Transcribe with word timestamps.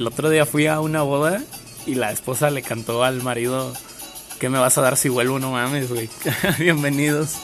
El 0.00 0.06
otro 0.06 0.30
día 0.30 0.46
fui 0.46 0.66
a 0.66 0.80
una 0.80 1.02
boda 1.02 1.42
y 1.84 1.94
la 1.94 2.10
esposa 2.10 2.48
le 2.48 2.62
cantó 2.62 3.04
al 3.04 3.22
marido, 3.22 3.74
¿qué 4.38 4.48
me 4.48 4.58
vas 4.58 4.78
a 4.78 4.80
dar 4.80 4.96
si 4.96 5.10
vuelvo? 5.10 5.38
No 5.38 5.50
mames, 5.50 5.90
güey. 5.90 6.08
Bienvenidos. 6.58 7.36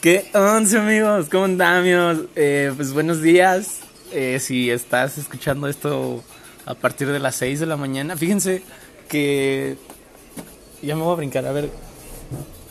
¿Qué 0.00 0.28
once 0.34 0.76
amigos? 0.76 1.28
¿Cómo 1.30 1.44
andamos? 1.44 2.24
Eh, 2.34 2.72
pues 2.74 2.92
buenos 2.92 3.22
días. 3.22 3.78
Eh, 4.10 4.40
si 4.40 4.68
estás 4.68 5.16
escuchando 5.16 5.68
esto 5.68 6.24
a 6.64 6.74
partir 6.74 7.12
de 7.12 7.20
las 7.20 7.36
6 7.36 7.60
de 7.60 7.66
la 7.66 7.76
mañana, 7.76 8.16
fíjense 8.16 8.64
que 9.08 9.76
ya 10.82 10.96
me 10.96 11.02
voy 11.02 11.12
a 11.12 11.16
brincar. 11.18 11.46
A 11.46 11.52
ver, 11.52 11.70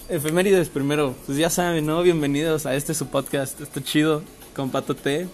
efemérides 0.10 0.68
primero. 0.68 1.16
Pues 1.26 1.38
ya 1.38 1.50
saben, 1.50 1.86
¿no? 1.86 2.04
Bienvenidos 2.04 2.66
a 2.66 2.76
este 2.76 2.94
su 2.94 3.08
podcast. 3.08 3.62
Está 3.62 3.82
chido 3.82 4.22
con 4.56 4.72
Pato 4.72 4.96
T. 4.96 5.28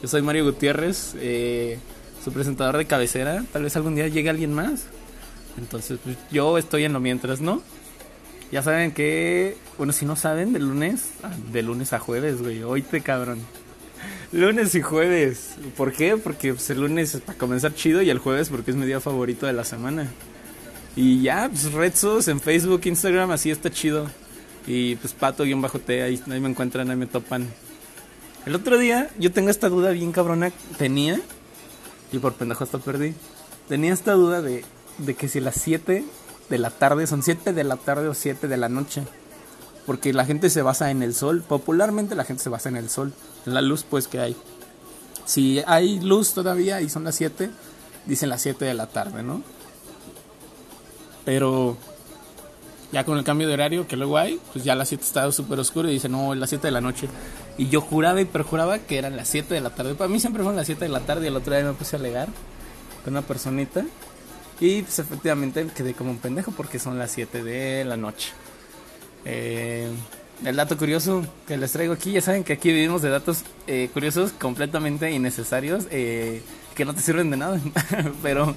Yo 0.00 0.08
soy 0.08 0.22
Mario 0.22 0.44
Gutiérrez, 0.44 1.14
eh, 1.18 1.78
su 2.24 2.32
presentador 2.32 2.78
de 2.78 2.86
cabecera. 2.86 3.44
Tal 3.52 3.64
vez 3.64 3.76
algún 3.76 3.94
día 3.94 4.08
llegue 4.08 4.30
alguien 4.30 4.54
más. 4.54 4.86
Entonces, 5.58 5.98
pues 6.02 6.16
yo 6.30 6.56
estoy 6.56 6.84
en 6.84 6.92
lo 6.92 7.00
mientras, 7.00 7.40
¿no? 7.40 7.62
Ya 8.50 8.62
saben 8.62 8.92
que, 8.92 9.56
bueno, 9.76 9.92
si 9.92 10.06
no 10.06 10.16
saben, 10.16 10.52
de 10.52 10.58
lunes, 10.58 11.10
de 11.52 11.62
lunes 11.62 11.92
a 11.92 11.98
jueves, 11.98 12.40
güey, 12.40 12.62
oíte 12.62 13.00
cabrón. 13.00 13.40
Lunes 14.32 14.74
y 14.74 14.80
jueves. 14.80 15.56
¿Por 15.76 15.92
qué? 15.92 16.16
Porque 16.16 16.54
pues, 16.54 16.70
el 16.70 16.80
lunes 16.80 17.14
es 17.14 17.20
para 17.20 17.38
comenzar 17.38 17.74
chido 17.74 18.00
y 18.00 18.10
el 18.10 18.18
jueves 18.18 18.48
porque 18.48 18.70
es 18.70 18.76
mi 18.76 18.86
día 18.86 19.00
favorito 19.00 19.46
de 19.46 19.52
la 19.52 19.64
semana. 19.64 20.08
Y 20.96 21.22
ya, 21.22 21.48
pues 21.48 21.72
Redsos 21.72 22.28
en 22.28 22.40
Facebook, 22.40 22.80
Instagram, 22.84 23.30
así 23.30 23.50
está 23.50 23.70
chido. 23.70 24.08
Y 24.66 24.96
pues 24.96 25.12
pato-t, 25.12 26.02
ahí, 26.02 26.20
ahí 26.30 26.40
me 26.40 26.48
encuentran, 26.48 26.90
ahí 26.90 26.96
me 26.96 27.06
topan. 27.06 27.46
El 28.46 28.54
otro 28.54 28.78
día 28.78 29.10
yo 29.18 29.32
tengo 29.32 29.50
esta 29.50 29.68
duda 29.68 29.90
bien 29.90 30.12
cabrona, 30.12 30.50
tenía, 30.78 31.20
y 32.12 32.18
por 32.18 32.34
pendejo 32.34 32.64
hasta 32.64 32.78
perdí, 32.78 33.14
tenía 33.68 33.92
esta 33.92 34.12
duda 34.12 34.42
de, 34.42 34.64
de 34.98 35.14
que 35.14 35.28
si 35.28 35.40
las 35.40 35.56
7 35.56 36.04
de 36.48 36.58
la 36.58 36.70
tarde, 36.70 37.06
son 37.06 37.22
7 37.22 37.52
de 37.52 37.64
la 37.64 37.76
tarde 37.76 38.08
o 38.08 38.14
7 38.14 38.48
de 38.48 38.56
la 38.56 38.68
noche. 38.68 39.04
Porque 39.86 40.12
la 40.12 40.26
gente 40.26 40.50
se 40.50 40.62
basa 40.62 40.90
en 40.90 41.02
el 41.02 41.14
sol. 41.14 41.42
Popularmente 41.46 42.14
la 42.14 42.24
gente 42.24 42.42
se 42.42 42.50
basa 42.50 42.68
en 42.68 42.76
el 42.76 42.90
sol. 42.90 43.12
En 43.46 43.54
la 43.54 43.62
luz 43.62 43.84
pues 43.88 44.08
que 44.08 44.20
hay. 44.20 44.36
Si 45.24 45.62
hay 45.66 46.00
luz 46.00 46.34
todavía 46.34 46.80
y 46.80 46.88
son 46.88 47.04
las 47.04 47.14
7, 47.14 47.50
dicen 48.06 48.28
las 48.28 48.42
7 48.42 48.64
de 48.64 48.74
la 48.74 48.88
tarde, 48.88 49.22
¿no? 49.22 49.42
Pero 51.24 51.76
ya 52.92 53.04
con 53.04 53.18
el 53.18 53.24
cambio 53.24 53.46
de 53.48 53.54
horario 53.54 53.86
que 53.86 53.96
luego 53.96 54.18
hay, 54.18 54.40
pues 54.52 54.64
ya 54.64 54.74
las 54.74 54.88
7 54.88 55.04
está 55.04 55.30
súper 55.32 55.58
oscuro 55.60 55.88
y 55.88 55.92
dicen, 55.92 56.12
no, 56.12 56.32
es 56.32 56.38
las 56.38 56.48
7 56.48 56.66
de 56.66 56.70
la 56.72 56.80
noche. 56.80 57.08
Y 57.58 57.68
yo 57.68 57.80
juraba 57.80 58.20
y 58.20 58.24
perjuraba 58.24 58.78
que 58.78 58.98
eran 58.98 59.16
las 59.16 59.28
7 59.28 59.54
de 59.54 59.60
la 59.60 59.70
tarde. 59.70 59.94
Para 59.94 60.08
mí 60.08 60.18
siempre 60.18 60.42
fueron 60.42 60.56
las 60.56 60.66
7 60.66 60.84
de 60.84 60.90
la 60.90 61.00
tarde 61.00 61.24
y 61.24 61.28
el 61.28 61.36
otro 61.36 61.54
día 61.54 61.64
me 61.64 61.72
puse 61.72 61.96
a 61.96 61.98
alegar 61.98 62.28
con 63.04 63.14
una 63.14 63.22
personita. 63.22 63.84
Y 64.60 64.82
pues 64.82 64.98
efectivamente 64.98 65.66
quedé 65.74 65.94
como 65.94 66.10
un 66.10 66.18
pendejo 66.18 66.52
porque 66.52 66.78
son 66.78 66.98
las 66.98 67.10
7 67.12 67.42
de 67.42 67.84
la 67.84 67.96
noche. 67.96 68.30
Eh, 69.24 69.88
el 70.44 70.56
dato 70.56 70.76
curioso 70.78 71.24
que 71.46 71.56
les 71.58 71.72
traigo 71.72 71.92
aquí, 71.92 72.12
ya 72.12 72.22
saben 72.22 72.44
que 72.44 72.54
aquí 72.54 72.72
vivimos 72.72 73.02
de 73.02 73.10
datos 73.10 73.44
eh, 73.66 73.90
curiosos 73.92 74.32
completamente 74.32 75.10
innecesarios 75.10 75.86
eh, 75.90 76.42
que 76.74 76.84
no 76.84 76.94
te 76.94 77.02
sirven 77.02 77.30
de 77.30 77.36
nada, 77.36 77.60
pero 78.22 78.54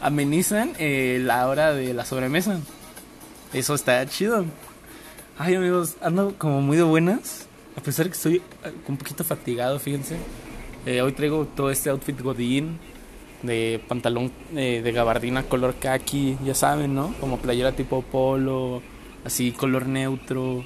amenizan 0.00 0.72
eh, 0.78 1.20
la 1.22 1.46
hora 1.46 1.74
de 1.74 1.92
la 1.92 2.06
sobremesa. 2.06 2.58
Eso 3.54 3.76
está 3.76 4.04
chido. 4.06 4.44
Ay 5.38 5.54
amigos, 5.54 5.94
ando 6.00 6.34
como 6.36 6.60
muy 6.60 6.76
de 6.76 6.82
buenas, 6.82 7.46
a 7.76 7.80
pesar 7.80 8.06
que 8.06 8.14
estoy 8.14 8.42
un 8.88 8.96
poquito 8.96 9.22
fatigado, 9.22 9.78
fíjense. 9.78 10.16
hoy 10.84 11.12
traigo 11.12 11.46
todo 11.46 11.70
este 11.70 11.88
outfit 11.88 12.20
godín 12.20 12.80
de 13.42 13.80
pantalón 13.86 14.32
eh, 14.56 14.80
de 14.82 14.92
gabardina 14.92 15.44
color 15.44 15.76
khaki, 15.78 16.36
ya 16.44 16.54
saben, 16.56 16.96
¿no? 16.96 17.14
Como 17.20 17.38
playera 17.38 17.70
tipo 17.70 18.02
polo, 18.02 18.82
así 19.24 19.52
color 19.52 19.86
neutro. 19.86 20.64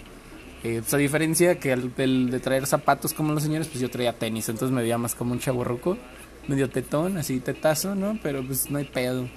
Eh, 0.65 0.79
pues 0.81 0.95
a 0.95 0.97
diferencia 0.97 1.59
que 1.59 1.75
al 1.75 1.95
de 1.95 2.41
traer 2.41 2.67
zapatos 2.67 3.13
como 3.13 3.35
los 3.35 3.43
señores, 3.43 3.69
pues 3.69 3.81
yo 3.81 3.91
traía 3.91 4.19
tenis, 4.19 4.49
entonces 4.49 4.75
me 4.75 4.81
veía 4.81 4.97
más 4.97 5.15
como 5.15 5.33
un 5.33 5.41
chaburruco, 5.41 5.99
medio 6.47 6.71
tetón, 6.71 7.19
así 7.19 7.39
tetazo, 7.41 7.95
¿no? 7.95 8.19
Pero 8.23 8.43
pues 8.43 8.71
no 8.71 8.79
hay 8.79 8.87
pedo. 8.87 9.29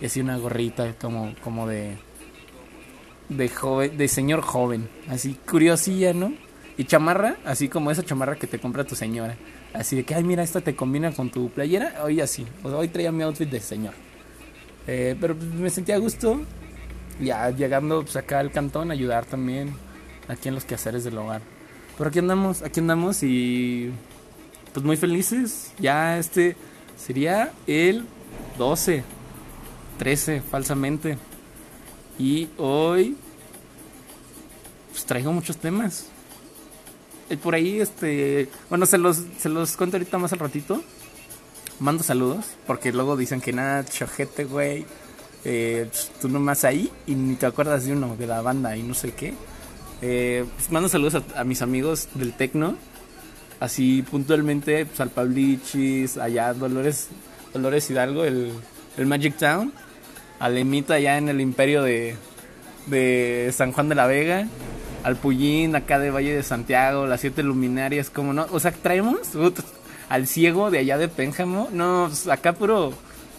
Y 0.00 0.06
así 0.06 0.20
una 0.20 0.36
gorrita 0.38 0.94
como, 0.94 1.34
como 1.42 1.66
de 1.66 1.98
de 3.30 3.48
joven, 3.48 3.96
de 3.96 4.08
señor 4.08 4.42
joven, 4.42 4.88
así 5.08 5.36
curiosilla, 5.48 6.12
¿no? 6.12 6.34
Y 6.76 6.84
chamarra, 6.84 7.36
así 7.44 7.68
como 7.68 7.90
esa 7.90 8.04
chamarra 8.04 8.36
que 8.36 8.46
te 8.46 8.58
compra 8.58 8.84
tu 8.84 8.94
señora. 8.94 9.36
Así 9.72 9.96
de 9.96 10.04
que, 10.04 10.14
ay, 10.14 10.24
mira, 10.24 10.42
esta 10.42 10.60
te 10.60 10.74
combina 10.74 11.12
con 11.12 11.30
tu 11.30 11.50
playera. 11.50 12.02
Hoy 12.02 12.20
así. 12.20 12.46
hoy 12.64 12.88
traía 12.88 13.12
mi 13.12 13.22
outfit 13.22 13.48
de 13.48 13.60
señor. 13.60 13.94
Eh, 14.86 15.16
pero 15.20 15.36
pues, 15.36 15.48
me 15.52 15.70
sentía 15.70 15.96
a 15.96 15.98
gusto. 15.98 16.40
Ya 17.20 17.50
llegando 17.50 18.02
pues, 18.02 18.16
acá 18.16 18.38
al 18.38 18.50
cantón, 18.50 18.90
ayudar 18.90 19.26
también 19.26 19.74
aquí 20.26 20.48
en 20.48 20.54
los 20.54 20.64
quehaceres 20.64 21.04
del 21.04 21.18
hogar. 21.18 21.42
Pero 21.98 22.08
aquí 22.08 22.18
andamos, 22.18 22.62
aquí 22.62 22.80
andamos 22.80 23.22
y 23.22 23.92
pues 24.72 24.84
muy 24.84 24.96
felices. 24.96 25.72
Ya 25.78 26.18
este 26.18 26.56
sería 26.96 27.52
el 27.66 28.06
12, 28.58 29.04
13 29.98 30.40
falsamente. 30.40 31.18
Y 32.20 32.50
hoy 32.58 33.16
pues 34.90 35.06
traigo 35.06 35.32
muchos 35.32 35.56
temas. 35.56 36.06
Eh, 37.30 37.38
por 37.38 37.54
ahí, 37.54 37.80
este, 37.80 38.50
bueno, 38.68 38.84
se 38.84 38.98
los, 38.98 39.22
se 39.38 39.48
los 39.48 39.74
cuento 39.74 39.96
ahorita 39.96 40.18
más 40.18 40.34
al 40.34 40.40
ratito. 40.40 40.82
Mando 41.78 42.02
saludos, 42.02 42.44
porque 42.66 42.92
luego 42.92 43.16
dicen 43.16 43.40
que 43.40 43.54
nada, 43.54 43.86
chojete, 43.86 44.44
güey. 44.44 44.84
Eh, 45.46 45.86
pues, 45.88 46.12
tú 46.20 46.28
nomás 46.28 46.64
ahí 46.64 46.90
y 47.06 47.14
ni 47.14 47.36
te 47.36 47.46
acuerdas 47.46 47.86
de 47.86 47.94
uno, 47.94 48.14
de 48.16 48.26
la 48.26 48.42
banda 48.42 48.76
y 48.76 48.82
no 48.82 48.92
sé 48.92 49.12
qué. 49.12 49.32
Eh, 50.02 50.44
pues 50.56 50.70
mando 50.70 50.90
saludos 50.90 51.22
a, 51.34 51.44
mis 51.44 51.62
amigos 51.62 52.08
del 52.12 52.34
Tecno. 52.34 52.76
Así 53.60 54.02
puntualmente, 54.02 54.84
pues 54.84 55.00
al 55.00 55.08
Pablichis, 55.08 56.18
allá 56.18 56.52
Dolores, 56.52 57.08
Dolores 57.54 57.88
Hidalgo, 57.88 58.24
el, 58.24 58.52
el 58.98 59.06
Magic 59.06 59.38
Town. 59.38 59.72
A 60.40 60.48
Lemita 60.48 60.94
allá 60.94 61.18
en 61.18 61.28
el 61.28 61.40
imperio 61.40 61.82
de, 61.82 62.16
de 62.86 63.50
San 63.52 63.72
Juan 63.72 63.88
de 63.88 63.94
la 63.94 64.06
Vega 64.06 64.48
al 65.02 65.16
Pullín 65.16 65.74
acá 65.76 65.98
de 65.98 66.10
Valle 66.10 66.34
de 66.34 66.42
Santiago, 66.42 67.06
las 67.06 67.20
siete 67.20 67.42
luminarias, 67.42 68.10
como 68.10 68.32
no, 68.32 68.46
o 68.50 68.60
sea, 68.60 68.72
traemos 68.72 69.18
al 70.08 70.26
ciego 70.26 70.70
de 70.70 70.78
allá 70.78 70.98
de 70.98 71.08
Pénjamo, 71.08 71.68
no, 71.72 72.06
pues, 72.08 72.26
acá 72.28 72.52
puro, 72.52 72.92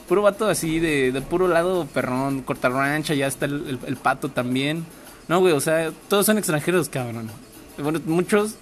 puro 0.07 0.21
vato 0.21 0.47
así, 0.47 0.79
de, 0.79 1.11
de 1.11 1.21
puro 1.21 1.47
lado 1.47 1.85
perrón, 1.93 2.41
corta 2.41 2.69
rancha, 2.69 3.13
ya 3.13 3.27
está 3.27 3.45
el, 3.45 3.97
pato 4.01 4.29
también, 4.29 4.85
no, 5.27 5.39
güey, 5.39 5.53
o 5.53 5.61
sea, 5.61 5.91
todos 6.07 6.25
son 6.25 6.37
extranjeros, 6.37 6.89
cabrón. 6.89 7.29
Bueno, 7.77 7.99
muchos, 8.05 8.55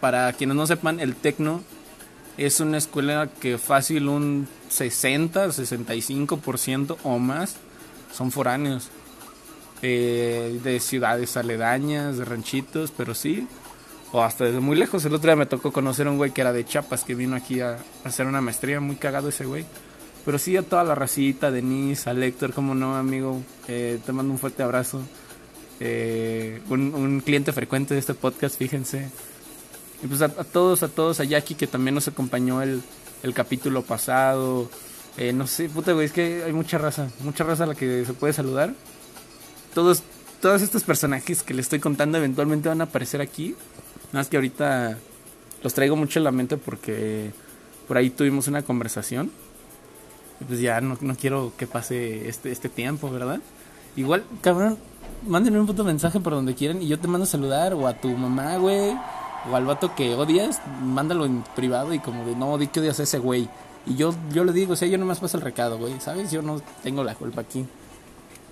para 0.00 0.32
quienes 0.32 0.56
no 0.56 0.66
sepan, 0.66 1.00
el 1.00 1.14
Tecno 1.14 1.62
es 2.36 2.60
una 2.60 2.78
escuela 2.78 3.28
que 3.40 3.58
fácil 3.58 4.08
un 4.08 4.48
60, 4.68 5.46
65% 5.46 6.96
o 7.02 7.18
más 7.18 7.56
son 8.14 8.30
foráneos. 8.30 8.90
Eh, 9.86 10.60
de 10.64 10.80
ciudades 10.80 11.36
aledañas, 11.36 12.16
de 12.16 12.24
ranchitos, 12.24 12.90
pero 12.90 13.14
sí, 13.14 13.46
o 14.12 14.22
hasta 14.22 14.44
desde 14.44 14.60
muy 14.60 14.76
lejos. 14.76 15.04
El 15.04 15.12
otro 15.12 15.28
día 15.28 15.36
me 15.36 15.44
tocó 15.44 15.72
conocer 15.72 16.06
a 16.06 16.10
un 16.10 16.16
güey 16.16 16.30
que 16.30 16.40
era 16.40 16.54
de 16.54 16.64
Chiapas, 16.64 17.04
que 17.04 17.14
vino 17.14 17.36
aquí 17.36 17.60
a, 17.60 17.76
hacer 18.02 18.26
una 18.26 18.40
maestría, 18.40 18.80
muy 18.80 18.96
cagado 18.96 19.28
ese 19.28 19.44
güey. 19.44 19.66
Pero 20.24 20.38
sí 20.38 20.56
a 20.56 20.62
toda 20.62 20.84
la 20.84 20.94
racita, 20.94 21.50
Denise, 21.50 22.08
a 22.08 22.14
Héctor, 22.14 22.54
como 22.54 22.74
no, 22.74 22.96
amigo, 22.96 23.42
eh, 23.68 23.98
te 24.06 24.12
mando 24.12 24.32
un 24.32 24.38
fuerte 24.38 24.62
abrazo. 24.62 25.02
Eh, 25.80 26.62
un, 26.70 27.20
cliente 27.20 27.52
frecuente 27.52 27.92
de 27.92 28.00
este 28.00 28.14
podcast, 28.14 28.56
fíjense. 28.56 29.10
Y 30.02 30.06
pues 30.06 30.22
a, 30.22 30.28
todos, 30.30 30.82
a 30.82 30.88
todos, 30.88 31.20
a 31.20 31.24
Jackie 31.24 31.56
que 31.56 31.66
también 31.66 31.94
nos 31.94 32.08
acompañó 32.08 32.62
el, 32.62 32.80
el 33.22 33.34
capítulo 33.34 33.82
pasado. 33.82 34.70
No 35.34 35.46
sé, 35.46 35.68
puta 35.68 35.92
güey, 35.92 36.06
es 36.06 36.12
que 36.12 36.42
hay 36.44 36.52
mucha 36.52 36.78
raza, 36.78 37.08
mucha 37.20 37.44
raza 37.44 37.64
a 37.64 37.66
la 37.68 37.74
que 37.74 38.04
se 38.04 38.12
puede 38.14 38.32
saludar 38.32 38.74
todos, 39.74 40.02
todos 40.40 40.62
estos 40.62 40.84
personajes 40.84 41.42
que 41.42 41.52
les 41.52 41.66
estoy 41.66 41.80
contando 41.80 42.16
eventualmente 42.16 42.68
van 42.68 42.80
a 42.80 42.84
aparecer 42.84 43.20
aquí. 43.20 43.56
Nada 44.12 44.20
más 44.20 44.28
que 44.28 44.36
ahorita 44.36 44.96
los 45.62 45.74
traigo 45.74 45.96
mucho 45.96 46.20
en 46.20 46.24
la 46.24 46.30
mente 46.30 46.56
porque 46.56 47.32
por 47.88 47.98
ahí 47.98 48.08
tuvimos 48.08 48.46
una 48.46 48.62
conversación. 48.62 49.30
Y 50.40 50.44
pues 50.44 50.60
ya 50.60 50.80
no, 50.80 50.96
no 51.00 51.16
quiero 51.16 51.52
que 51.58 51.66
pase 51.66 52.28
este, 52.28 52.52
este 52.52 52.68
tiempo, 52.68 53.10
¿verdad? 53.10 53.40
Igual, 53.96 54.24
cabrón, 54.40 54.78
mándenme 55.26 55.60
un 55.60 55.66
puto 55.66 55.84
mensaje 55.84 56.20
por 56.20 56.32
donde 56.32 56.54
quieran 56.54 56.80
y 56.80 56.88
yo 56.88 56.98
te 56.98 57.08
mando 57.08 57.24
a 57.24 57.26
saludar 57.26 57.74
o 57.74 57.86
a 57.86 57.94
tu 57.94 58.08
mamá, 58.08 58.56
güey. 58.56 58.96
O 59.50 59.56
al 59.56 59.66
vato 59.66 59.94
que 59.94 60.14
odias, 60.14 60.60
mándalo 60.82 61.26
en 61.26 61.44
privado 61.54 61.92
y 61.92 61.98
como 61.98 62.24
de 62.24 62.34
no, 62.34 62.56
di 62.56 62.68
que 62.68 62.80
odias 62.80 63.00
a 63.00 63.02
ese 63.02 63.18
güey. 63.18 63.48
Y 63.86 63.96
yo, 63.96 64.14
yo 64.32 64.44
le 64.44 64.52
digo, 64.52 64.72
o 64.72 64.76
sea, 64.76 64.88
yo 64.88 64.98
nomás 64.98 65.20
paso 65.20 65.36
el 65.36 65.42
recado, 65.42 65.78
güey, 65.78 66.00
¿sabes? 66.00 66.30
Yo 66.30 66.42
no 66.42 66.60
tengo 66.82 67.04
la 67.04 67.14
culpa 67.14 67.42
aquí. 67.42 67.66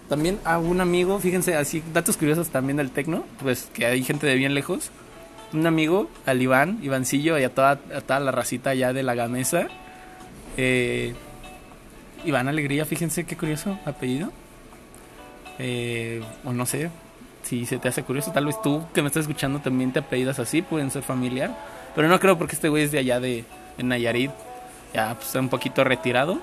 También 0.08 0.38
a 0.44 0.58
un 0.58 0.80
amigo, 0.80 1.18
fíjense, 1.18 1.56
así, 1.56 1.82
datos 1.92 2.16
curiosos 2.16 2.48
también 2.48 2.76
del 2.76 2.90
tecno, 2.90 3.24
pues 3.42 3.70
que 3.72 3.86
hay 3.86 4.02
gente 4.02 4.26
de 4.26 4.34
bien 4.34 4.54
lejos. 4.54 4.90
un 5.52 5.66
amigo, 5.66 6.10
al 6.26 6.40
Iván, 6.42 6.78
Ivancillo, 6.82 7.38
y 7.38 7.44
a 7.44 7.54
toda, 7.54 7.72
a 7.72 8.00
toda 8.00 8.20
la 8.20 8.30
racita 8.30 8.70
allá 8.70 8.92
de 8.92 9.02
la 9.02 9.14
Gamesa. 9.14 9.68
Eh, 10.56 11.14
Iván 12.24 12.48
Alegría, 12.48 12.84
fíjense 12.84 13.24
qué 13.24 13.36
curioso 13.36 13.78
apellido. 13.84 14.32
Eh, 15.58 16.22
o 16.44 16.52
no 16.52 16.66
sé, 16.66 16.90
si 17.42 17.66
se 17.66 17.78
te 17.78 17.88
hace 17.88 18.02
curioso, 18.02 18.32
tal 18.32 18.46
vez 18.46 18.60
tú 18.62 18.82
que 18.94 19.02
me 19.02 19.08
estás 19.08 19.22
escuchando 19.22 19.60
también 19.60 19.92
te 19.92 20.00
apellidas 20.00 20.38
así, 20.38 20.62
pueden 20.62 20.90
ser 20.90 21.02
familiar. 21.02 21.56
Pero 21.94 22.08
no 22.08 22.18
creo 22.20 22.38
porque 22.38 22.54
este 22.54 22.68
güey 22.68 22.84
es 22.84 22.92
de 22.92 22.98
allá 22.98 23.20
de, 23.20 23.44
Nayarit, 23.78 24.30
ya 24.92 25.14
pues, 25.14 25.34
un 25.34 25.48
poquito 25.48 25.84
retirado. 25.84 26.38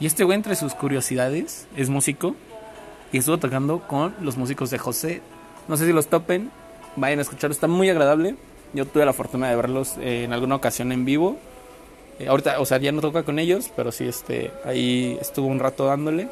Y 0.00 0.06
este 0.06 0.24
güey 0.24 0.36
entre 0.36 0.56
sus 0.56 0.74
curiosidades 0.74 1.66
es 1.76 1.88
músico 1.88 2.34
y 3.12 3.18
estuvo 3.18 3.38
tocando 3.38 3.80
con 3.80 4.14
los 4.20 4.36
músicos 4.36 4.70
de 4.70 4.78
José. 4.78 5.22
No 5.68 5.76
sé 5.76 5.86
si 5.86 5.92
los 5.92 6.08
topen, 6.08 6.50
vayan 6.96 7.18
a 7.18 7.22
escucharlo, 7.22 7.52
está 7.52 7.68
muy 7.68 7.88
agradable. 7.88 8.36
Yo 8.72 8.86
tuve 8.86 9.04
la 9.04 9.12
fortuna 9.12 9.50
de 9.50 9.56
verlos 9.56 9.96
eh, 9.98 10.24
en 10.24 10.32
alguna 10.32 10.56
ocasión 10.56 10.92
en 10.92 11.04
vivo. 11.04 11.36
Eh, 12.18 12.28
ahorita, 12.28 12.58
o 12.60 12.66
sea, 12.66 12.78
ya 12.78 12.90
no 12.90 13.00
toca 13.00 13.22
con 13.22 13.38
ellos, 13.38 13.70
pero 13.76 13.92
sí, 13.92 14.06
este, 14.06 14.50
ahí 14.64 15.18
estuvo 15.20 15.46
un 15.46 15.60
rato 15.60 15.86
dándole. 15.86 16.28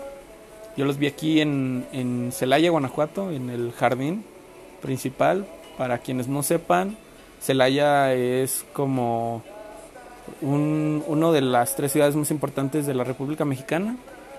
Yo 0.76 0.84
los 0.84 0.99
vi 0.99 1.06
aquí 1.06 1.40
en, 1.40 1.87
en 1.93 2.32
Celaya, 2.32 2.70
Guanajuato, 2.70 3.31
en 3.31 3.50
el 3.50 3.72
jardín 3.72 4.25
principal. 4.81 5.46
Para 5.76 5.99
quienes 5.99 6.28
no 6.28 6.43
sepan, 6.43 6.96
Celaya 7.40 8.12
es 8.14 8.64
como 8.72 9.43
un, 10.41 11.05
uno 11.06 11.32
de 11.32 11.41
las 11.41 11.77
tres 11.77 11.93
ciudades 11.93 12.17
más 12.17 12.31
importantes 12.31 12.87
de 12.87 12.94
la 12.94 13.05
República 13.05 13.44
Mexicana. 13.44 13.97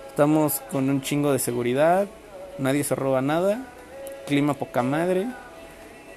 Estamos 0.08 0.60
con 0.70 0.88
un 0.90 1.00
chingo 1.00 1.32
de 1.32 1.38
seguridad, 1.38 2.06
nadie 2.58 2.84
se 2.84 2.94
roba 2.94 3.22
nada, 3.22 3.66
clima 4.26 4.54
poca 4.54 4.82
madre. 4.82 5.26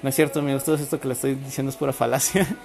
No 0.02 0.08
es 0.08 0.14
cierto, 0.14 0.40
amigos, 0.40 0.64
todo 0.64 0.76
esto 0.76 1.00
que 1.00 1.08
le 1.08 1.14
estoy 1.14 1.34
diciendo 1.34 1.70
es 1.70 1.76
pura 1.76 1.92
falacia. 1.92 2.46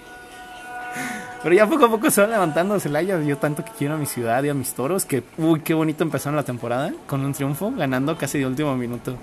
Pero 1.43 1.55
ya 1.55 1.67
poco 1.67 1.85
a 1.85 1.89
poco 1.89 2.11
se 2.11 2.21
va 2.21 2.27
levantando 2.27 2.79
Celaya. 2.79 3.19
Yo 3.21 3.37
tanto 3.37 3.65
que 3.65 3.71
quiero 3.71 3.95
a 3.95 3.97
mi 3.97 4.05
ciudad 4.05 4.43
y 4.43 4.49
a 4.49 4.53
mis 4.53 4.73
toros. 4.73 5.05
Que, 5.05 5.23
uy, 5.37 5.61
qué 5.61 5.73
bonito 5.73 6.03
empezaron 6.03 6.35
la 6.35 6.43
temporada 6.43 6.93
con 7.07 7.25
un 7.25 7.33
triunfo, 7.33 7.71
ganando 7.71 8.15
casi 8.17 8.37
de 8.39 8.45
último 8.45 8.75
minuto. 8.75 9.15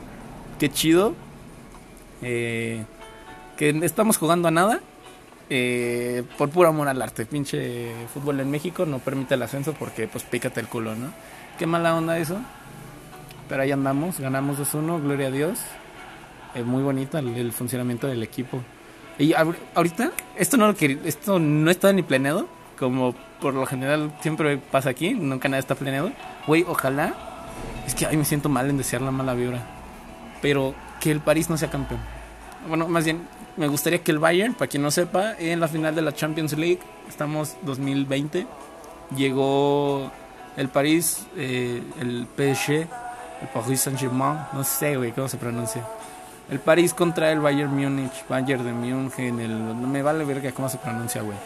Qué 0.59 0.69
chido. 0.69 1.15
Eh, 2.23 2.85
que 3.57 3.71
estamos 3.83 4.17
jugando 4.17 4.49
a 4.49 4.51
nada. 4.51 4.81
Eh, 5.51 6.25
por 6.37 6.51
puro 6.51 6.69
amor 6.69 6.89
al 6.89 7.01
arte. 7.01 7.27
Pinche 7.27 7.93
fútbol 8.13 8.41
en 8.41 8.51
México 8.51 8.85
no 8.87 8.99
permite 8.99 9.35
el 9.35 9.43
ascenso 9.43 9.73
porque, 9.73 10.09
pues, 10.09 10.25
pícate 10.25 10.61
el 10.61 10.69
culo, 10.69 10.95
¿no? 10.95 11.13
Qué 11.59 11.67
mala 11.67 11.95
onda 11.95 12.19
eso. 12.19 12.39
Pero 13.49 13.63
ahí 13.63 13.73
andamos, 13.73 14.21
ganamos 14.21 14.59
2-1, 14.59 15.03
gloria 15.03 15.29
a 15.29 15.31
Dios. 15.31 15.59
Es 16.55 16.65
muy 16.65 16.83
bonito 16.83 17.19
el 17.19 17.53
funcionamiento 17.53 18.07
del 18.07 18.23
equipo. 18.23 18.63
Y 19.19 19.35
ahorita, 19.35 20.13
esto 20.37 20.57
no, 20.57 20.69
lo 20.69 20.77
esto 21.05 21.41
no 21.41 21.71
está 21.73 21.93
ni 21.93 22.03
planeado, 22.03 22.47
como 22.79 23.17
por 23.41 23.53
lo 23.53 23.67
general 23.67 24.13
siempre 24.21 24.59
pasa 24.59 24.91
aquí, 24.91 25.13
nunca 25.13 25.49
nada 25.49 25.59
está 25.59 25.75
planeado. 25.75 26.13
Güey, 26.47 26.65
ojalá, 26.69 27.15
es 27.85 27.97
que 27.97 28.07
ay, 28.07 28.17
me 28.17 28.25
siento 28.25 28.49
mal 28.49 28.71
en 28.71 28.79
desear 28.79 29.03
la 29.03 29.11
mala 29.11 29.35
vibra, 29.35 29.67
pero 30.41 30.73
que 31.01 31.11
el 31.11 31.21
París 31.21 31.51
no 31.51 31.59
sea 31.59 31.69
campeón. 31.69 32.01
Bueno, 32.69 32.87
más 32.87 33.05
bien, 33.05 33.23
me 33.59 33.69
gustaría 33.69 34.03
que 34.03 34.13
el 34.13 34.19
Bayern, 34.19 34.55
para 34.55 34.69
quien 34.69 34.83
no 34.83 34.91
sepa, 34.91 35.35
en 35.39 35.61
la 35.61 35.69
final 35.69 35.95
de 35.95 36.03
la 36.03 36.13
Champions 36.13 36.57
League, 36.57 36.81
estamos 37.09 37.57
2020, 37.63 38.47
llegó 39.17 40.11
el 40.57 40.69
París, 40.69 41.27
eh, 41.37 41.83
el 42.01 42.27
PSG, 42.37 42.73
el 42.73 43.49
Paris 43.53 43.81
Saint-Germain, 43.81 44.39
no 44.53 44.65
sé, 44.65 44.97
güey, 44.97 45.13
cómo 45.13 45.29
se 45.29 45.37
pronuncia 45.37 45.85
el 46.51 46.61
París 46.61 46.95
contra 46.95 47.31
el 47.31 47.41
Bayern 47.41 47.75
Múnich, 47.75 48.27
Bayern 48.29 48.65
de 48.65 49.45
el, 49.45 49.81
no 49.81 49.87
me 49.87 50.03
vale 50.03 50.25
verga 50.25 50.51
cómo 50.53 50.69
se 50.69 50.79
pronuncia, 50.79 51.23
güey. 51.23 51.37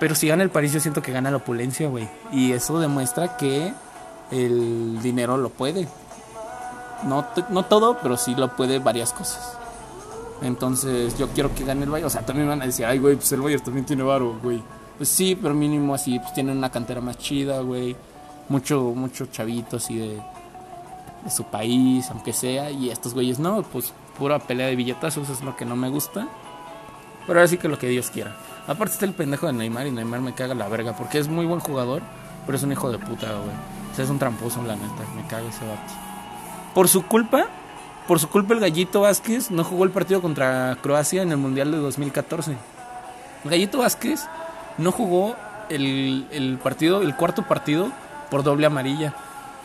Pero 0.00 0.16
si 0.16 0.26
gana 0.26 0.42
el 0.42 0.50
París, 0.50 0.72
yo 0.72 0.80
siento 0.80 1.00
que 1.00 1.12
gana 1.12 1.30
la 1.30 1.36
opulencia, 1.36 1.88
güey. 1.88 2.08
Y 2.32 2.52
eso 2.52 2.80
demuestra 2.80 3.36
que 3.36 3.72
el 4.32 5.00
dinero 5.00 5.36
lo 5.36 5.50
puede. 5.50 5.86
No, 7.04 7.24
no 7.50 7.64
todo, 7.64 7.98
pero 8.02 8.16
sí 8.16 8.34
lo 8.34 8.56
puede 8.56 8.80
varias 8.80 9.12
cosas. 9.12 9.56
Entonces, 10.42 11.16
yo 11.18 11.28
quiero 11.28 11.54
que 11.54 11.64
gane 11.64 11.84
el 11.84 11.90
Bayern. 11.90 12.06
O 12.06 12.10
sea, 12.10 12.26
también 12.26 12.48
van 12.48 12.62
a 12.62 12.66
decir, 12.66 12.84
ay, 12.84 12.98
güey, 12.98 13.16
pues 13.16 13.30
el 13.32 13.40
Bayern 13.40 13.62
también 13.62 13.86
tiene 13.86 14.02
varo, 14.02 14.38
güey. 14.42 14.62
Pues 14.96 15.08
sí, 15.08 15.36
pero 15.40 15.54
mínimo 15.54 15.94
así, 15.94 16.18
pues 16.18 16.34
tienen 16.34 16.58
una 16.58 16.70
cantera 16.70 17.00
más 17.00 17.18
chida, 17.18 17.60
güey. 17.60 17.96
Mucho, 18.48 18.92
mucho 18.94 19.26
chavito 19.26 19.76
así 19.76 19.96
de 19.96 20.20
de 21.24 21.30
su 21.30 21.44
país, 21.44 22.10
aunque 22.10 22.32
sea, 22.32 22.70
y 22.70 22.90
estos 22.90 23.14
güeyes 23.14 23.38
no, 23.38 23.62
pues 23.62 23.92
pura 24.18 24.38
pelea 24.38 24.66
de 24.66 24.76
billetazos 24.76 25.28
es 25.28 25.42
lo 25.42 25.56
que 25.56 25.64
no 25.64 25.76
me 25.76 25.88
gusta. 25.88 26.28
Pero 27.26 27.38
ahora 27.38 27.48
sí 27.48 27.56
que 27.56 27.68
lo 27.68 27.78
que 27.78 27.88
Dios 27.88 28.10
quiera. 28.10 28.36
Aparte 28.66 28.94
está 28.94 29.06
el 29.06 29.14
pendejo 29.14 29.46
de 29.46 29.52
Neymar 29.52 29.86
y 29.86 29.92
Neymar 29.92 30.20
me 30.20 30.34
caga 30.34 30.54
la 30.54 30.68
verga 30.68 30.96
porque 30.96 31.18
es 31.18 31.28
muy 31.28 31.46
buen 31.46 31.60
jugador, 31.60 32.02
pero 32.46 32.56
es 32.56 32.64
un 32.64 32.72
hijo 32.72 32.90
de 32.90 32.98
puta, 32.98 33.26
güey. 33.26 33.56
O 33.92 33.94
sea, 33.94 34.04
es 34.04 34.10
un 34.10 34.18
tramposo, 34.18 34.62
la 34.62 34.74
neta, 34.74 35.04
me 35.14 35.26
caga 35.28 35.48
ese 35.48 35.64
vato. 35.64 35.92
Por 36.74 36.88
su 36.88 37.06
culpa, 37.06 37.46
por 38.06 38.18
su 38.18 38.28
culpa 38.28 38.54
el 38.54 38.60
Gallito 38.60 39.02
Vázquez 39.02 39.50
no 39.50 39.64
jugó 39.64 39.84
el 39.84 39.90
partido 39.90 40.20
contra 40.20 40.76
Croacia 40.82 41.22
en 41.22 41.30
el 41.30 41.38
Mundial 41.38 41.70
de 41.70 41.78
2014. 41.78 42.52
El 43.44 43.50
Gallito 43.50 43.78
Vázquez 43.78 44.26
no 44.78 44.92
jugó 44.92 45.36
el, 45.68 46.58
partido, 46.62 47.02
el 47.02 47.14
cuarto 47.14 47.42
partido 47.42 47.90
por 48.30 48.42
doble 48.42 48.66
amarilla. 48.66 49.14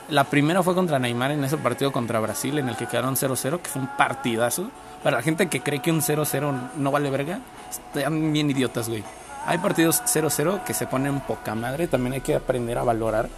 La 0.10 0.24
primera 0.24 0.64
fue 0.64 0.74
contra 0.74 1.00
Neymar 1.00 1.32
en 1.32 1.44
ese 1.44 1.58
partido 1.58 1.92
contra 1.92 2.20
Brasil, 2.20 2.58
en 2.60 2.70
el 2.70 2.78
que 2.78 2.86
quedaron 2.86 3.16
0-0, 3.16 3.60
que 3.60 3.70
fue 3.70 3.82
un 3.82 3.90
partidazo. 3.98 4.70
Para 5.04 5.18
la 5.18 5.24
gente 5.24 5.48
que 5.48 5.62
cree 5.62 5.82
que 5.82 5.92
un 5.92 6.02
0-0 6.02 6.72
no 6.78 6.92
vale 6.92 7.10
verga, 7.10 7.40
están 7.70 8.32
bien 8.32 8.50
idiotas, 8.50 8.88
güey. 8.88 9.04
Hay 9.46 9.58
partidos 9.58 10.02
0-0 10.04 10.64
que 10.64 10.74
se 10.74 10.88
ponen 10.88 11.20
poca 11.22 11.56
madre, 11.56 11.88
también 11.88 12.14
hay 12.14 12.22
que 12.22 12.36
aprender 12.36 12.78
a 12.78 12.84
valorar. 12.84 13.30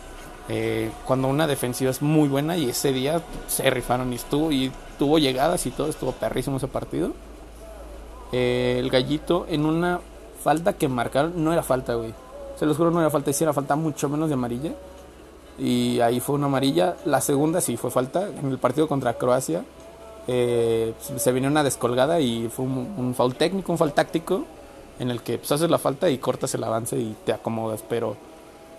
Eh, 0.49 0.89
cuando 1.05 1.27
una 1.27 1.45
defensiva 1.45 1.91
es 1.91 2.01
muy 2.01 2.27
buena 2.27 2.57
y 2.57 2.69
ese 2.69 2.91
día 2.91 3.21
se 3.47 3.69
rifaron 3.69 4.11
y 4.11 4.15
estuvo 4.15 4.51
y 4.51 4.71
tuvo 4.97 5.19
llegadas 5.19 5.65
y 5.67 5.71
todo, 5.71 5.87
estuvo 5.87 6.11
perrísimo 6.11 6.57
ese 6.57 6.67
partido. 6.67 7.11
Eh, 8.31 8.77
el 8.79 8.89
gallito 8.89 9.45
en 9.47 9.65
una 9.65 9.99
falta 10.43 10.73
que 10.73 10.87
marcaron, 10.87 11.43
no 11.43 11.53
era 11.53 11.63
falta, 11.63 11.93
güey. 11.95 12.13
Se 12.57 12.65
los 12.65 12.77
juro, 12.77 12.91
no 12.91 12.99
era 12.99 13.09
falta, 13.09 13.29
hiciera 13.29 13.53
falta 13.53 13.75
mucho 13.75 14.09
menos 14.09 14.27
de 14.29 14.33
amarilla 14.33 14.73
y 15.59 15.99
ahí 15.99 16.19
fue 16.19 16.35
una 16.35 16.47
amarilla. 16.47 16.95
La 17.05 17.21
segunda 17.21 17.61
sí 17.61 17.77
fue 17.77 17.91
falta. 17.91 18.27
En 18.27 18.49
el 18.49 18.57
partido 18.57 18.87
contra 18.87 19.13
Croacia 19.13 19.63
eh, 20.27 20.93
se 20.99 21.31
vino 21.31 21.47
una 21.47 21.63
descolgada 21.63 22.19
y 22.19 22.49
fue 22.49 22.65
un, 22.65 23.13
foul 23.15 23.35
técnico, 23.35 23.71
un 23.71 23.77
foul 23.77 23.93
táctico 23.93 24.45
en 24.99 25.11
el 25.11 25.21
que 25.21 25.37
pues, 25.37 25.51
haces 25.51 25.69
la 25.69 25.77
falta 25.77 26.09
y 26.09 26.17
cortas 26.17 26.53
el 26.55 26.63
avance 26.63 26.97
y 26.97 27.15
te 27.25 27.33
acomodas. 27.33 27.83
Pero 27.87 28.17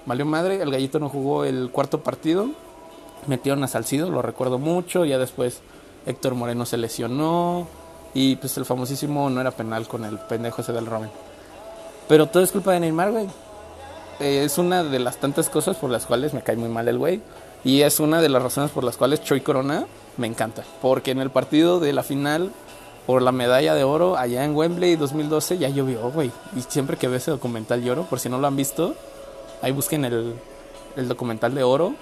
valió 0.06 0.24
madre, 0.24 0.62
el 0.62 0.70
gallito 0.70 0.98
no 0.98 1.08
jugó 1.08 1.44
el 1.44 1.70
cuarto 1.70 2.00
partido. 2.00 2.50
Metieron 3.26 3.62
a 3.64 3.68
Salcido, 3.68 4.10
lo 4.10 4.22
recuerdo 4.22 4.58
mucho. 4.58 5.04
Ya 5.04 5.18
después 5.18 5.60
Héctor 6.06 6.34
Moreno 6.34 6.66
se 6.66 6.76
lesionó. 6.76 7.66
Y 8.14 8.36
pues 8.36 8.56
el 8.56 8.64
famosísimo 8.64 9.30
no 9.30 9.40
era 9.40 9.52
penal 9.52 9.86
con 9.86 10.04
el 10.04 10.18
pendejo 10.18 10.62
ese 10.62 10.72
del 10.72 10.86
Robin. 10.86 11.10
Pero 12.08 12.26
todo 12.26 12.42
es 12.42 12.50
culpa 12.50 12.72
de 12.72 12.80
Neymar, 12.80 13.12
güey. 13.12 13.26
Eh, 14.18 14.44
es 14.44 14.58
una 14.58 14.82
de 14.82 14.98
las 14.98 15.18
tantas 15.18 15.48
cosas 15.48 15.76
por 15.76 15.90
las 15.90 16.06
cuales 16.06 16.34
me 16.34 16.42
cae 16.42 16.56
muy 16.56 16.68
mal 16.68 16.88
el 16.88 16.98
güey. 16.98 17.20
Y 17.62 17.82
es 17.82 18.00
una 18.00 18.20
de 18.20 18.28
las 18.28 18.42
razones 18.42 18.70
por 18.70 18.84
las 18.84 18.96
cuales 18.96 19.22
Choi 19.22 19.42
Corona 19.42 19.86
me 20.16 20.26
encanta. 20.26 20.64
Porque 20.82 21.12
en 21.12 21.20
el 21.20 21.30
partido 21.30 21.78
de 21.78 21.92
la 21.92 22.02
final 22.02 22.50
por 23.06 23.22
la 23.22 23.32
medalla 23.32 23.74
de 23.74 23.84
oro 23.84 24.16
allá 24.16 24.44
en 24.44 24.54
Wembley 24.54 24.96
2012 24.96 25.58
ya 25.58 25.68
llovió, 25.68 26.10
güey. 26.10 26.30
Y 26.56 26.62
siempre 26.62 26.96
que 26.96 27.08
veo 27.08 27.16
ese 27.16 27.30
documental 27.30 27.82
lloro. 27.82 28.04
Por 28.04 28.20
si 28.20 28.28
no 28.28 28.38
lo 28.38 28.46
han 28.46 28.56
visto, 28.56 28.94
ahí 29.62 29.72
busquen 29.72 30.04
el, 30.04 30.34
documental 31.08 31.54
de 31.54 31.62
oro. 31.62 31.94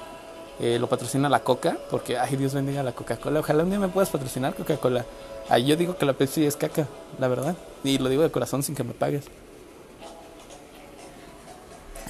Eh, 0.60 0.78
lo 0.78 0.88
patrocina 0.88 1.28
la 1.28 1.40
Coca. 1.40 1.78
Porque, 1.90 2.18
ay, 2.18 2.36
Dios 2.36 2.54
bendiga 2.54 2.82
la 2.82 2.92
Coca-Cola. 2.92 3.40
Ojalá 3.40 3.62
un 3.62 3.70
día 3.70 3.78
me 3.78 3.88
puedas 3.88 4.10
patrocinar 4.10 4.54
Coca-Cola. 4.54 5.04
Ahí 5.48 5.64
yo 5.66 5.76
digo 5.76 5.96
que 5.96 6.04
la 6.04 6.12
Pepsi 6.12 6.44
es 6.44 6.56
caca, 6.56 6.86
la 7.18 7.28
verdad. 7.28 7.56
Y 7.84 7.98
lo 7.98 8.08
digo 8.08 8.22
de 8.22 8.30
corazón 8.30 8.62
sin 8.62 8.74
que 8.74 8.84
me 8.84 8.92
pagues. 8.92 9.24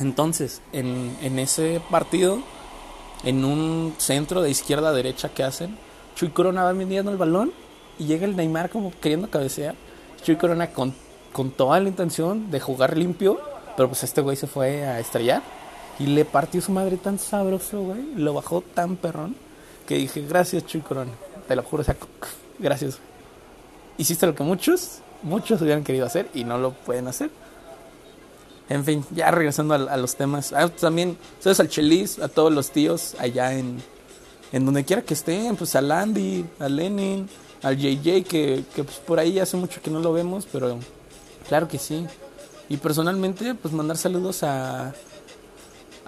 Entonces, 0.00 0.62
en, 0.72 1.16
en 1.22 1.38
ese 1.38 1.80
partido, 1.90 2.38
en 3.24 3.44
un 3.44 3.94
centro 3.98 4.42
de 4.42 4.50
izquierda 4.50 4.88
a 4.88 4.92
derecha 4.92 5.28
que 5.28 5.42
hacen, 5.42 5.76
Chuy 6.14 6.30
Corona 6.30 6.64
va 6.64 6.72
midiendo 6.72 7.10
el 7.10 7.16
balón 7.16 7.52
y 7.98 8.06
llega 8.06 8.24
el 8.24 8.36
Neymar 8.36 8.70
como 8.70 8.92
queriendo 9.00 9.28
cabecear. 9.28 9.74
Chuy 10.24 10.36
Corona 10.36 10.70
con 10.72 11.50
toda 11.56 11.78
la 11.80 11.88
intención 11.88 12.50
de 12.50 12.60
jugar 12.60 12.96
limpio, 12.96 13.40
pero 13.78 13.90
pues 13.90 14.02
este 14.02 14.20
güey 14.22 14.36
se 14.36 14.48
fue 14.48 14.84
a 14.84 14.98
estrellar 14.98 15.40
y 16.00 16.06
le 16.06 16.24
partió 16.24 16.60
su 16.60 16.72
madre 16.72 16.96
tan 16.96 17.16
sabroso, 17.16 17.80
güey. 17.80 18.12
Lo 18.16 18.34
bajó 18.34 18.60
tan 18.60 18.96
perrón 18.96 19.36
que 19.86 19.94
dije, 19.94 20.20
gracias 20.22 20.66
Chuy 20.66 20.80
Corona. 20.80 21.12
Te 21.46 21.54
lo 21.54 21.62
juro, 21.62 21.82
o 21.82 21.84
sea, 21.84 21.96
gracias. 22.58 22.98
Hiciste 23.96 24.26
lo 24.26 24.34
que 24.34 24.42
muchos, 24.42 24.98
muchos 25.22 25.62
hubieran 25.62 25.84
querido 25.84 26.06
hacer 26.06 26.28
y 26.34 26.42
no 26.42 26.58
lo 26.58 26.72
pueden 26.72 27.06
hacer. 27.06 27.30
En 28.68 28.84
fin, 28.84 29.04
ya 29.12 29.30
regresando 29.30 29.74
a, 29.74 29.96
los 29.96 30.16
temas. 30.16 30.52
Ah, 30.52 30.68
también, 30.68 31.16
¿sabes? 31.38 31.60
Al 31.60 31.68
Chelis, 31.68 32.18
a 32.18 32.26
todos 32.26 32.52
los 32.52 32.72
tíos 32.72 33.14
allá 33.20 33.52
en, 33.52 33.80
en 34.50 34.64
donde 34.64 34.84
quiera 34.84 35.02
que 35.02 35.14
estén, 35.14 35.54
pues 35.54 35.76
al 35.76 35.92
Andy, 35.92 36.44
al 36.58 36.74
Lenin, 36.74 37.28
al 37.62 37.76
JJ, 37.76 38.24
que, 38.24 38.64
que 38.74 38.82
pues 38.82 38.96
por 38.96 39.20
ahí 39.20 39.38
hace 39.38 39.56
mucho 39.56 39.80
que 39.80 39.88
no 39.88 40.00
lo 40.00 40.12
vemos, 40.12 40.48
pero 40.50 40.80
Claro 41.48 41.66
que 41.66 41.78
sí. 41.78 42.06
Y 42.68 42.76
personalmente, 42.76 43.54
pues 43.54 43.72
mandar 43.72 43.96
saludos 43.96 44.42
a, 44.42 44.92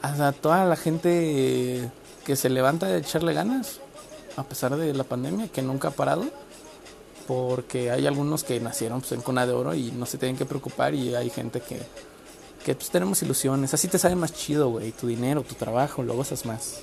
a 0.02 0.33
toda 0.33 0.64
la 0.67 0.76
gente 0.76 1.90
que 2.25 2.37
se 2.37 2.50
levanta 2.50 2.87
de 2.87 2.99
echarle 2.99 3.33
ganas, 3.33 3.81
a 4.37 4.45
pesar 4.45 4.76
de 4.76 4.93
la 4.93 5.05
pandemia, 5.05 5.49
que 5.49 5.62
nunca 5.62 5.88
ha 5.88 5.93
parado. 5.93 6.25
Porque 7.26 7.90
hay 7.90 8.07
algunos 8.07 8.43
que 8.43 8.59
nacieron 8.61 9.00
pues, 9.00 9.12
en 9.12 9.21
cuna 9.21 9.47
de 9.47 9.52
oro 9.52 9.75
y 9.75 9.93
no 9.93 10.05
se 10.05 10.19
tienen 10.19 10.37
que 10.37 10.45
preocupar 10.45 10.95
y 10.95 11.14
hay 11.14 11.31
gente 11.31 11.61
que, 11.61 11.81
que 12.64 12.75
pues 12.75 12.90
tenemos 12.90 13.23
ilusiones. 13.23 13.73
Así 13.73 13.88
te 13.88 13.99
sabe 13.99 14.17
más 14.17 14.33
chido, 14.33 14.69
güey, 14.69 14.90
tu 14.93 15.07
dinero, 15.07 15.43
tu 15.43 15.55
trabajo, 15.55 16.02
lo 16.02 16.14
gozas 16.14 16.45
más. 16.45 16.81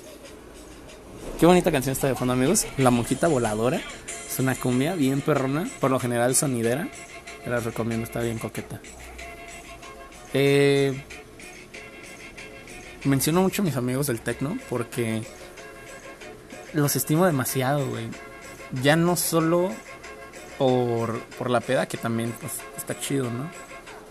Qué 1.38 1.46
bonita 1.46 1.70
canción 1.70 1.92
está 1.92 2.08
de 2.08 2.14
fondo, 2.14 2.32
amigos. 2.32 2.66
La 2.78 2.90
monjita 2.90 3.28
voladora. 3.28 3.80
Es 4.28 4.38
una 4.38 4.54
cumbia 4.54 4.94
bien 4.94 5.20
perrona, 5.20 5.70
por 5.80 5.90
lo 5.90 6.00
general 6.00 6.34
sonidera. 6.34 6.88
La 7.46 7.60
recomiendo, 7.60 8.04
está 8.04 8.20
bien 8.20 8.38
coqueta. 8.38 8.80
Eh, 10.34 11.04
menciono 13.04 13.42
mucho 13.42 13.62
a 13.62 13.64
mis 13.64 13.76
amigos 13.76 14.06
del 14.08 14.20
techno 14.20 14.58
porque 14.68 15.22
los 16.72 16.96
estimo 16.96 17.26
demasiado, 17.26 17.88
güey. 17.88 18.08
Ya 18.82 18.96
no 18.96 19.16
solo 19.16 19.70
por, 20.58 21.20
por 21.20 21.50
la 21.50 21.60
peda, 21.60 21.86
que 21.86 21.96
también 21.96 22.34
pues, 22.40 22.52
está 22.76 22.98
chido, 22.98 23.30
¿no? 23.30 23.50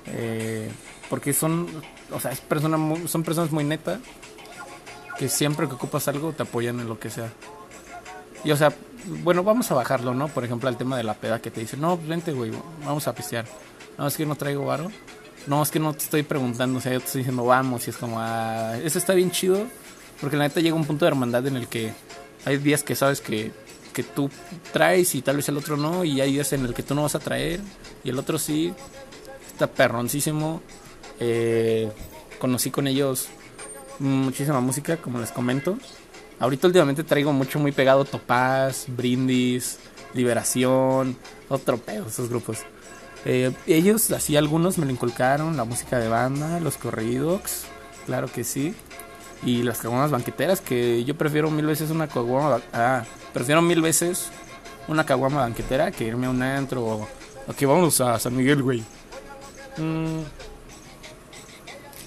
Eh, 0.08 0.72
porque 1.10 1.34
son, 1.34 1.68
o 2.12 2.20
sea, 2.20 2.32
es 2.32 2.42
persona, 2.42 2.78
son 3.08 3.24
personas 3.24 3.52
muy 3.52 3.64
netas 3.64 4.00
que 5.18 5.30
siempre 5.30 5.68
que 5.68 5.74
ocupas 5.74 6.08
algo 6.08 6.32
te 6.32 6.44
apoyan 6.44 6.80
en 6.80 6.88
lo 6.88 7.00
que 7.00 7.10
sea. 7.10 7.32
Y 8.44 8.52
o 8.52 8.56
sea, 8.58 8.74
bueno, 9.24 9.44
vamos 9.44 9.70
a 9.72 9.76
bajarlo, 9.76 10.14
¿no? 10.14 10.28
Por 10.28 10.44
ejemplo, 10.46 10.70
al 10.70 10.78
tema 10.78 10.98
de 10.98 11.04
la 11.04 11.16
peda 11.16 11.42
que 11.42 11.52
te 11.52 11.62
dice, 11.62 11.78
no, 11.78 11.98
vente, 11.98 12.34
güey, 12.34 12.52
vamos 12.86 13.08
a 13.08 13.14
pistear. 13.14 13.46
No, 13.98 14.08
es 14.08 14.16
que 14.16 14.26
no 14.26 14.36
traigo 14.36 14.66
varo. 14.66 14.92
No, 15.48 15.63
es 15.63 15.72
que 15.72 15.80
no 15.80 15.94
te 15.94 16.04
estoy 16.04 16.24
preguntando, 16.24 16.80
o 16.80 16.82
sea, 16.82 16.94
yo 16.94 17.00
te 17.00 17.06
estoy 17.06 17.20
diciendo 17.20 17.46
vamos 17.46 17.88
y 17.88 17.89
es 17.89 17.98
como, 17.98 18.18
ah, 18.20 18.77
eso 18.84 19.00
está 19.00 19.13
bien 19.13 19.32
chido, 19.32 19.66
porque 20.20 20.36
la 20.36 20.44
neta 20.44 20.60
llega 20.60 20.75
un 20.75 20.86
punto 20.86 21.06
de 21.06 21.10
hermandad 21.10 21.48
en 21.48 21.56
el 21.56 21.68
que 21.68 21.94
hay 22.46 22.58
días 22.58 22.84
que 22.84 22.96
sabes 22.96 23.22
que, 23.22 23.51
que 23.94 24.04
tú 24.04 24.30
traes 24.74 25.16
y 25.16 25.22
tal 25.22 25.38
vez 25.38 25.48
el 25.50 25.58
otro 25.58 25.77
no, 25.77 26.04
y 26.04 26.22
hay 26.22 26.34
días 26.34 26.51
en 26.54 26.66
el 26.66 26.74
que 26.74 26.84
tú 26.84 26.96
no 26.96 27.04
vas 27.04 27.16
a 27.16 27.20
traer 27.20 27.62
y 28.04 28.10
el 28.10 28.20
otro 28.20 28.38
sí. 28.38 28.74
Está 29.58 29.66
perroncísimo. 29.66 30.62
Eh, 31.20 31.89
conocí 32.38 32.70
con 32.70 32.86
ellos 32.86 33.27
muchísima 33.98 34.60
música, 34.60 34.98
como 34.98 35.20
les 35.20 35.32
comento. 35.32 35.80
Ahorita 36.38 36.68
últimamente 36.68 37.04
traigo 37.04 37.34
mucho 37.34 37.58
muy 37.58 37.72
pegado 37.72 38.06
Topaz, 38.06 38.86
Brindis, 38.88 39.80
Liberación, 40.13 41.18
otro 41.50 41.77
pedo, 41.80 42.08
esos 42.08 42.30
grupos. 42.30 42.60
Eh, 43.29 43.51
ellos, 43.67 44.10
así 44.12 44.38
algunos 44.38 44.77
me 44.77 44.86
lo 44.86 44.91
inculcaron, 44.91 45.57
la 45.57 45.65
música 45.65 46.00
de 46.00 46.07
banda, 46.07 46.62
los 46.62 46.77
corridos, 46.77 47.65
claro 48.05 48.31
que 48.31 48.43
sí. 48.43 48.74
Y 49.43 49.63
las 49.63 49.79
caguamas 49.79 50.12
banqueteras, 50.12 50.62
que 50.62 51.03
yo 51.03 51.15
prefiero 51.15 51.51
mil 51.51 51.65
veces 51.65 51.91
una 51.91 52.07
caguama... 52.07 52.62
Ah, 52.74 53.03
prefiero 53.34 53.62
mil 53.62 53.81
veces 53.81 54.29
una 54.88 55.05
caguama 55.05 55.41
banquetera 55.41 55.91
que 55.91 56.05
irme 56.05 56.27
a 56.27 56.29
un 56.29 56.41
antro 56.41 56.86
o... 56.86 57.07
Aquí 57.48 57.65
vamos 57.65 58.01
a 58.01 58.17
San 58.17 58.36
Miguel, 58.36 58.63
güey. 58.63 58.79
Mm, 59.77 60.22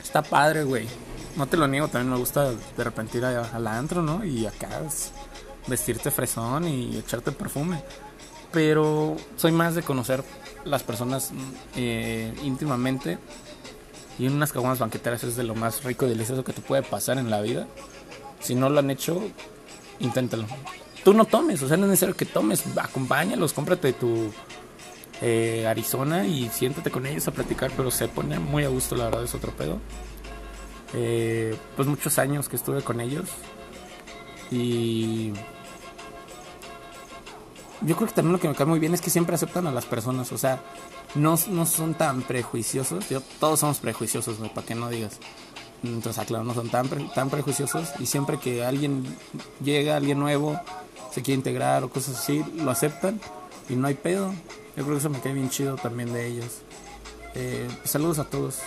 está 0.02 0.22
padre, 0.22 0.64
güey 0.64 0.88
no 1.36 1.46
te 1.46 1.56
lo 1.56 1.66
niego, 1.66 1.88
también 1.88 2.12
me 2.12 2.18
gusta 2.18 2.50
de 2.52 2.84
repente 2.84 3.18
ir 3.18 3.24
al 3.24 3.66
antro, 3.66 4.02
¿no? 4.02 4.24
Y 4.24 4.46
acá 4.46 4.68
vestirte 5.66 6.10
fresón 6.10 6.66
y 6.66 6.96
echarte 6.96 7.32
perfume. 7.32 7.82
Pero 8.52 9.16
soy 9.36 9.52
más 9.52 9.74
de 9.74 9.82
conocer 9.82 10.24
las 10.64 10.82
personas 10.82 11.32
eh, 11.76 12.34
íntimamente. 12.42 13.18
Y 14.18 14.26
unas 14.26 14.52
caguamas 14.52 14.78
banqueteras 14.78 15.24
es 15.24 15.36
de 15.36 15.44
lo 15.44 15.54
más 15.54 15.82
rico 15.82 16.06
y 16.06 16.10
delicioso 16.10 16.44
que 16.44 16.52
te 16.52 16.60
puede 16.60 16.82
pasar 16.82 17.18
en 17.18 17.30
la 17.30 17.40
vida. 17.40 17.66
Si 18.40 18.54
no 18.54 18.68
lo 18.68 18.78
han 18.78 18.90
hecho, 18.90 19.22
inténtalo. 19.98 20.44
Tú 21.04 21.14
no 21.14 21.24
tomes, 21.24 21.62
o 21.62 21.68
sea, 21.68 21.78
no 21.78 21.84
es 21.84 21.90
necesario 21.90 22.14
que 22.14 22.26
tomes. 22.26 22.64
Acompáñalos, 22.76 23.54
cómprate 23.54 23.94
tu 23.94 24.30
eh, 25.22 25.66
Arizona 25.66 26.26
y 26.26 26.50
siéntate 26.50 26.90
con 26.90 27.06
ellos 27.06 27.26
a 27.28 27.32
platicar. 27.32 27.70
Pero 27.74 27.90
se 27.90 28.08
pone 28.08 28.38
muy 28.38 28.64
a 28.64 28.68
gusto, 28.68 28.94
la 28.94 29.04
verdad, 29.04 29.24
es 29.24 29.34
otro 29.34 29.52
pedo. 29.52 29.78
Eh, 30.92 31.56
pues 31.76 31.88
muchos 31.88 32.18
años 32.18 32.48
que 32.48 32.56
estuve 32.56 32.82
con 32.82 33.00
ellos. 33.00 33.28
Y 34.50 35.32
yo 37.82 37.96
creo 37.96 38.08
que 38.08 38.14
también 38.14 38.32
lo 38.32 38.40
que 38.40 38.48
me 38.48 38.54
cae 38.54 38.66
muy 38.66 38.78
bien 38.78 38.94
es 38.94 39.00
que 39.00 39.10
siempre 39.10 39.34
aceptan 39.34 39.66
a 39.66 39.72
las 39.72 39.86
personas. 39.86 40.32
O 40.32 40.38
sea, 40.38 40.60
no, 41.14 41.38
no 41.48 41.66
son 41.66 41.94
tan 41.94 42.22
prejuiciosos. 42.22 43.06
todos 43.38 43.60
somos 43.60 43.78
prejuiciosos, 43.78 44.36
para 44.50 44.66
que 44.66 44.74
no 44.74 44.88
digas. 44.88 45.18
Entonces, 45.82 46.24
claro, 46.26 46.44
no 46.44 46.54
son 46.54 46.68
tan, 46.68 46.88
tan 47.14 47.30
prejuiciosos. 47.30 47.92
Y 47.98 48.06
siempre 48.06 48.38
que 48.38 48.64
alguien 48.64 49.04
llega, 49.64 49.96
alguien 49.96 50.18
nuevo, 50.18 50.60
se 51.10 51.22
quiere 51.22 51.38
integrar 51.38 51.84
o 51.84 51.90
cosas 51.90 52.18
así, 52.18 52.44
lo 52.56 52.70
aceptan 52.70 53.20
y 53.68 53.76
no 53.76 53.88
hay 53.88 53.94
pedo. 53.94 54.32
Yo 54.76 54.84
creo 54.84 54.96
que 54.96 54.98
eso 54.98 55.10
me 55.10 55.20
cae 55.20 55.32
bien 55.32 55.50
chido 55.50 55.76
también 55.76 56.12
de 56.12 56.26
ellos. 56.26 56.62
Eh, 57.34 57.68
saludos 57.84 58.18
a 58.18 58.24
todos. 58.24 58.58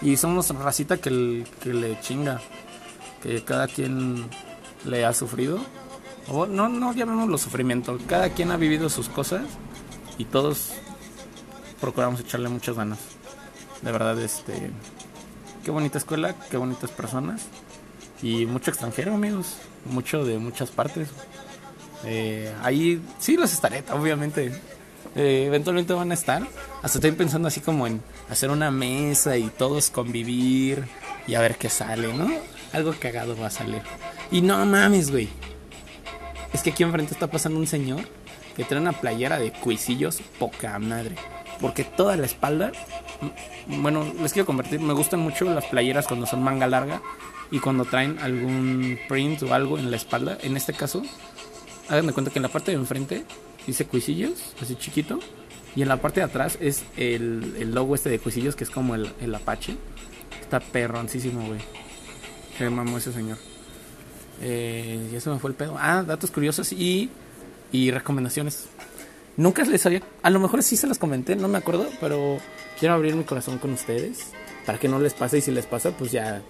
Y 0.00 0.16
somos 0.16 0.48
racita 0.50 0.98
que, 0.98 1.44
que 1.60 1.74
le 1.74 2.00
chinga. 2.00 2.40
Que 3.22 3.42
cada 3.42 3.66
quien 3.66 4.28
le 4.84 5.04
ha 5.04 5.12
sufrido. 5.12 5.58
O 6.30 6.46
no, 6.46 6.68
no 6.68 7.26
los 7.26 7.40
sufrimiento. 7.40 7.98
Cada 8.06 8.30
quien 8.30 8.50
ha 8.50 8.56
vivido 8.56 8.88
sus 8.88 9.08
cosas. 9.08 9.42
Y 10.18 10.24
todos 10.24 10.72
procuramos 11.80 12.20
echarle 12.20 12.48
muchas 12.48 12.76
ganas. 12.76 12.98
De 13.82 13.92
verdad, 13.92 14.20
este. 14.20 14.70
Qué 15.64 15.70
bonita 15.70 15.98
escuela, 15.98 16.34
qué 16.50 16.56
bonitas 16.56 16.90
personas. 16.90 17.42
Y 18.22 18.46
mucho 18.46 18.70
extranjero, 18.70 19.14
amigos. 19.14 19.56
Mucho 19.90 20.24
de 20.24 20.38
muchas 20.38 20.70
partes. 20.70 21.08
Eh, 22.04 22.52
ahí 22.62 23.02
sí 23.18 23.36
los 23.36 23.52
estaré, 23.52 23.84
obviamente. 23.92 24.52
Eh, 25.14 25.44
eventualmente 25.46 25.92
van 25.92 26.10
a 26.10 26.14
estar. 26.14 26.42
Hasta 26.82 26.98
estoy 26.98 27.12
pensando 27.12 27.48
así 27.48 27.60
como 27.60 27.86
en 27.86 28.02
hacer 28.30 28.50
una 28.50 28.70
mesa 28.70 29.36
y 29.36 29.48
todos 29.48 29.90
convivir 29.90 30.84
y 31.26 31.34
a 31.34 31.40
ver 31.40 31.56
qué 31.56 31.68
sale, 31.68 32.12
¿no? 32.12 32.28
Algo 32.72 32.94
cagado 32.98 33.36
va 33.36 33.46
a 33.46 33.50
salir. 33.50 33.82
Y 34.30 34.42
no 34.42 34.64
mames, 34.66 35.10
güey. 35.10 35.28
Es 36.52 36.62
que 36.62 36.70
aquí 36.70 36.82
enfrente 36.82 37.12
está 37.12 37.26
pasando 37.28 37.58
un 37.58 37.66
señor 37.66 38.00
que 38.56 38.64
trae 38.64 38.80
una 38.80 38.92
playera 38.92 39.38
de 39.38 39.52
cuisillos 39.52 40.20
poca 40.38 40.78
madre. 40.78 41.14
Porque 41.60 41.84
toda 41.84 42.16
la 42.16 42.26
espalda, 42.26 42.72
bueno, 43.66 44.06
les 44.20 44.32
quiero 44.32 44.46
convertir, 44.46 44.80
me 44.80 44.92
gustan 44.92 45.20
mucho 45.20 45.44
las 45.44 45.66
playeras 45.66 46.06
cuando 46.06 46.26
son 46.26 46.42
manga 46.42 46.66
larga 46.66 47.02
y 47.50 47.58
cuando 47.58 47.84
traen 47.84 48.18
algún 48.20 48.98
print 49.08 49.42
o 49.42 49.54
algo 49.54 49.78
en 49.78 49.90
la 49.90 49.96
espalda. 49.96 50.38
En 50.42 50.56
este 50.56 50.72
caso, 50.72 51.02
háganme 51.88 52.12
cuenta 52.12 52.30
que 52.30 52.38
en 52.38 52.44
la 52.44 52.48
parte 52.48 52.70
de 52.70 52.76
enfrente 52.76 53.24
dice 53.66 53.86
Cuisillos, 53.86 54.54
así 54.62 54.76
chiquito. 54.76 55.18
Y 55.76 55.82
en 55.82 55.88
la 55.88 55.98
parte 55.98 56.20
de 56.20 56.26
atrás 56.26 56.58
es 56.60 56.84
el, 56.96 57.56
el 57.58 57.74
logo 57.74 57.94
este 57.94 58.08
de 58.08 58.18
Cuisillos, 58.18 58.56
que 58.56 58.64
es 58.64 58.70
como 58.70 58.94
el, 58.94 59.12
el 59.20 59.34
Apache. 59.34 59.76
Está 60.40 60.60
perroncísimo, 60.60 61.46
güey. 61.46 61.60
Qué 62.56 62.70
mamó 62.70 62.98
ese 62.98 63.12
señor. 63.12 63.38
Eh, 64.40 65.08
ya 65.12 65.20
se 65.20 65.30
me 65.30 65.38
fue 65.38 65.50
el 65.50 65.56
pedo. 65.56 65.76
Ah, 65.78 66.02
datos 66.02 66.30
curiosos 66.30 66.72
y, 66.72 67.10
y 67.72 67.90
recomendaciones. 67.90 68.66
Nunca 69.36 69.62
les 69.64 69.84
había. 69.86 70.02
A 70.22 70.30
lo 70.30 70.40
mejor 70.40 70.62
sí 70.62 70.76
se 70.76 70.86
las 70.86 70.98
comenté, 70.98 71.36
no 71.36 71.48
me 71.48 71.58
acuerdo, 71.58 71.86
pero 72.00 72.38
quiero 72.78 72.94
abrir 72.94 73.14
mi 73.14 73.24
corazón 73.24 73.58
con 73.58 73.72
ustedes. 73.72 74.32
Para 74.66 74.78
que 74.78 74.88
no 74.88 74.98
les 74.98 75.14
pase 75.14 75.38
y 75.38 75.40
si 75.40 75.50
les 75.50 75.64
pasa, 75.64 75.92
pues 75.92 76.12
ya, 76.12 76.42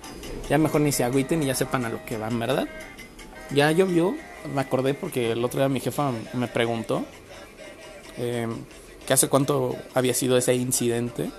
ya 0.49 0.59
mejor 0.59 0.81
ni 0.81 0.91
se 0.91 1.05
agüiten 1.05 1.43
y 1.43 1.47
ya 1.47 1.55
sepan 1.55 1.85
a 1.85 1.89
lo 1.89 2.05
que 2.05 2.19
van, 2.19 2.37
¿verdad? 2.39 2.67
Ya 3.51 3.71
llovió, 3.71 4.17
me 4.53 4.61
acordé 4.61 4.95
porque 4.95 5.33
el 5.33 5.45
otro 5.45 5.61
día 5.61 5.69
mi 5.69 5.79
jefa 5.79 6.11
me 6.35 6.49
preguntó 6.49 7.05
eh, 8.17 8.49
que 9.07 9.13
hace 9.13 9.29
cuánto 9.29 9.77
había 9.95 10.15
sido 10.15 10.37
ese 10.37 10.55
incidente. 10.55 11.31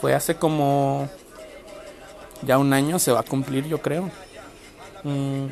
Fue 0.00 0.14
hace 0.14 0.36
como 0.36 1.08
ya 2.42 2.58
un 2.58 2.72
año, 2.72 2.98
se 2.98 3.10
va 3.10 3.20
a 3.20 3.24
cumplir 3.24 3.66
yo 3.66 3.82
creo. 3.82 4.10
Mm. 5.04 5.46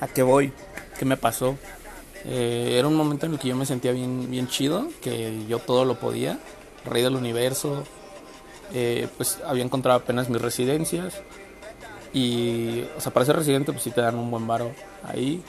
¿A 0.00 0.08
qué 0.08 0.22
voy? 0.22 0.52
¿Qué 0.98 1.04
me 1.04 1.16
pasó? 1.16 1.56
Eh, 2.24 2.76
era 2.78 2.88
un 2.88 2.94
momento 2.94 3.26
en 3.26 3.32
el 3.32 3.38
que 3.38 3.48
yo 3.48 3.56
me 3.56 3.66
sentía 3.66 3.92
bien, 3.92 4.30
bien 4.30 4.48
chido, 4.48 4.88
que 5.02 5.46
yo 5.46 5.58
todo 5.58 5.84
lo 5.84 6.00
podía, 6.00 6.38
rey 6.84 7.02
del 7.02 7.16
universo. 7.16 7.84
Eh, 8.72 9.08
pues 9.16 9.38
había 9.46 9.62
encontrado 9.62 10.00
apenas 10.00 10.30
mis 10.30 10.40
residencias 10.40 11.20
y, 12.14 12.82
o 12.96 13.00
sea, 13.00 13.12
para 13.12 13.26
ser 13.26 13.36
residente, 13.36 13.72
pues 13.72 13.84
sí 13.84 13.90
te 13.90 14.00
dan 14.00 14.16
un 14.16 14.30
buen 14.30 14.46
varo 14.46 14.72
ahí. 15.02 15.42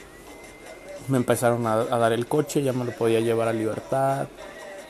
Me 1.08 1.18
empezaron 1.18 1.66
a, 1.68 1.86
dar 1.86 2.14
el 2.14 2.28
coche, 2.28 2.62
ya 2.62 2.74
me 2.74 2.84
lo 2.84 2.92
podía 2.92 3.20
llevar 3.22 3.48
a 3.48 3.54
libertad. 3.54 4.28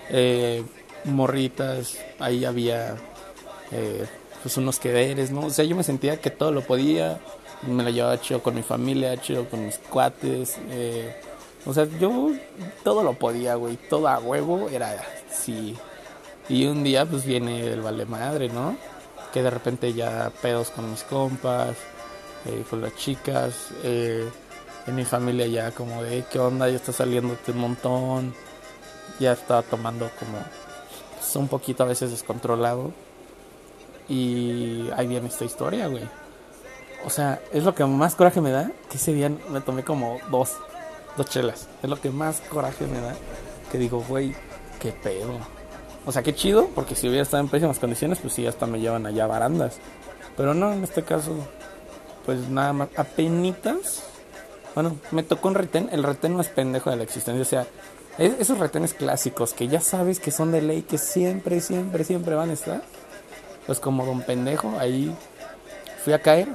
Eh, 0.09 0.63
morritas, 1.05 1.97
ahí 2.19 2.45
había 2.45 2.95
pues 4.41 4.57
unos 4.57 4.79
quederes, 4.79 5.31
¿no? 5.31 5.47
O 5.47 5.49
sea, 5.49 5.65
yo 5.65 5.75
me 5.75 5.83
sentía 5.83 6.19
que 6.21 6.29
todo 6.29 6.51
lo 6.51 6.61
podía. 6.61 7.19
Me 7.67 7.83
la 7.83 7.89
llevaba 7.91 8.19
chido 8.21 8.43
con 8.43 8.55
mi 8.55 8.61
familia, 8.63 9.19
chido 9.19 9.49
con 9.49 9.65
mis 9.65 9.77
cuates. 9.77 10.57
Eh, 10.69 11.15
O 11.65 11.73
sea, 11.73 11.85
yo 11.99 12.31
todo 12.83 13.01
lo 13.03 13.13
podía, 13.13 13.55
güey. 13.55 13.77
Todo 13.89 14.07
a 14.07 14.19
huevo 14.19 14.69
era 14.69 15.03
sí. 15.31 15.75
Y 16.47 16.65
un 16.67 16.83
día, 16.83 17.05
pues 17.07 17.25
viene 17.25 17.67
el 17.73 17.81
vale 17.81 18.05
madre, 18.05 18.49
¿no? 18.49 18.77
Que 19.33 19.41
de 19.41 19.49
repente 19.49 19.91
ya 19.93 20.31
pedos 20.43 20.69
con 20.69 20.91
mis 20.91 21.01
compas, 21.03 21.75
eh, 22.45 22.63
con 22.69 22.81
las 22.81 22.95
chicas. 22.95 23.69
Eh, 23.83 24.29
en 24.85 24.95
mi 24.95 25.05
familia 25.05 25.47
ya 25.47 25.71
como 25.71 26.03
de, 26.03 26.23
¿qué 26.31 26.37
onda? 26.37 26.69
Ya 26.69 26.75
está 26.75 26.93
saliendo 26.93 27.35
un 27.47 27.57
montón. 27.57 28.35
Ya 29.19 29.31
está 29.33 29.63
tomando 29.63 30.09
como 30.19 30.37
pues, 31.17 31.35
un 31.35 31.47
poquito 31.47 31.83
a 31.83 31.87
veces 31.87 32.11
descontrolado. 32.11 32.91
Y 34.07 34.89
ahí 34.95 35.07
viene 35.07 35.27
esta 35.27 35.45
historia, 35.45 35.87
güey. 35.87 36.03
O 37.05 37.09
sea, 37.09 37.41
es 37.51 37.63
lo 37.63 37.75
que 37.75 37.85
más 37.85 38.15
coraje 38.15 38.41
me 38.41 38.51
da. 38.51 38.71
Que 38.89 38.97
ese 38.97 39.13
día 39.13 39.31
me 39.49 39.61
tomé 39.61 39.83
como 39.83 40.19
dos 40.29 40.55
dos 41.17 41.29
chelas. 41.29 41.67
Es 41.81 41.89
lo 41.89 41.99
que 41.99 42.09
más 42.09 42.41
coraje 42.41 42.87
me 42.87 42.99
da. 42.99 43.15
Que 43.71 43.77
digo, 43.77 44.03
güey, 44.07 44.35
qué 44.79 44.91
pedo. 44.91 45.37
O 46.05 46.11
sea, 46.11 46.23
qué 46.23 46.35
chido, 46.35 46.69
porque 46.75 46.95
si 46.95 47.07
hubiera 47.07 47.23
estado 47.23 47.41
en 47.41 47.49
pésimas 47.49 47.79
condiciones, 47.79 48.19
pues 48.19 48.33
sí, 48.33 48.45
hasta 48.45 48.67
me 48.67 48.79
llevan 48.79 49.05
allá 49.05 49.25
barandas. 49.25 49.77
Pero 50.37 50.53
no, 50.53 50.71
en 50.71 50.83
este 50.83 51.03
caso, 51.03 51.35
pues 52.25 52.47
nada 52.49 52.73
más, 52.73 52.89
apenitas. 52.95 54.03
Bueno, 54.75 54.97
me 55.11 55.23
tocó 55.23 55.47
un 55.47 55.55
retén. 55.55 55.89
El 55.91 56.03
retén 56.03 56.35
más 56.35 56.47
pendejo 56.49 56.89
de 56.89 56.97
la 56.97 57.03
existencia. 57.03 57.41
O 57.41 57.45
sea, 57.45 57.67
esos 58.17 58.59
retenes 58.59 58.93
clásicos 58.93 59.53
que 59.53 59.67
ya 59.67 59.81
sabes 59.81 60.19
que 60.19 60.31
son 60.31 60.51
de 60.51 60.61
ley, 60.61 60.83
que 60.83 60.97
siempre, 60.97 61.59
siempre, 61.61 62.03
siempre 62.03 62.35
van 62.35 62.49
a 62.49 62.53
estar. 62.53 62.83
Pues 63.65 63.79
como 63.79 64.05
don 64.05 64.21
pendejo, 64.21 64.73
ahí 64.79 65.15
fui 66.03 66.13
a 66.13 66.21
caer. 66.21 66.47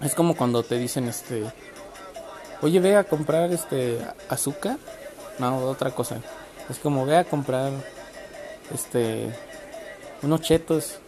Es 0.00 0.14
como 0.14 0.36
cuando 0.36 0.62
te 0.62 0.78
dicen, 0.78 1.08
este, 1.08 1.44
oye, 2.62 2.80
ve 2.80 2.96
a 2.96 3.04
comprar 3.04 3.50
este 3.52 3.98
azúcar. 4.28 4.78
No, 5.38 5.58
otra 5.58 5.90
cosa. 5.90 6.16
Es 6.68 6.78
como 6.78 7.04
ve 7.04 7.16
a 7.18 7.24
comprar 7.24 7.72
este 8.72 9.30
unos 10.22 10.40
chetos 10.40 10.98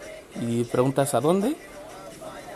y 0.41 0.65
preguntas 0.65 1.15
a 1.15 1.21
dónde. 1.21 1.57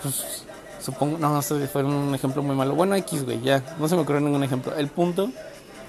Pues 0.03 0.45
supongo, 0.81 1.19
no, 1.19 1.33
no 1.33 1.43
sé, 1.43 1.67
fue 1.67 1.83
un 1.83 2.15
ejemplo 2.15 2.43
muy 2.43 2.55
malo. 2.57 2.75
Bueno, 2.75 2.95
X, 2.97 3.25
güey, 3.25 3.41
ya, 3.41 3.77
no 3.79 3.89
se 3.89 3.97
me 3.97 4.03
ocurrió 4.03 4.21
ningún 4.21 4.45
ejemplo. 4.45 4.75
El 4.77 4.89
punto 4.89 5.31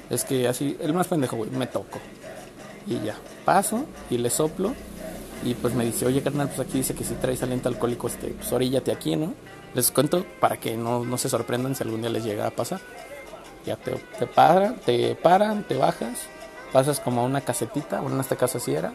es 0.10 0.24
que 0.24 0.48
así, 0.48 0.78
el 0.82 0.94
más 0.94 1.08
pendejo, 1.08 1.36
güey, 1.38 1.50
me 1.50 1.68
toco. 1.68 2.00
Y 2.88 3.00
ya, 3.00 3.16
paso 3.46 3.86
y 4.10 4.18
le 4.18 4.30
soplo. 4.30 4.74
Y 5.44 5.56
pues 5.56 5.74
me 5.74 5.86
dice, 5.86 6.06
oye, 6.06 6.22
carnal, 6.22 6.48
pues 6.48 6.60
aquí 6.60 6.78
dice 6.78 6.94
que 6.94 7.04
si 7.04 7.16
traes 7.16 7.42
aliento 7.42 7.70
alcohólico, 7.70 8.08
este, 8.08 8.28
pues 8.28 8.52
oríllate 8.52 8.92
aquí, 8.92 9.16
¿no? 9.16 9.34
Les 9.74 9.90
cuento 9.92 10.26
para 10.40 10.58
que 10.58 10.78
no, 10.78 11.04
no 11.04 11.18
se 11.18 11.30
sorprendan 11.30 11.76
si 11.76 11.84
algún 11.84 12.02
día 12.02 12.10
les 12.10 12.24
llega 12.24 12.46
a 12.46 12.52
pasar. 12.52 12.80
Ya 13.66 13.76
te, 13.76 13.92
te, 13.92 14.28
paran, 14.28 14.76
te 14.86 15.16
paran, 15.16 15.64
te 15.68 15.78
bajas, 15.78 16.28
pasas 16.72 17.00
como 17.00 17.22
a 17.22 17.26
una 17.26 17.42
casetita, 17.42 18.02
bueno, 18.02 18.16
en 18.16 18.22
este 18.22 18.36
caso 18.36 18.58
así 18.58 18.74
era, 18.74 18.92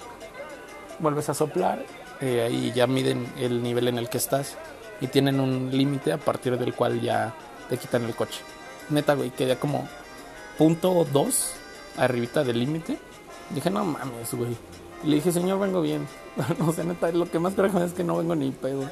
vuelves 0.99 1.29
a 1.29 1.35
soplar 1.35 1.85
eh, 2.21 2.49
y 2.51 2.73
ya 2.73 2.87
miden 2.87 3.27
el 3.39 3.63
nivel 3.63 3.89
en 3.89 3.99
el 3.99 4.09
que 4.09 4.19
estás 4.19 4.57
y 5.01 5.07
tienen 5.07 5.41
un 5.41 5.71
límite 5.71 6.13
a 6.13 6.19
partir 6.19 6.59
del 6.59 6.75
cual 6.75 7.01
ya 7.01 7.35
te 7.69 7.77
quitan 7.77 8.05
el 8.05 8.15
coche. 8.15 8.41
Neta, 8.89 9.15
güey, 9.15 9.31
quedé 9.31 9.57
como 9.57 9.89
punto 10.59 11.07
dos 11.13 11.53
arribita 11.97 12.45
del 12.45 12.61
límite. 12.61 12.99
Dije, 13.51 13.71
no 13.71 13.85
mames, 13.85 14.33
güey. 14.35 14.57
Y 15.05 15.09
le 15.09 15.17
dije, 15.17 15.33
señor, 15.33 15.59
vengo 15.59 15.81
bien. 15.81 16.07
no 16.59 16.73
sé, 16.73 16.85
neta, 16.85 17.11
lo 17.13 17.31
que 17.31 17.39
más 17.39 17.55
creo 17.55 17.85
es 17.85 17.93
que 17.93 18.05
no 18.05 18.17
vengo 18.17 18.35
ni 18.35 18.51
pedo. 18.51 18.83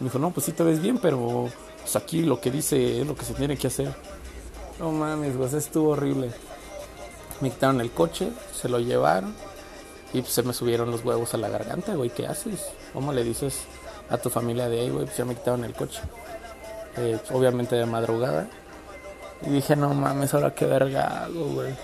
Me 0.00 0.06
dijo, 0.06 0.18
no, 0.18 0.30
pues 0.30 0.46
sí 0.46 0.52
te 0.52 0.64
ves 0.64 0.80
bien, 0.80 0.98
pero 0.98 1.48
pues 1.80 1.96
aquí 1.96 2.22
lo 2.22 2.40
que 2.40 2.50
dice 2.50 3.00
es 3.00 3.06
lo 3.06 3.14
que 3.14 3.24
se 3.24 3.34
tiene 3.34 3.56
que 3.56 3.68
hacer. 3.68 3.94
No 4.78 4.90
mames, 4.90 5.36
güey, 5.36 5.54
estuvo 5.54 5.90
horrible. 5.90 6.30
Me 7.40 7.50
quitaron 7.50 7.80
el 7.80 7.90
coche, 7.90 8.30
se 8.52 8.68
lo 8.68 8.78
llevaron 8.78 9.34
y 10.12 10.20
pues 10.20 10.32
se 10.32 10.42
me 10.42 10.52
subieron 10.52 10.90
los 10.90 11.04
huevos 11.04 11.34
a 11.34 11.38
la 11.38 11.48
garganta, 11.48 11.94
güey. 11.94 12.10
¿Qué 12.10 12.26
haces? 12.26 12.66
¿Cómo 12.92 13.12
le 13.12 13.24
dices 13.24 13.64
a 14.08 14.16
tu 14.18 14.30
familia 14.30 14.68
de 14.68 14.80
ahí, 14.80 14.90
güey? 14.90 15.06
Pues 15.06 15.16
ya 15.16 15.24
me 15.24 15.34
quitaron 15.34 15.64
el 15.64 15.74
coche. 15.74 16.00
Eh, 16.96 17.18
pues, 17.20 17.32
obviamente 17.32 17.76
de 17.76 17.86
madrugada. 17.86 18.48
Y 19.44 19.50
dije, 19.50 19.74
no 19.76 19.92
mames, 19.92 20.32
ahora 20.32 20.54
qué 20.54 20.66
verga 20.66 21.24
hago, 21.24 21.46
güey. 21.46 21.74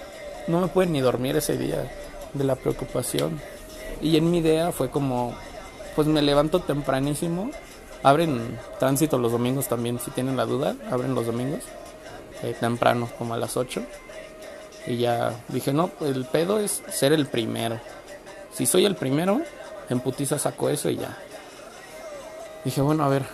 No 0.47 0.61
me 0.61 0.69
pude 0.69 0.87
ni 0.87 1.01
dormir 1.01 1.37
ese 1.37 1.59
día 1.59 1.91
de 2.33 2.45
la 2.45 2.55
preocupación. 2.55 3.41
Y 4.01 4.17
en 4.17 4.31
mi 4.31 4.39
idea 4.39 4.73
fue 4.73 4.91
como, 4.91 5.35
pues 5.95 6.09
me 6.09 6.23
levanto 6.23 6.61
tempranísimo 6.61 7.51
Abren 8.03 8.59
tránsito 8.79 9.19
los 9.19 9.33
domingos 9.33 9.69
también, 9.69 9.99
si 9.99 10.11
tienen 10.11 10.37
la 10.37 10.47
duda, 10.47 10.75
abren 10.91 11.15
los 11.15 11.27
domingos, 11.27 11.61
eh, 12.43 12.57
temprano, 12.59 13.11
como 13.19 13.35
a 13.35 13.37
las 13.37 13.59
8. 13.59 13.83
Y 14.87 14.97
ya 14.97 15.35
dije, 15.49 15.75
no, 15.75 15.91
el 16.01 16.25
pedo 16.25 16.59
es 16.59 16.83
ser 16.89 17.13
el 17.13 17.27
primero. 17.27 17.79
Si 18.53 18.65
soy 18.65 18.87
el 18.87 18.97
primero, 18.97 19.43
en 19.91 20.01
putiza 20.01 20.39
saco 20.39 20.71
eso 20.71 20.89
y 20.89 20.97
ya. 20.97 21.15
Dije, 22.65 22.81
bueno, 22.81 23.05
a 23.05 23.09
ver, 23.09 23.25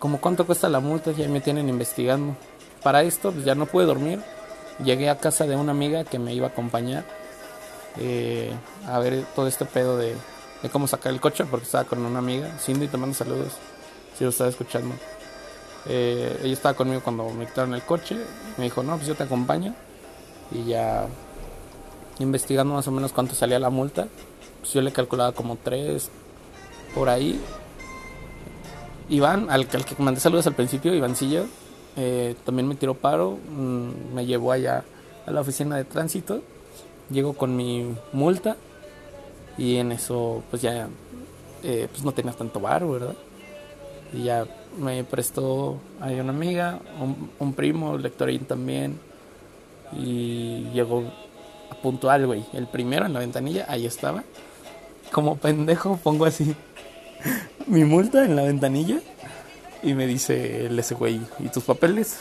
¿cómo 0.00 0.20
cuánto 0.20 0.44
cuesta 0.44 0.68
la 0.68 0.80
multa? 0.80 1.12
Ya 1.12 1.28
me 1.28 1.40
tienen 1.40 1.68
investigando. 1.68 2.34
Para 2.82 3.02
esto, 3.02 3.30
pues 3.30 3.44
ya 3.44 3.54
no 3.54 3.66
pude 3.66 3.84
dormir. 3.84 4.20
Llegué 4.84 5.08
a 5.08 5.18
casa 5.18 5.46
de 5.46 5.54
una 5.54 5.70
amiga 5.70 6.02
que 6.02 6.18
me 6.18 6.34
iba 6.34 6.48
a 6.48 6.50
acompañar 6.50 7.04
eh, 7.98 8.52
a 8.86 8.98
ver 8.98 9.24
todo 9.34 9.46
este 9.46 9.64
pedo 9.64 9.96
de, 9.96 10.14
cómo 10.72 10.86
sacar 10.86 11.12
el 11.12 11.20
coche, 11.20 11.44
porque 11.44 11.66
estaba 11.66 11.84
con 11.84 12.04
una 12.04 12.18
amiga. 12.18 12.58
Cindy, 12.58 12.88
te 12.88 12.96
mando 12.96 13.14
saludos 13.14 13.52
si 14.16 14.24
lo 14.24 14.30
estaba 14.30 14.50
escuchando. 14.50 14.94
Eh, 15.88 16.40
ella 16.42 16.52
estaba 16.52 16.74
conmigo 16.74 17.00
cuando 17.02 17.28
me 17.30 17.46
quitaron 17.46 17.74
el 17.74 17.82
coche. 17.82 18.16
Me 18.56 18.64
dijo, 18.64 18.82
no, 18.82 18.96
pues 18.96 19.06
yo 19.06 19.14
te 19.14 19.22
acompaño. 19.22 19.74
Y 20.52 20.64
ya 20.64 21.06
investigando 22.18 22.74
más 22.74 22.88
o 22.88 22.92
menos 22.92 23.12
cuánto 23.12 23.34
salía 23.34 23.58
la 23.58 23.70
multa. 23.70 24.08
Pues 24.60 24.72
yo 24.72 24.80
le 24.80 24.92
calculaba 24.92 25.32
como 25.32 25.56
tres 25.56 26.10
por 26.94 27.08
ahí. 27.08 27.40
Iván, 29.08 29.50
al, 29.50 29.68
al 29.72 29.84
que 29.84 29.94
mandé 30.02 30.20
saludos 30.20 30.48
al 30.48 30.54
principio, 30.54 30.92
Ivancillo, 30.92 31.44
eh, 31.96 32.34
también 32.44 32.66
me 32.66 32.74
tiró 32.74 32.94
paro. 32.94 33.38
Mm, 33.50 34.14
me 34.14 34.26
llevó 34.26 34.52
allá 34.52 34.84
a 35.26 35.30
la 35.30 35.40
oficina 35.40 35.76
de 35.76 35.84
tránsito. 35.84 36.42
Llego 37.10 37.34
con 37.34 37.56
mi 37.56 37.94
multa. 38.12 38.56
Y 39.58 39.76
en 39.76 39.92
eso, 39.92 40.42
pues 40.50 40.62
ya 40.62 40.88
eh, 41.62 41.88
pues 41.90 42.04
no 42.04 42.12
tenía 42.12 42.32
tanto 42.32 42.60
bar, 42.60 42.86
¿verdad? 42.86 43.14
Y 44.12 44.24
ya 44.24 44.46
me 44.78 45.02
prestó 45.04 45.78
ahí 46.00 46.20
una 46.20 46.30
amiga, 46.30 46.78
un, 47.38 47.52
primo, 47.54 47.96
lectorín 47.96 48.44
también. 48.44 49.00
Y 49.92 50.64
llegó 50.74 51.04
a 51.70 51.74
puntual, 51.76 52.26
güey. 52.26 52.44
El 52.52 52.66
primero 52.66 53.06
en 53.06 53.14
la 53.14 53.20
ventanilla, 53.20 53.66
ahí 53.68 53.86
estaba. 53.86 54.22
Como 55.12 55.36
pendejo 55.36 55.98
pongo 56.02 56.24
así 56.24 56.54
mi 57.66 57.84
multa 57.84 58.24
en 58.24 58.36
la 58.36 58.42
ventanilla. 58.42 59.00
Y 59.82 59.94
me 59.94 60.06
dice 60.06 60.66
el 60.66 60.78
ese 60.78 60.94
güey, 60.94 61.20
¿y 61.38 61.48
tus 61.48 61.64
papeles? 61.64 62.20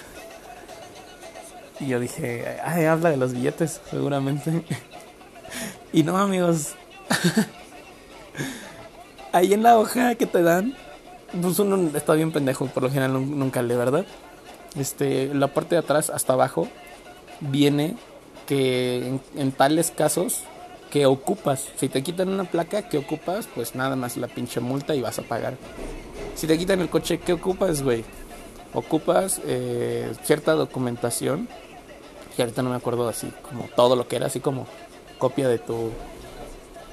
Y 1.79 1.88
yo 1.88 1.99
dije, 1.99 2.59
ay, 2.63 2.85
habla 2.85 3.09
de 3.09 3.17
los 3.17 3.33
billetes, 3.33 3.81
seguramente. 3.89 4.63
y 5.93 6.03
no, 6.03 6.17
amigos. 6.17 6.75
ahí 9.31 9.53
en 9.53 9.63
la 9.63 9.77
hoja 9.77 10.15
que 10.15 10.25
te 10.25 10.41
dan 10.41 10.75
pues 11.41 11.59
uno 11.59 11.91
está 11.95 12.13
bien 12.13 12.31
pendejo, 12.31 12.67
por 12.67 12.83
lo 12.83 12.89
general 12.89 13.13
nunca 13.13 13.61
lee, 13.61 13.75
¿verdad? 13.75 14.05
Este, 14.77 15.33
la 15.33 15.47
parte 15.47 15.75
de 15.75 15.79
atrás 15.79 16.09
hasta 16.09 16.33
abajo 16.33 16.67
viene 17.39 17.95
que 18.45 19.19
en, 19.35 19.51
tales 19.51 19.91
casos 19.91 20.41
que 20.91 21.05
ocupas, 21.05 21.67
si 21.77 21.89
te 21.89 22.03
quitan 22.03 22.29
una 22.29 22.43
placa 22.45 22.88
que 22.88 22.97
ocupas, 22.97 23.47
pues 23.53 23.75
nada 23.75 23.95
más 23.95 24.17
la 24.17 24.27
pinche 24.27 24.59
multa 24.59 24.95
y 24.95 25.01
vas 25.01 25.19
a 25.19 25.23
pagar. 25.23 25.55
Si 26.35 26.47
te 26.47 26.57
quitan 26.57 26.79
el 26.79 26.89
coche, 26.89 27.19
¿qué 27.19 27.33
ocupas, 27.33 27.81
güey? 27.81 28.03
Ocupas 28.73 29.41
eh, 29.45 30.13
cierta 30.23 30.53
documentación, 30.53 31.49
y 32.38 32.41
ahorita 32.41 32.62
no 32.62 32.69
me 32.69 32.76
acuerdo 32.76 33.08
así, 33.08 33.32
como 33.50 33.65
todo 33.76 33.95
lo 33.95 34.08
que 34.08 34.17
era, 34.17 34.28
así 34.28 34.39
como 34.39 34.67
copia 35.17 35.48
de 35.48 35.60
tu 35.60 35.91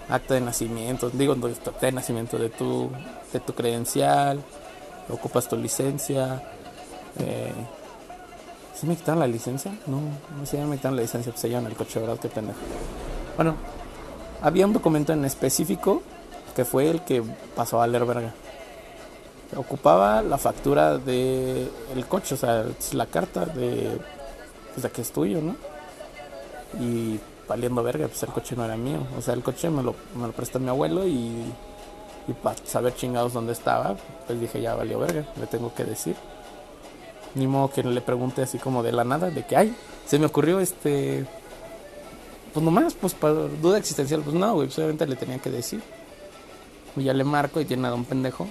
acta 0.08 0.34
de 0.34 0.40
nacimiento, 0.40 1.10
digo, 1.10 1.34
de 1.34 1.52
acta 1.52 1.86
de 1.86 1.92
nacimiento 1.92 2.38
de 2.38 2.50
tu, 2.50 2.90
de 3.32 3.40
tu 3.40 3.54
credencial, 3.54 4.42
ocupas 5.08 5.48
tu 5.48 5.56
licencia. 5.56 6.42
Eh, 7.18 7.52
¿Sí 8.74 8.86
me 8.86 8.96
quitaron 8.96 9.20
la 9.20 9.26
licencia? 9.26 9.72
No, 9.86 10.00
no 10.38 10.46
sé, 10.46 10.64
me 10.64 10.76
quitaron 10.76 10.96
la 10.96 11.02
licencia, 11.02 11.32
pues 11.32 11.40
se 11.40 11.48
llevan 11.48 11.66
el 11.66 11.74
coche, 11.74 12.00
¿verdad? 12.00 12.18
Qué 12.20 12.28
pendejo. 12.28 12.58
Bueno, 13.36 13.54
había 14.42 14.66
un 14.66 14.72
documento 14.72 15.12
en 15.12 15.24
específico 15.24 16.02
que 16.54 16.64
fue 16.64 16.88
el 16.88 17.02
que 17.02 17.22
pasó 17.54 17.80
a 17.80 17.86
leer 17.86 18.04
verga. 18.04 18.34
Ocupaba 19.56 20.22
la 20.22 20.38
factura 20.38 20.98
de 20.98 21.68
el 21.94 22.06
coche, 22.06 22.34
o 22.34 22.38
sea, 22.38 22.64
la 22.92 23.06
carta 23.06 23.44
de 23.44 23.98
pues 24.72 24.82
de 24.82 24.90
que 24.90 25.02
es 25.02 25.12
tuyo, 25.12 25.40
¿no? 25.40 25.56
Y 26.80 27.20
valiendo 27.48 27.82
verga, 27.82 28.08
pues 28.08 28.22
el 28.22 28.30
coche 28.30 28.56
no 28.56 28.64
era 28.64 28.76
mío. 28.76 28.98
O 29.18 29.22
sea, 29.22 29.34
el 29.34 29.42
coche 29.42 29.70
me 29.70 29.82
lo, 29.82 29.94
me 30.16 30.26
lo 30.26 30.32
prestó 30.32 30.58
mi 30.58 30.68
abuelo 30.68 31.06
y, 31.06 31.44
y 32.28 32.32
para 32.42 32.56
saber 32.64 32.94
chingados 32.94 33.32
dónde 33.32 33.52
estaba, 33.52 33.96
pues 34.26 34.40
dije, 34.40 34.60
ya 34.60 34.74
valió 34.74 34.98
verga, 34.98 35.24
le 35.38 35.46
tengo 35.46 35.74
que 35.74 35.84
decir. 35.84 36.16
Ni 37.34 37.46
modo 37.46 37.70
que 37.70 37.82
le 37.82 38.00
pregunte 38.00 38.42
así 38.42 38.58
como 38.58 38.82
de 38.82 38.92
la 38.92 39.04
nada, 39.04 39.30
de 39.30 39.44
que, 39.46 39.56
ay, 39.56 39.74
se 40.06 40.18
me 40.18 40.26
ocurrió 40.26 40.60
este 40.60 41.26
pues 42.52 42.64
nomás, 42.64 42.94
pues 42.94 43.14
para 43.14 43.34
duda 43.34 43.78
existencial, 43.78 44.20
pues 44.20 44.34
no, 44.34 44.54
güey, 44.54 44.66
pues 44.66 44.78
obviamente 44.78 45.06
le 45.06 45.16
tenía 45.16 45.38
que 45.38 45.50
decir. 45.50 45.80
Y 46.96 47.04
ya 47.04 47.14
le 47.14 47.24
marco 47.24 47.60
y 47.60 47.64
tiene 47.64 47.88
a 47.88 47.94
un 47.94 48.04
pendejo. 48.04 48.46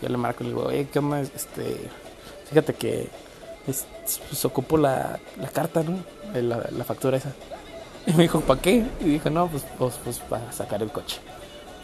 Ya 0.00 0.08
le 0.08 0.16
marco 0.16 0.44
y 0.44 0.46
le 0.46 0.52
digo, 0.52 0.66
oye, 0.66 0.88
¿qué 0.92 1.00
onda? 1.00 1.20
Este, 1.20 1.76
fíjate 2.48 2.74
que 2.74 3.08
es, 3.66 3.86
pues 4.28 4.44
ocupo 4.44 4.76
la, 4.76 5.18
la 5.40 5.48
carta, 5.48 5.82
¿no? 5.82 5.98
La, 6.40 6.68
la, 6.70 6.84
factura 6.84 7.16
esa. 7.16 7.32
Y 8.06 8.12
me 8.14 8.24
dijo, 8.24 8.40
¿para 8.40 8.60
qué? 8.60 8.84
Y 9.00 9.04
dije, 9.04 9.30
no, 9.30 9.46
pues, 9.46 9.64
pues, 9.78 9.94
pues 10.02 10.18
para 10.18 10.50
sacar 10.50 10.82
el 10.82 10.90
coche. 10.90 11.20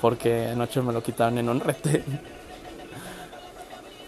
Porque 0.01 0.49
anoche 0.49 0.83
me 0.83 0.93
lo 0.93 1.01
quitaron 1.01 1.39
en 1.39 1.49
un 1.49 1.61
rete. 1.61 2.03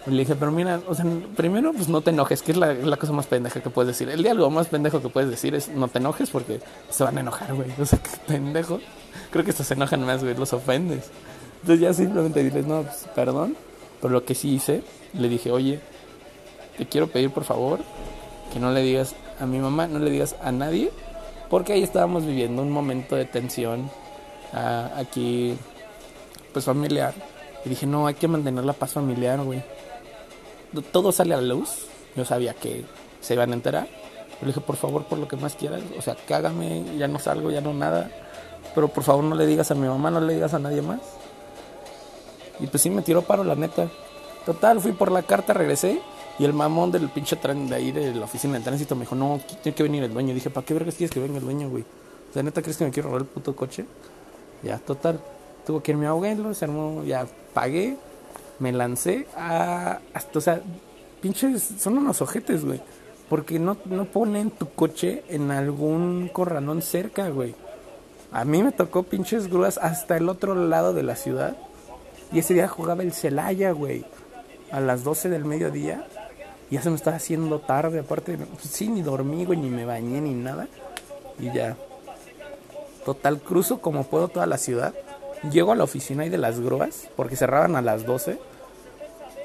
Le 0.07 0.21
dije, 0.21 0.35
pero 0.35 0.51
mira, 0.51 0.81
o 0.89 0.95
sea, 0.95 1.05
primero, 1.37 1.73
pues 1.73 1.89
no 1.89 2.01
te 2.01 2.11
enojes, 2.11 2.43
que 2.43 2.53
es 2.53 2.59
la, 2.59 2.73
la, 2.73 2.97
cosa 2.97 3.13
más 3.13 3.27
pendeja 3.27 3.61
que 3.61 3.69
puedes 3.69 3.89
decir. 3.89 4.09
El 4.09 4.23
diálogo 4.23 4.51
más 4.51 4.67
pendejo 4.69 5.03
que 5.03 5.11
puedes 5.11 5.29
decir 5.29 5.55
es 5.55 5.69
no 5.69 5.89
te 5.89 5.99
enojes 5.99 6.31
porque 6.31 6.61
se 6.89 7.05
van 7.05 7.19
a 7.19 7.21
enojar, 7.21 7.55
güey. 7.55 7.69
O 7.79 7.85
sea, 7.85 7.99
qué 7.99 8.11
pendejo. 8.27 8.81
Creo 9.31 9.45
que 9.45 9.51
estos 9.51 9.67
se 9.67 9.75
enojan 9.75 10.05
más, 10.05 10.25
güey, 10.25 10.35
los 10.35 10.53
ofendes. 10.55 11.11
Entonces 11.61 11.81
ya 11.81 11.93
simplemente 11.93 12.43
diles, 12.43 12.67
no, 12.67 12.83
pues, 12.83 13.07
perdón. 13.15 13.57
Pero 14.01 14.15
lo 14.15 14.25
que 14.25 14.35
sí 14.35 14.55
hice, 14.55 14.83
le 15.13 15.29
dije, 15.29 15.53
oye, 15.53 15.81
te 16.81 16.87
quiero 16.87 17.07
pedir 17.07 17.31
por 17.31 17.45
favor 17.45 17.81
que 18.53 18.59
no 18.59 18.73
le 18.73 18.83
digas 18.83 19.15
a 19.39 19.47
mi 19.47 19.59
mamá, 19.59 19.87
no 19.87 20.01
le 20.01 20.11
digas 20.11 20.35
a 20.43 20.51
nadie, 20.51 20.91
porque 21.49 21.75
ahí 21.75 21.83
estábamos 21.83 22.27
viviendo 22.27 22.63
un 22.63 22.71
momento 22.71 23.15
de 23.15 23.25
tensión 23.25 23.89
ah, 24.53 24.91
aquí, 24.97 25.57
pues 26.53 26.65
familiar. 26.65 27.15
Y 27.65 27.69
dije, 27.69 27.87
no, 27.87 28.07
hay 28.07 28.15
que 28.15 28.27
mantener 28.27 28.65
la 28.65 28.73
paz 28.73 28.93
familiar, 28.93 29.41
güey 29.41 29.63
todo 30.93 31.13
sale 31.13 31.35
a 31.35 31.39
la 31.39 31.55
luz. 31.55 31.87
Yo 32.17 32.25
sabía 32.25 32.55
que 32.55 32.85
se 33.21 33.35
iban 33.35 33.51
a 33.51 33.55
enterar. 33.55 33.89
Le 34.41 34.49
dije, 34.49 34.61
por 34.61 34.77
favor, 34.77 35.05
por 35.05 35.19
lo 35.19 35.29
que 35.29 35.37
más 35.37 35.55
quieras, 35.55 35.83
o 35.99 36.01
sea, 36.01 36.17
cágame, 36.27 36.85
ya 36.97 37.09
no 37.09 37.19
salgo, 37.19 37.51
ya 37.51 37.61
no 37.61 37.75
nada. 37.75 38.11
Pero 38.75 38.89
por 38.89 39.05
favor 39.05 39.25
no 39.25 39.35
le 39.35 39.47
digas 39.47 39.71
a 39.71 39.75
mi 39.75 39.87
mamá, 39.87 40.11
no 40.11 40.21
le 40.21 40.35
digas 40.35 40.55
a 40.55 40.59
nadie 40.59 40.81
más. 40.81 41.01
Y 42.59 42.67
pues 42.67 42.83
sí 42.83 42.91
me 42.91 43.03
tiró 43.03 43.23
paro, 43.23 43.45
la 43.45 43.55
neta. 43.55 43.89
Total, 44.47 44.81
fui 44.81 44.93
por 44.93 45.13
la 45.13 45.23
carta, 45.23 45.53
regresé. 45.53 46.01
Y 46.41 46.45
el 46.45 46.53
mamón 46.53 46.91
del 46.91 47.09
pinche 47.11 47.37
tren 47.37 47.69
de 47.69 47.77
ahí 47.77 47.93
de 47.93 48.13
la 48.15 48.25
oficina 48.25 48.55
del 48.55 48.65
tránsito 48.65 48.97
me 48.97 49.03
dijo, 49.03 49.15
no, 49.15 49.41
tiene 49.63 49.77
que 49.77 49.83
venir 49.85 50.03
el 50.03 50.13
dueño. 50.13 50.35
Dije, 50.35 50.51
¿para 50.51 50.67
qué 50.67 50.75
vergas 50.75 50.97
quieres 50.97 51.13
que 51.13 51.21
venga 51.21 51.39
el 51.39 51.45
dueño, 51.45 51.69
güey? 51.69 51.85
O 52.31 52.33
sea, 52.33 52.43
neta, 52.43 52.63
¿crees 52.63 52.77
que 52.77 52.85
me 52.85 52.91
quiero 52.91 53.11
robar 53.11 53.23
el 53.23 53.29
puto 53.29 53.55
coche? 53.55 53.85
Ya, 54.63 54.79
total. 54.79 55.21
Tuvo 55.65 55.83
que 55.83 55.93
irme 55.93 56.07
a 56.07 56.11
ahogarlo, 56.11 56.53
se 56.55 56.65
armó, 56.65 57.05
ya 57.05 57.29
pagué 57.55 57.97
me 58.61 58.73
lancé 58.73 59.27
a. 59.37 59.99
O 60.35 60.41
sea, 60.41 60.63
pinches, 61.21 61.63
son 61.81 61.99
unos 61.99 62.23
ojetes, 62.23 62.65
güey. 62.65 62.81
Porque 63.29 63.59
no, 63.59 63.77
no 63.87 64.05
ponen 64.05 64.51
tu 64.51 64.69
coche 64.71 65.25
en 65.29 65.51
algún 65.51 66.31
corralón 66.33 66.83
cerca, 66.83 67.29
güey. 67.31 67.55
A 68.33 68.45
mí 68.45 68.63
me 68.63 68.71
tocó 68.71 69.03
pinches 69.03 69.49
grúas 69.49 69.79
hasta 69.79 70.17
el 70.17 70.29
otro 70.29 70.55
lado 70.55 70.93
de 70.93 71.03
la 71.03 71.17
ciudad. 71.17 71.57
Y 72.33 72.41
ese 72.41 72.55
día 72.55 72.69
jugaba 72.69 73.03
el 73.03 73.13
Celaya, 73.13 73.73
güey. 73.73 74.05
A 74.71 74.81
las 74.81 75.03
12 75.03 75.31
del 75.31 75.45
mediodía. 75.45 76.07
Ya 76.71 76.81
se 76.83 76.91
me 76.91 76.97
estaba 76.97 77.17
haciendo 77.17 77.59
tarde. 77.59 78.01
Aparte, 78.01 78.39
sí, 78.61 78.89
ni 78.89 79.03
dormí, 79.03 79.45
güey, 79.45 79.59
ni 79.59 79.71
me 79.71 79.85
bañé, 79.85 80.21
ni 80.21 80.35
nada. 80.35 80.69
Y 81.39 81.53
ya. 81.53 81.77
Total, 83.05 83.41
cruzo 83.41 83.81
como 83.81 84.05
puedo 84.05 84.29
toda 84.29 84.47
la 84.47 84.59
ciudad. 84.59 84.95
Llego 85.51 85.73
a 85.73 85.77
la 85.77 85.85
oficina 85.85 86.23
ahí 86.23 86.29
de 86.29 86.39
las 86.39 86.61
grúas, 86.61 87.09
porque 87.17 87.35
cerraban 87.35 87.75
a 87.75 87.83
las 87.83 88.05
12. 88.05 88.39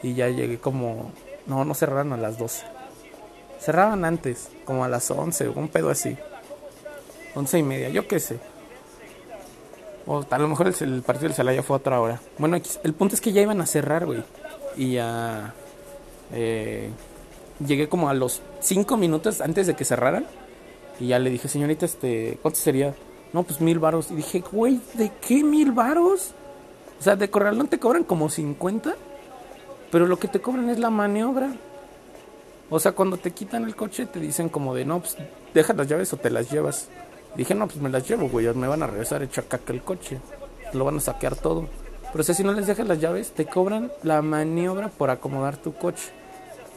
Y 0.03 0.13
ya 0.13 0.29
llegué 0.29 0.59
como... 0.59 1.11
No, 1.47 1.65
no 1.65 1.73
cerraban 1.73 2.13
a 2.13 2.17
las 2.17 2.37
12. 2.37 2.63
Cerraban 3.59 4.05
antes, 4.05 4.49
como 4.65 4.83
a 4.83 4.87
las 4.87 5.09
11, 5.09 5.49
un 5.49 5.69
pedo 5.69 5.89
así. 5.89 6.17
11 7.33 7.59
y 7.59 7.63
media, 7.63 7.89
yo 7.89 8.07
qué 8.07 8.19
sé. 8.19 8.39
O 10.05 10.23
a 10.29 10.37
lo 10.37 10.47
mejor 10.47 10.67
el, 10.67 11.01
partido 11.01 11.29
del 11.29 11.35
Celaya 11.35 11.63
fue 11.63 11.75
a 11.75 11.79
otra 11.79 11.99
hora. 11.99 12.21
Bueno, 12.37 12.57
el 12.83 12.93
punto 12.93 13.15
es 13.15 13.21
que 13.21 13.31
ya 13.31 13.41
iban 13.41 13.61
a 13.61 13.65
cerrar, 13.65 14.05
güey. 14.05 14.23
Y 14.75 14.93
ya... 14.93 15.53
Eh, 16.33 16.89
llegué 17.59 17.87
como 17.89 18.09
a 18.09 18.13
los 18.13 18.41
5 18.61 18.97
minutos 18.97 19.41
antes 19.41 19.67
de 19.67 19.75
que 19.75 19.85
cerraran. 19.85 20.25
Y 20.99 21.07
ya 21.07 21.19
le 21.19 21.29
dije, 21.29 21.47
señorita, 21.47 21.85
este, 21.85 22.37
¿cuánto 22.41 22.59
sería? 22.59 22.93
No, 23.33 23.43
pues 23.43 23.59
mil 23.59 23.79
varos. 23.79 24.11
Y 24.11 24.15
dije, 24.15 24.41
güey, 24.49 24.79
¿de 24.93 25.11
qué 25.21 25.43
mil 25.43 25.71
varos? 25.71 26.31
O 26.99 27.03
sea, 27.03 27.15
de 27.15 27.29
Corralón 27.29 27.67
te 27.67 27.79
cobran 27.79 28.03
como 28.03 28.29
50. 28.29 28.95
Pero 29.91 30.07
lo 30.07 30.17
que 30.17 30.27
te 30.27 30.39
cobran 30.39 30.69
es 30.69 30.79
la 30.79 30.89
maniobra. 30.89 31.53
O 32.69 32.79
sea, 32.79 32.93
cuando 32.93 33.17
te 33.17 33.31
quitan 33.31 33.65
el 33.65 33.75
coche 33.75 34.05
te 34.05 34.19
dicen 34.19 34.49
como 34.49 34.73
de, 34.73 34.85
no, 34.85 34.99
pues 34.99 35.17
deja 35.53 35.73
las 35.73 35.87
llaves 35.87 36.11
o 36.13 36.17
te 36.17 36.29
las 36.29 36.49
llevas. 36.49 36.87
dije, 37.35 37.53
no, 37.53 37.67
pues 37.67 37.79
me 37.79 37.89
las 37.89 38.07
llevo, 38.07 38.27
güey, 38.27 38.51
me 38.53 38.67
van 38.67 38.81
a 38.81 38.87
regresar 38.87 39.21
hecho 39.21 39.43
caca 39.47 39.71
el 39.73 39.81
coche. 39.81 40.19
Lo 40.73 40.85
van 40.85 40.97
a 40.97 40.99
saquear 40.99 41.35
todo. 41.35 41.67
Pero 42.11 42.21
o 42.21 42.23
sea, 42.23 42.33
si 42.33 42.43
no 42.43 42.53
les 42.53 42.67
dejas 42.67 42.87
las 42.87 42.99
llaves, 42.99 43.31
te 43.31 43.45
cobran 43.45 43.91
la 44.01 44.21
maniobra 44.21 44.87
por 44.87 45.09
acomodar 45.09 45.57
tu 45.57 45.73
coche. 45.73 46.11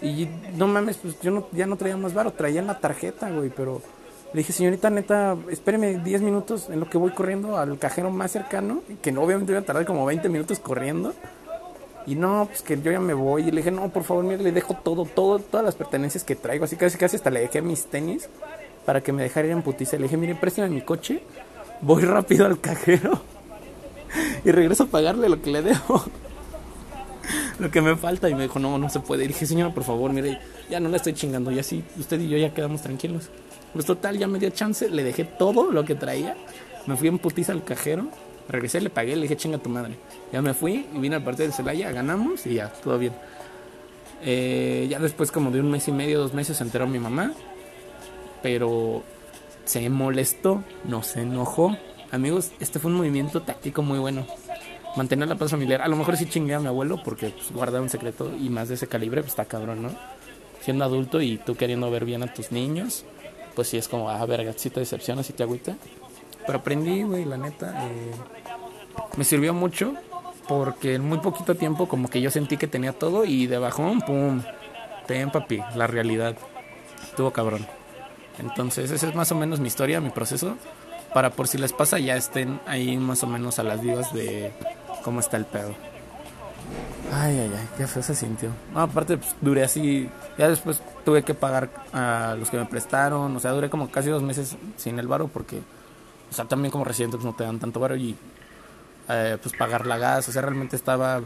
Y 0.01 0.29
no 0.57 0.69
mames, 0.69 0.97
pues 0.99 1.21
yo 1.21 1.31
no, 1.31 1.49
ya 1.53 1.67
no 1.67 1.77
traía 1.77 1.97
más 1.97 2.15
varo, 2.15 2.33
traía 2.33 2.63
la 2.63 2.79
tarjeta, 2.79 3.31
güey, 3.31 3.51
pero 3.51 3.83
le 4.33 4.39
dije, 4.39 4.53
señorita, 4.53 4.91
neta, 4.91 5.37
espéreme 5.51 5.99
10 5.99 6.21
minutos 6.21 6.69
en 6.69 6.81
lo 6.81 6.91
que 6.91 6.99
voy 6.99 7.13
corriendo 7.13 7.57
al 7.57 7.79
cajero 7.79 8.11
más 8.11 8.31
cercano, 8.31 8.83
que 9.01 9.11
obviamente 9.17 9.53
voy 9.53 9.63
a 9.63 9.65
tardar 9.65 9.87
como 9.87 10.05
20 10.05 10.29
minutos 10.29 10.59
corriendo. 10.59 11.15
Y 12.07 12.15
no, 12.15 12.47
pues 12.47 12.63
que 12.63 12.81
yo 12.81 12.93
ya 12.93 13.01
me 13.01 13.15
voy. 13.15 13.43
Y 13.49 13.51
le 13.51 13.59
dije, 13.59 13.71
no, 13.71 13.89
por 13.89 14.05
favor, 14.05 14.25
mire, 14.25 14.43
le 14.43 14.53
dejo 14.53 14.75
todo, 14.75 15.05
todo, 15.05 15.39
todas 15.39 15.65
las 15.65 15.75
pertenencias 15.77 16.25
que 16.25 16.37
traigo. 16.37 16.65
Así 16.65 16.77
casi, 16.77 16.97
casi 16.97 17.17
hasta 17.17 17.31
le 17.31 17.41
dejé 17.41 17.61
mis 17.61 17.87
tenis 17.87 18.29
para 18.85 19.03
que 19.03 19.13
me 19.13 19.23
dejara 19.23 19.47
ir 19.47 19.53
en 19.53 19.63
putiza. 19.63 19.97
Le 19.97 20.05
dije, 20.05 20.17
mire, 20.17 20.35
préstame 20.35 20.69
mi 20.69 20.83
coche, 20.83 21.23
voy 21.81 22.03
rápido 22.05 22.47
al 22.47 22.61
cajero 22.61 23.21
y 24.45 24.51
regreso 24.51 24.85
a 24.85 24.87
pagarle 24.87 25.29
lo 25.29 25.41
que 25.41 25.51
le 25.51 25.63
dejo. 25.63 26.05
Lo 27.59 27.71
que 27.71 27.81
me 27.81 27.97
falta. 27.97 28.29
Y 28.29 28.35
me 28.35 28.43
dijo, 28.43 28.59
no, 28.59 28.79
no 28.79 28.89
se 28.89 29.01
puede. 29.01 29.25
Y 29.25 29.29
dije, 29.29 29.47
señora, 29.47 29.73
por 29.73 29.85
favor, 29.85 30.13
mire, 30.13 30.39
ya 30.71 30.81
no 30.81 30.89
la 30.89 30.97
estoy 30.97 31.15
chingando. 31.15 31.51
Y 31.51 31.59
así, 31.59 31.85
usted 31.99 32.21
y 32.21 32.29
yo 32.29 32.39
ya 32.39 32.55
quedamos 32.55 32.83
tranquilos. 32.83 33.31
Pues 33.73 33.85
total, 33.85 34.19
ya 34.19 34.27
me 34.27 34.39
dio 34.39 34.51
chance, 34.51 34.89
le 34.89 35.05
dejé 35.05 35.25
todo 35.25 35.71
lo 35.71 35.85
que 35.85 35.95
traía, 35.95 36.37
me 36.87 36.97
fui 36.97 37.09
en 37.09 37.19
putiza 37.19 37.53
al 37.53 37.65
cajero, 37.65 38.09
regresé, 38.49 38.81
le 38.81 38.91
pagué, 38.91 39.15
le 39.15 39.23
dije 39.23 39.37
chinga 39.37 39.59
tu 39.59 39.69
madre. 39.69 39.95
Ya 40.33 40.41
me 40.41 40.55
fui 40.55 40.87
y 40.93 40.99
vine 40.99 41.17
al 41.17 41.25
partido 41.25 41.47
de 41.47 41.53
Celaya, 41.53 41.93
ganamos 41.93 42.47
y 42.47 42.55
ya, 42.55 42.69
todo 42.69 42.99
bien. 42.99 43.13
Eh, 44.25 44.87
ya 44.91 44.99
después 44.99 45.31
como 45.31 45.51
de 45.51 45.61
un 45.61 45.71
mes 45.71 45.87
y 45.87 45.93
medio, 45.93 46.19
dos 46.19 46.33
meses 46.33 46.57
se 46.57 46.65
enteró 46.65 46.87
mi 46.87 46.99
mamá, 46.99 47.33
pero 48.43 49.03
se 49.65 49.89
molestó, 49.91 50.65
no 50.85 51.03
se 51.03 51.21
enojó. 51.21 51.77
Amigos, 52.11 52.53
este 52.59 52.79
fue 52.79 52.91
un 52.91 52.97
movimiento 52.97 53.43
táctico 53.43 53.83
muy 53.83 53.99
bueno. 53.99 54.27
Mantener 54.97 55.29
la 55.29 55.37
paz 55.37 55.51
familiar. 55.51 55.83
A 55.83 55.89
lo 55.89 55.97
mejor 55.97 56.17
sí 56.17 56.27
chingué 56.27 56.55
a 56.55 56.61
mi 56.61 56.67
abuelo 56.67 57.03
porque 57.05 57.31
pues, 57.31 57.53
guardar 57.53 57.81
un 57.81 57.89
secreto 57.89 58.33
y 58.35 58.49
más 58.49 58.69
de 58.69 58.75
ese 58.75 58.87
calibre, 58.87 59.21
pues 59.21 59.33
está 59.33 59.45
cabrón, 59.45 59.83
¿no? 59.83 59.91
Siendo 60.61 60.85
adulto 60.85 61.21
y 61.21 61.39
tú 61.39 61.55
queriendo 61.55 61.91
ver 61.91 62.05
bien 62.05 62.23
a 62.23 62.33
tus 62.33 62.53
niños 62.53 63.05
pues 63.59 63.67
sí 63.67 63.77
es 63.77 63.89
como, 63.89 64.09
ah, 64.09 64.25
verga, 64.25 64.53
si 64.55 64.71
te 64.71 64.79
decepcionas 64.79 65.29
y 65.31 65.33
te 65.33 65.43
agüita. 65.43 65.75
Pero 66.47 66.61
aprendí, 66.61 67.03
güey, 67.03 67.25
la 67.25 67.37
neta. 67.37 67.89
Eh, 67.89 68.13
me 69.17 69.25
sirvió 69.25 69.53
mucho 69.53 69.95
porque 70.47 70.95
en 70.95 71.05
muy 71.05 71.19
poquito 71.19 71.57
tiempo 71.57 71.89
como 71.89 72.09
que 72.09 72.21
yo 72.21 72.31
sentí 72.31 72.57
que 72.57 72.69
tenía 72.69 72.93
todo 72.93 73.25
y 73.25 73.49
de 73.49 73.59
bajón, 73.59 74.01
pum, 74.03 74.43
ten 75.09 75.33
papi, 75.33 75.61
la 75.75 75.89
realidad. 75.89 76.37
Estuvo 77.03 77.33
cabrón. 77.33 77.67
Entonces, 78.39 78.93
esa 78.93 79.09
es 79.09 79.17
más 79.17 79.33
o 79.33 79.35
menos 79.35 79.59
mi 79.59 79.67
historia, 79.67 80.01
mi 80.01 80.11
proceso. 80.11 80.57
Para 81.13 81.31
por 81.31 81.49
si 81.49 81.59
les 81.59 81.73
pasa 81.73 81.99
ya 81.99 82.17
estén 82.17 82.61
ahí 82.65 82.97
más 82.97 83.25
o 83.25 83.27
menos 83.27 83.59
a 83.59 83.65
las 83.65 83.81
vivas 83.81 84.15
de 84.15 84.53
cómo 85.09 85.21
está 85.21 85.39
el 85.39 85.47
pedo. 85.47 85.75
Ay, 87.11 87.39
ay, 87.39 87.51
ay, 87.59 87.69
qué 87.79 87.87
feo 87.87 88.03
se 88.03 88.15
sintió. 88.15 88.51
No, 88.75 88.81
aparte, 88.81 89.17
pues, 89.17 89.35
duré 89.41 89.65
así. 89.65 90.07
Ya 90.37 90.51
después 90.51 90.83
tuve 91.03 91.23
que 91.23 91.33
pagar 91.33 91.71
a 91.95 92.37
los 92.39 92.51
que 92.51 92.59
me 92.59 92.67
prestaron. 92.67 93.35
O 93.35 93.41
sea, 93.41 93.53
duré 93.53 93.71
como 93.71 93.91
casi 93.91 94.11
dos 94.11 94.23
meses 94.23 94.55
sin 94.77 94.99
el 94.99 95.09
varo 95.09 95.29
porque, 95.29 95.63
o 96.31 96.35
sea, 96.35 96.45
también 96.45 96.71
como 96.71 96.85
residente 96.85 97.17
pues, 97.17 97.25
no 97.25 97.33
te 97.33 97.45
dan 97.45 97.59
tanto 97.59 97.81
varo 97.81 97.97
y, 97.97 98.19
eh, 99.09 99.39
pues, 99.43 99.57
pagar 99.57 99.87
la 99.87 99.97
gas. 99.97 100.29
O 100.29 100.33
sea, 100.33 100.43
realmente 100.43 100.77
estaba. 100.77 101.23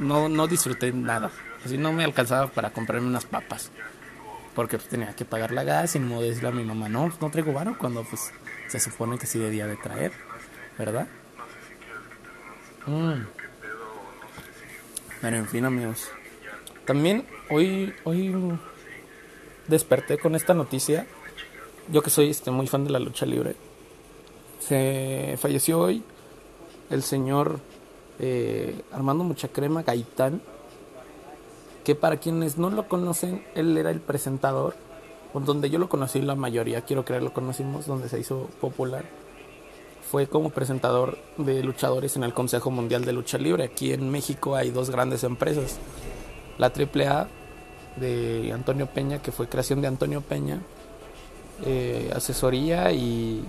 No, 0.00 0.28
no 0.28 0.48
disfruté 0.48 0.92
nada. 0.92 1.30
Así 1.64 1.78
no 1.78 1.92
me 1.92 2.02
alcanzaba 2.02 2.48
para 2.48 2.70
comprarme 2.70 3.06
unas 3.06 3.26
papas. 3.26 3.70
Porque 4.56 4.76
pues, 4.76 4.88
tenía 4.88 5.14
que 5.14 5.24
pagar 5.24 5.52
la 5.52 5.62
gas 5.62 5.94
y 5.94 6.00
no 6.00 6.20
decirle 6.20 6.48
a 6.48 6.52
mi 6.52 6.64
mamá, 6.64 6.88
no, 6.88 7.12
no 7.20 7.30
traigo 7.30 7.52
varo 7.52 7.78
cuando 7.78 8.02
pues 8.02 8.32
se 8.66 8.80
supone 8.80 9.18
que 9.18 9.26
sí 9.26 9.38
debía 9.38 9.68
de 9.68 9.76
traer, 9.76 10.10
¿verdad? 10.76 11.06
Mmm. 12.86 13.26
Pero 15.20 15.36
en 15.36 15.46
fin, 15.46 15.64
amigos. 15.64 16.08
También 16.84 17.24
hoy, 17.48 17.94
hoy 18.04 18.34
desperté 19.68 20.18
con 20.18 20.34
esta 20.34 20.54
noticia. 20.54 21.06
Yo 21.90 22.02
que 22.02 22.10
soy 22.10 22.30
este, 22.30 22.50
muy 22.50 22.66
fan 22.66 22.84
de 22.84 22.90
la 22.90 22.98
lucha 22.98 23.26
libre. 23.26 23.54
Se 24.60 25.36
falleció 25.40 25.80
hoy 25.80 26.02
el 26.90 27.02
señor 27.02 27.60
eh, 28.18 28.82
Armando 28.92 29.24
Muchacrema 29.24 29.82
Gaitán. 29.82 30.42
Que 31.84 31.94
para 31.94 32.18
quienes 32.18 32.58
no 32.58 32.70
lo 32.70 32.88
conocen, 32.88 33.44
él 33.54 33.76
era 33.76 33.90
el 33.90 34.00
presentador 34.00 34.74
donde 35.40 35.70
yo 35.70 35.78
lo 35.78 35.88
conocí, 35.88 36.20
la 36.20 36.34
mayoría, 36.34 36.82
quiero 36.82 37.04
creer, 37.04 37.22
lo 37.22 37.32
conocimos, 37.32 37.86
donde 37.86 38.08
se 38.08 38.20
hizo 38.20 38.48
popular, 38.60 39.04
fue 40.12 40.26
como 40.26 40.50
presentador 40.50 41.16
de 41.38 41.62
luchadores 41.62 42.16
en 42.16 42.22
el 42.22 42.34
Consejo 42.34 42.70
Mundial 42.70 43.02
de 43.06 43.14
Lucha 43.14 43.38
Libre. 43.38 43.64
Aquí 43.64 43.94
en 43.94 44.10
México 44.10 44.54
hay 44.54 44.68
dos 44.68 44.90
grandes 44.90 45.24
empresas, 45.24 45.78
la 46.58 46.66
AAA 46.66 47.28
de 47.96 48.52
Antonio 48.52 48.88
Peña, 48.88 49.22
que 49.22 49.32
fue 49.32 49.48
creación 49.48 49.80
de 49.80 49.88
Antonio 49.88 50.20
Peña, 50.20 50.60
eh, 51.64 52.12
asesoría 52.14 52.92
y... 52.92 53.42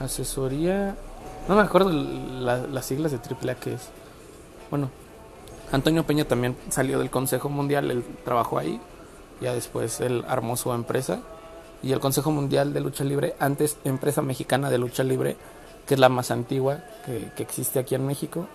Asesoría... 0.00 0.96
No 1.46 1.54
me 1.54 1.62
acuerdo 1.62 1.92
las 1.92 2.84
siglas 2.84 3.12
de 3.12 3.18
AAA 3.18 3.54
que 3.60 3.74
es. 3.74 3.88
Bueno, 4.68 4.90
Antonio 5.70 6.04
Peña 6.04 6.24
también 6.24 6.56
salió 6.70 6.98
del 6.98 7.08
Consejo 7.08 7.48
Mundial, 7.48 7.88
él 7.88 8.04
trabajó 8.24 8.58
ahí, 8.58 8.80
ya 9.40 9.54
después 9.54 10.00
él 10.00 10.24
armó 10.26 10.56
su 10.56 10.72
empresa 10.72 11.20
y 11.82 11.92
el 11.92 12.00
Consejo 12.00 12.30
Mundial 12.30 12.72
de 12.72 12.80
Lucha 12.80 13.04
Libre, 13.04 13.34
antes 13.38 13.76
empresa 13.84 14.22
mexicana 14.22 14.70
de 14.70 14.78
lucha 14.78 15.02
libre, 15.02 15.36
que 15.86 15.94
es 15.94 16.00
la 16.00 16.08
más 16.08 16.30
antigua 16.30 16.84
que, 17.04 17.42
existe 17.42 17.78
aquí 17.78 17.94
en 17.94 18.06
México, 18.06 18.46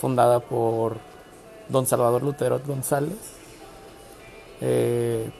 fundada 0.00 0.40
por 0.40 0.96
don 1.68 1.86
Salvador 1.86 2.22
Lutero 2.22 2.60
González, 2.66 3.18
eh, 4.62 5.30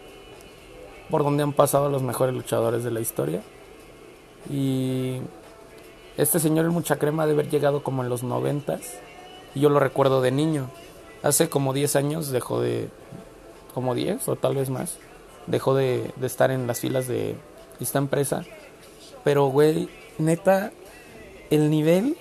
por 1.09 1.25
donde 1.25 1.43
han 1.43 1.55
pasado 1.55 1.89
los 1.89 2.03
mejores 2.03 2.35
luchadores 2.35 2.85
de 2.85 2.91
la 2.91 3.01
historia. 3.01 3.43
Y 4.51 5.19
este 6.17 6.39
señor 6.39 6.67
el 6.67 6.71
mucha 6.71 6.97
crema 6.97 7.27
de 7.27 7.33
haber 7.33 7.49
llegado 7.49 7.83
como 7.83 8.03
en 8.03 8.11
los 8.11 8.23
noventas, 8.23 8.81
y 9.55 9.61
yo 9.61 9.71
lo 9.71 9.81
recuerdo 9.81 10.21
de 10.21 10.31
niño. 10.31 10.69
Hace 11.23 11.49
como 11.49 11.73
10 11.73 11.97
años 11.97 12.31
dejó 12.31 12.61
de, 12.61 12.89
como 13.75 13.95
10 13.95 14.29
o 14.29 14.37
tal 14.37 14.57
vez 14.57 14.69
más, 14.71 14.99
dejó 15.47 15.75
de, 15.75 16.13
estar 16.23 16.51
en 16.51 16.67
las 16.67 16.81
filas 16.81 17.07
de 17.09 17.37
esta 17.81 17.99
empresa. 17.99 18.45
Pero, 19.25 19.47
güey, 19.47 19.89
neta, 20.19 20.73
el 21.51 21.71
nivel 21.71 22.17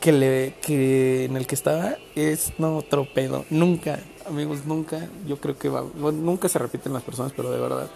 que 0.00 0.12
le 0.12 0.54
que 0.62 1.26
en 1.26 1.36
el 1.36 1.46
que 1.46 1.54
estaba 1.54 1.96
es 2.14 2.52
no 2.58 2.78
otro 2.78 3.06
pedo. 3.12 3.44
Nunca, 3.50 4.00
amigos, 4.26 4.64
nunca. 4.64 5.08
Yo 5.26 5.36
creo 5.36 5.58
que 5.58 5.68
va, 5.68 5.82
nunca 5.82 6.48
se 6.48 6.58
repiten 6.58 6.92
las 6.92 7.02
personas, 7.02 7.32
pero 7.36 7.50
de 7.50 7.60
verdad. 7.60 7.88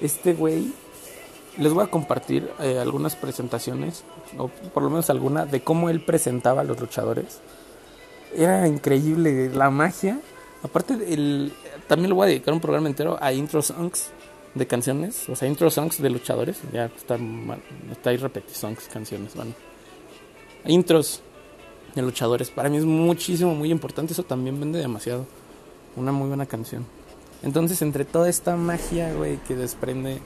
Este 0.00 0.32
güey, 0.32 0.72
les 1.58 1.74
voy 1.74 1.84
a 1.84 1.88
compartir 1.88 2.50
eh, 2.60 2.78
algunas 2.78 3.16
presentaciones, 3.16 4.04
o 4.38 4.48
por 4.48 4.82
lo 4.82 4.88
menos 4.88 5.10
alguna, 5.10 5.44
de 5.44 5.60
cómo 5.60 5.90
él 5.90 6.00
presentaba 6.00 6.62
a 6.62 6.64
los 6.64 6.80
luchadores. 6.80 7.40
Era 8.34 8.66
increíble 8.66 9.50
la 9.50 9.70
magia. 9.70 10.20
Aparte, 10.62 10.94
el, 10.94 11.52
también 11.90 12.10
le 12.10 12.14
voy 12.14 12.26
a 12.26 12.28
dedicar 12.28 12.54
un 12.54 12.60
programa 12.60 12.86
entero 12.86 13.18
a 13.20 13.32
intro 13.32 13.60
songs 13.62 14.10
de 14.54 14.64
canciones, 14.64 15.28
o 15.28 15.34
sea, 15.34 15.48
intro 15.48 15.68
songs 15.72 16.00
de 16.00 16.08
luchadores. 16.08 16.60
Ya 16.72 16.84
está, 16.84 17.18
está 17.90 18.10
ahí 18.10 18.16
repetir 18.16 18.54
songs, 18.54 18.88
canciones, 18.92 19.34
bueno. 19.34 19.54
Intros 20.66 21.20
de 21.96 22.02
luchadores. 22.02 22.48
Para 22.50 22.68
mí 22.68 22.76
es 22.76 22.84
muchísimo, 22.84 23.56
muy 23.56 23.72
importante. 23.72 24.12
Eso 24.12 24.22
también 24.22 24.60
vende 24.60 24.78
demasiado. 24.78 25.26
Una 25.96 26.12
muy 26.12 26.28
buena 26.28 26.46
canción. 26.46 26.86
Entonces, 27.42 27.82
entre 27.82 28.04
toda 28.04 28.28
esta 28.28 28.54
magia, 28.54 29.12
güey, 29.12 29.38
que 29.38 29.56
desprende 29.56 30.20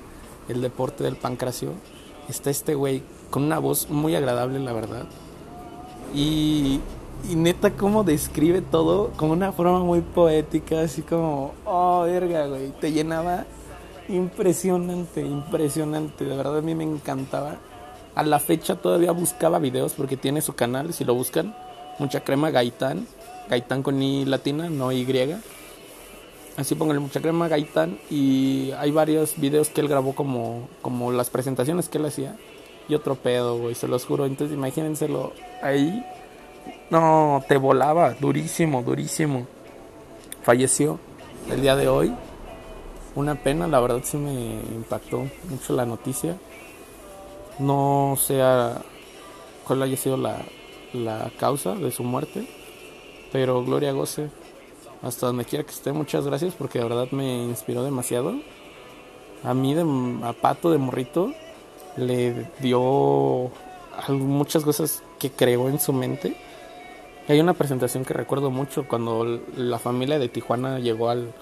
el 0.50 0.60
deporte 0.60 1.02
del 1.02 1.16
pancracio, 1.16 1.70
está 2.28 2.50
este 2.50 2.74
güey 2.74 3.02
con 3.30 3.42
una 3.42 3.58
voz 3.58 3.88
muy 3.88 4.14
agradable, 4.14 4.58
la 4.58 4.74
verdad. 4.74 5.06
Y 6.14 6.80
y 7.30 7.36
neta, 7.36 7.70
como 7.70 8.04
describe 8.04 8.60
todo 8.60 9.10
como 9.16 9.32
una 9.32 9.52
forma 9.52 9.80
muy 9.80 10.00
poética, 10.00 10.80
así 10.82 11.02
como, 11.02 11.54
oh, 11.64 12.02
verga, 12.02 12.46
güey. 12.46 12.70
Te 12.80 12.92
llenaba 12.92 13.44
impresionante, 14.08 15.22
impresionante. 15.22 16.24
De 16.24 16.36
verdad, 16.36 16.58
a 16.58 16.62
mí 16.62 16.74
me 16.74 16.84
encantaba. 16.84 17.56
A 18.14 18.22
la 18.22 18.38
fecha 18.38 18.76
todavía 18.76 19.12
buscaba 19.12 19.58
videos 19.58 19.94
porque 19.94 20.16
tiene 20.16 20.40
su 20.40 20.54
canal, 20.54 20.92
si 20.92 21.04
lo 21.04 21.14
buscan. 21.14 21.54
Mucha 21.98 22.20
crema 22.20 22.50
Gaitán. 22.50 23.06
Gaitán 23.48 23.82
con 23.82 24.02
I 24.02 24.24
latina, 24.24 24.68
no 24.68 24.92
Y. 24.92 25.06
Así 26.56 26.76
el 26.78 27.00
mucha 27.00 27.20
crema 27.20 27.48
Gaitán. 27.48 27.98
Y 28.10 28.72
hay 28.72 28.90
varios 28.90 29.34
videos 29.38 29.70
que 29.70 29.80
él 29.80 29.88
grabó 29.88 30.14
como, 30.14 30.68
como 30.82 31.10
las 31.10 31.30
presentaciones 31.30 31.88
que 31.88 31.98
él 31.98 32.06
hacía. 32.06 32.36
Y 32.88 32.94
otro 32.94 33.14
pedo, 33.14 33.58
güey, 33.58 33.74
se 33.74 33.88
los 33.88 34.04
juro. 34.04 34.26
Entonces 34.26 34.56
imagínenselo 34.56 35.32
ahí 35.62 36.04
no, 36.90 37.42
te 37.48 37.56
volaba, 37.56 38.14
durísimo, 38.14 38.82
durísimo. 38.82 39.46
Falleció 40.42 40.98
el 41.50 41.62
día 41.62 41.76
de 41.76 41.88
hoy. 41.88 42.14
Una 43.14 43.36
pena, 43.36 43.66
la 43.68 43.80
verdad 43.80 44.00
sí 44.02 44.16
me 44.16 44.32
impactó 44.74 45.26
mucho 45.48 45.74
la 45.74 45.86
noticia. 45.86 46.36
No 47.58 48.16
sé 48.18 48.40
cuál 49.66 49.82
haya 49.82 49.96
sido 49.96 50.16
la, 50.16 50.38
la 50.92 51.30
causa 51.38 51.74
de 51.74 51.90
su 51.90 52.02
muerte, 52.02 52.46
pero 53.32 53.64
Gloria 53.64 53.92
Goce, 53.92 54.30
hasta 55.02 55.26
donde 55.26 55.44
quiera 55.44 55.64
que 55.64 55.70
esté, 55.70 55.92
muchas 55.92 56.26
gracias 56.26 56.54
porque 56.54 56.80
de 56.80 56.84
verdad 56.84 57.08
me 57.12 57.44
inspiró 57.44 57.84
demasiado. 57.84 58.34
A 59.42 59.54
mí, 59.54 59.74
de, 59.74 59.82
a 60.24 60.32
Pato 60.32 60.70
de 60.70 60.78
Morrito, 60.78 61.32
le 61.96 62.48
dio 62.60 63.50
muchas 64.08 64.64
cosas 64.64 65.02
que 65.18 65.30
creó 65.30 65.68
en 65.68 65.78
su 65.78 65.92
mente 65.92 66.36
hay 67.28 67.40
una 67.40 67.54
presentación 67.54 68.04
que 68.04 68.12
recuerdo 68.12 68.50
mucho 68.50 68.86
cuando 68.86 69.40
la 69.56 69.78
familia 69.78 70.18
de 70.18 70.28
Tijuana 70.28 70.78
llegó 70.78 71.08
al, 71.08 71.32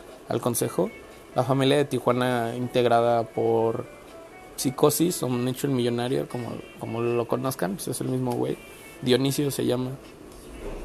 consejo. 0.40 0.90
La 1.34 1.42
familia 1.42 1.76
de 1.76 1.84
Tijuana 1.84 2.54
integrada 2.56 3.24
por 3.24 3.86
Psicosis 4.56 5.22
o 5.22 5.28
Nicho 5.28 5.66
el 5.66 5.72
Millonario, 5.72 6.28
como, 6.28 6.52
como 6.78 7.00
lo 7.00 7.26
conozcan, 7.26 7.74
pues 7.74 7.88
es 7.88 8.00
el 8.00 8.08
mismo 8.08 8.32
güey. 8.32 8.56
Dionisio 9.02 9.50
se 9.50 9.66
llama. 9.66 9.90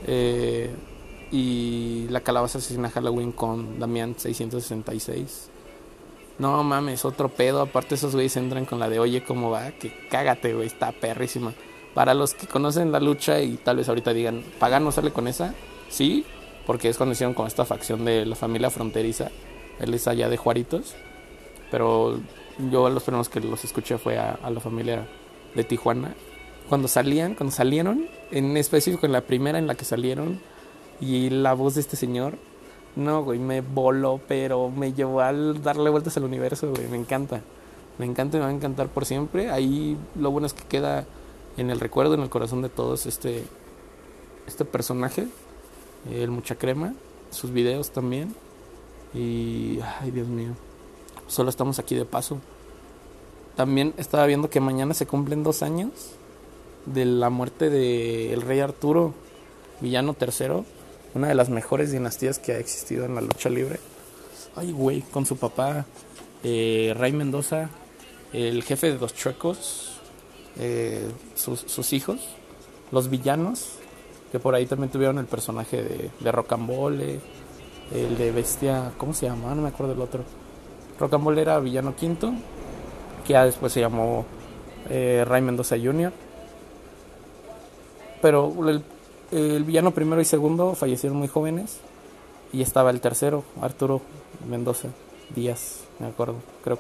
Eh, 0.08 0.74
y 1.32 2.08
la 2.10 2.22
calabaza 2.22 2.58
asesina 2.58 2.90
Halloween 2.90 3.32
con 3.32 3.80
Damián 3.80 4.16
666. 4.18 5.50
No 6.40 6.64
mames, 6.64 7.06
otro 7.06 7.30
pedo. 7.30 7.62
Aparte, 7.62 7.96
esos 7.96 8.14
güeyes 8.14 8.36
entran 8.38 8.66
con 8.66 8.80
la 8.80 8.90
de 8.90 9.00
oye, 9.00 9.24
¿cómo 9.24 9.52
va? 9.52 9.72
Que 9.72 9.92
cágate, 10.10 10.54
güey, 10.54 10.68
está 10.68 10.92
perrísima. 10.92 11.54
Para 11.98 12.14
los 12.14 12.36
que 12.36 12.46
conocen 12.46 12.92
la 12.92 13.00
lucha 13.00 13.42
y 13.42 13.58
tal 13.58 13.78
vez 13.78 13.90
ahorita 13.90 14.14
digan, 14.14 14.44
¿Pagano 14.60 14.92
sale 14.92 15.10
con 15.10 15.28
esa? 15.28 15.56
Sí, 15.90 16.26
porque 16.68 16.90
es 16.90 17.00
hicieron 17.02 17.34
con 17.34 17.48
esta 17.48 17.66
facción 17.66 18.06
de 18.06 18.24
la 18.24 18.36
familia 18.36 18.70
fronteriza. 18.70 19.32
Él 19.80 19.96
es 19.96 20.08
allá 20.08 20.30
de 20.30 20.38
Juaritos. 20.38 20.94
Pero 21.72 22.20
yo 22.70 22.88
los 22.92 23.02
primeros 23.02 23.30
que 23.30 23.40
los 23.40 23.66
escuché 23.66 23.98
fue 23.98 24.20
a, 24.20 24.38
la 24.48 24.60
familia 24.60 25.08
de 25.56 25.64
Tijuana. 25.64 26.14
Cuando 26.70 26.88
salían, 26.88 27.34
cuando 27.34 27.52
salieron, 27.52 28.06
en 28.30 28.56
específico 28.58 29.08
en 29.08 29.12
la 29.12 29.22
primera 29.22 29.58
en 29.58 29.66
la 29.66 29.74
que 29.74 29.84
salieron, 29.84 30.40
y 31.02 31.32
la 31.32 31.54
voz 31.54 31.74
de 31.74 31.82
este 31.82 31.96
señor, 31.96 32.36
no, 32.96 33.24
güey, 33.24 33.40
me 33.40 33.62
voló, 33.62 34.22
pero 34.28 34.70
me 34.70 34.94
llevó 34.94 35.22
a 35.22 35.34
darle 35.34 35.90
vueltas 35.90 36.16
al 36.18 36.26
universo, 36.26 36.70
güey, 36.70 36.88
me 36.90 36.98
encanta. 36.98 37.42
Me 37.98 38.06
encanta 38.06 38.38
y 38.38 38.40
me 38.40 38.46
va 38.46 38.52
a 38.52 38.56
encantar 38.56 38.86
por 38.86 39.06
siempre. 39.06 39.50
Ahí 39.50 39.98
lo 40.14 40.30
bueno 40.30 40.46
es 40.46 40.54
que 40.54 40.64
queda 40.64 41.08
en 41.58 41.70
el 41.70 41.80
recuerdo, 41.80 42.14
en 42.14 42.22
el 42.22 42.30
corazón 42.30 42.62
de 42.62 42.70
todos 42.70 43.06
este, 43.06 43.44
este 44.48 44.66
personaje, 44.66 45.28
el 46.12 46.32
mucha 46.32 46.56
crema, 46.56 46.94
sus 47.32 47.52
videos 47.52 47.92
también. 47.92 48.36
Y, 49.14 49.80
ay 50.00 50.12
Dios 50.12 50.28
mío, 50.28 50.52
solo 51.28 51.50
estamos 51.50 51.80
aquí 51.80 51.96
de 51.96 52.06
paso. 52.06 52.40
También 53.56 53.94
estaba 53.98 54.26
viendo 54.28 54.50
que 54.50 54.60
mañana 54.60 54.94
se 54.94 55.08
cumplen 55.08 55.44
dos 55.44 55.64
años 55.64 55.92
de 56.86 57.06
la 57.06 57.30
muerte 57.30 57.70
del 57.70 58.42
rey 58.42 58.60
Arturo, 58.60 59.14
villano 59.82 60.14
tercero, 60.14 60.64
una 61.16 61.28
de 61.28 61.36
las 61.36 61.50
mejores 61.50 61.92
dinastías 61.92 62.38
que 62.40 62.54
ha 62.54 62.60
existido 62.60 63.06
en 63.06 63.16
la 63.16 63.22
lucha 63.22 63.50
libre. 63.50 63.80
Ay, 64.56 64.72
güey, 64.72 65.02
con 65.02 65.26
su 65.26 65.38
papá, 65.38 65.86
eh, 66.44 66.94
Rey 66.98 67.12
Mendoza, 67.12 67.70
el 68.34 68.64
jefe 68.64 68.92
de 68.92 69.00
los 69.00 69.16
chuecos, 69.16 69.97
eh, 70.60 71.08
sus, 71.36 71.94
hijos, 71.94 72.20
los 72.92 73.10
villanos, 73.10 73.74
que 74.32 74.40
por 74.40 74.56
ahí 74.56 74.66
también 74.66 74.92
tuvieron 74.92 75.18
el 75.18 75.26
personaje 75.26 75.84
de, 75.84 76.12
de 76.20 76.32
Rocambole, 76.32 77.20
el 77.94 78.18
de 78.18 78.32
Bestia, 78.32 78.92
¿cómo 78.98 79.14
se 79.14 79.28
llama? 79.28 79.54
No 79.56 79.62
me 79.62 79.70
acuerdo 79.70 79.94
del 79.94 80.02
otro. 80.02 80.24
Rocambole 81.00 81.42
era 81.42 81.60
villano 81.60 81.96
quinto, 81.96 82.34
que 83.26 83.34
ya 83.34 83.46
después 83.46 83.72
se 83.72 83.80
llamó 83.80 84.26
eh, 84.90 85.24
Ray 85.28 85.42
Mendoza 85.42 85.78
Jr. 85.78 86.12
Pero 88.22 88.54
el, 88.68 88.84
el, 89.32 89.64
villano 89.64 89.92
primero 89.92 90.22
y 90.22 90.26
segundo 90.26 90.74
fallecieron 90.74 91.18
muy 91.18 91.28
jóvenes. 91.28 91.80
Y 92.54 92.62
estaba 92.62 92.90
el 92.92 93.02
tercero, 93.02 93.44
Arturo 93.62 94.02
Mendoza 94.50 94.88
Díaz, 95.36 95.82
me 96.00 96.08
acuerdo. 96.08 96.36
Creo, 96.64 96.80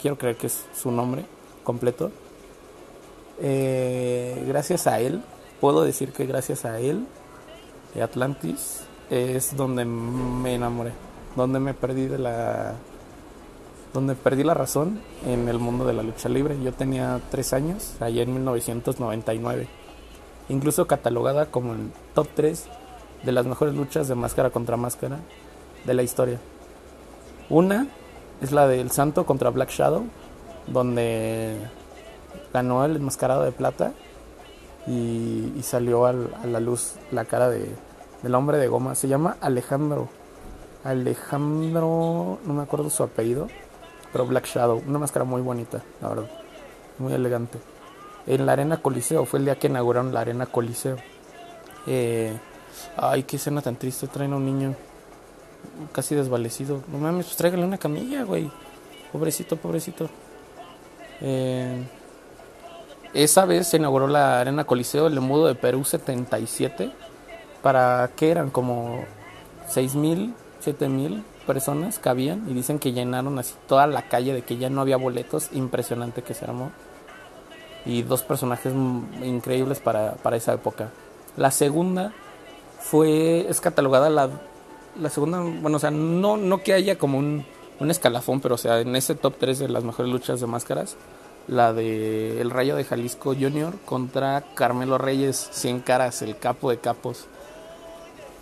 quiero 0.00 0.18
creer 0.18 0.36
que 0.36 0.46
es 0.46 0.64
su 0.74 0.90
nombre 0.90 1.24
completo. 1.64 2.10
Eh, 3.40 4.44
gracias 4.46 4.86
a 4.86 5.00
él, 5.00 5.22
puedo 5.60 5.84
decir 5.84 6.12
que 6.12 6.26
gracias 6.26 6.64
a 6.64 6.78
él, 6.78 7.06
Atlantis 8.02 8.82
es 9.10 9.56
donde 9.56 9.84
me 9.84 10.54
enamoré, 10.54 10.92
donde 11.34 11.60
me 11.60 11.74
perdí 11.74 12.06
de 12.06 12.18
la 12.18 12.74
donde 13.94 14.14
perdí 14.14 14.44
la 14.44 14.52
razón 14.52 15.00
en 15.24 15.48
el 15.48 15.58
mundo 15.58 15.86
de 15.86 15.94
la 15.94 16.02
lucha 16.02 16.28
libre. 16.28 16.56
Yo 16.62 16.72
tenía 16.72 17.18
tres 17.30 17.54
años, 17.54 17.94
allá 17.98 18.22
en 18.22 18.34
1999, 18.34 19.68
incluso 20.50 20.86
catalogada 20.86 21.46
como 21.46 21.72
el 21.72 21.90
top 22.14 22.28
3 22.34 22.66
de 23.22 23.32
las 23.32 23.46
mejores 23.46 23.74
luchas 23.74 24.06
de 24.06 24.14
máscara 24.14 24.50
contra 24.50 24.76
máscara 24.76 25.18
de 25.86 25.94
la 25.94 26.02
historia. 26.02 26.38
Una 27.48 27.86
es 28.42 28.52
la 28.52 28.68
del 28.68 28.90
Santo 28.90 29.24
contra 29.24 29.48
Black 29.48 29.70
Shadow, 29.70 30.04
donde 30.66 31.56
ganó 32.56 32.86
el 32.86 32.96
enmascarado 32.96 33.42
de 33.42 33.52
plata 33.52 33.92
y, 34.86 35.60
salió 35.62 36.06
a 36.06 36.12
la 36.12 36.58
luz 36.58 36.94
la 37.12 37.26
cara 37.26 37.50
de, 37.50 37.68
del 38.22 38.34
hombre 38.34 38.56
de 38.56 38.66
goma. 38.66 38.94
Se 38.94 39.08
llama 39.08 39.36
Alejandro. 39.42 40.08
Alejandro, 40.82 42.38
no 42.46 42.54
me 42.54 42.62
acuerdo 42.62 42.88
su 42.88 43.02
apellido, 43.02 43.48
pero 44.10 44.24
Black 44.24 44.46
Shadow. 44.46 44.82
Una 44.86 44.98
máscara 44.98 45.24
muy 45.26 45.42
bonita, 45.42 45.82
la 46.00 46.08
verdad. 46.08 46.30
Muy 46.98 47.12
elegante. 47.12 47.58
En 48.26 48.46
la 48.46 48.52
Arena 48.52 48.78
Coliseo, 48.78 49.26
fue 49.26 49.40
el 49.40 49.44
día 49.44 49.58
que 49.58 49.66
inauguraron 49.66 50.14
la 50.14 50.20
Arena 50.20 50.46
Coliseo. 50.46 50.96
Eh, 51.86 52.34
ay, 52.96 53.24
qué 53.24 53.36
escena 53.36 53.60
tan 53.60 53.76
triste. 53.76 54.06
Traen 54.06 54.32
a 54.32 54.36
un 54.36 54.46
niño 54.46 54.74
casi 55.92 56.14
desvalecido. 56.14 56.80
No 56.90 56.98
mames, 56.98 57.26
pues 57.26 57.36
tráigale 57.36 57.64
una 57.64 57.76
camilla, 57.76 58.22
güey. 58.22 58.50
Pobrecito, 59.12 59.56
pobrecito. 59.56 60.08
Eh, 61.20 61.84
esa 63.24 63.46
vez 63.46 63.68
se 63.68 63.78
inauguró 63.78 64.08
la 64.08 64.40
Arena 64.40 64.64
Coliseo, 64.64 65.06
el 65.06 65.20
Mudo 65.20 65.46
de 65.46 65.54
Perú 65.54 65.84
77. 65.84 66.92
¿Para 67.62 68.10
qué 68.14 68.30
eran? 68.30 68.50
Como 68.50 69.04
6.000, 69.68 70.34
7.000 70.64 71.22
personas 71.46 71.98
cabían 71.98 72.44
y 72.48 72.54
dicen 72.54 72.78
que 72.78 72.92
llenaron 72.92 73.38
así 73.38 73.54
toda 73.66 73.86
la 73.86 74.08
calle 74.08 74.34
de 74.34 74.42
que 74.42 74.58
ya 74.58 74.68
no 74.68 74.80
había 74.80 74.96
boletos. 74.96 75.50
Impresionante 75.52 76.22
que 76.22 76.34
se 76.34 76.44
armó. 76.44 76.72
Y 77.84 78.02
dos 78.02 78.22
personajes 78.22 78.72
increíbles 79.24 79.80
para, 79.80 80.14
para 80.16 80.36
esa 80.36 80.52
época. 80.52 80.90
La 81.36 81.50
segunda 81.50 82.12
fue, 82.80 83.48
es 83.48 83.60
catalogada 83.60 84.10
la, 84.10 84.28
la 85.00 85.10
segunda, 85.10 85.40
bueno, 85.40 85.76
o 85.76 85.80
sea, 85.80 85.90
no, 85.90 86.36
no 86.36 86.62
que 86.62 86.72
haya 86.72 86.98
como 86.98 87.18
un, 87.18 87.44
un 87.80 87.90
escalafón, 87.90 88.40
pero 88.40 88.56
o 88.56 88.58
sea, 88.58 88.80
en 88.80 88.94
ese 88.96 89.14
top 89.14 89.34
3 89.38 89.58
de 89.58 89.68
las 89.68 89.84
mejores 89.84 90.10
luchas 90.10 90.40
de 90.40 90.46
máscaras, 90.46 90.96
la 91.48 91.72
de 91.72 92.40
El 92.40 92.50
Rayo 92.50 92.76
de 92.76 92.84
Jalisco 92.84 93.34
Junior 93.34 93.74
contra 93.84 94.42
Carmelo 94.54 94.98
Reyes, 94.98 95.48
100 95.52 95.80
caras, 95.80 96.22
el 96.22 96.38
capo 96.38 96.70
de 96.70 96.78
capos. 96.78 97.26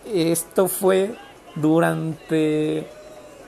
Esto 0.07 0.69
fue 0.69 1.14
durante 1.55 2.87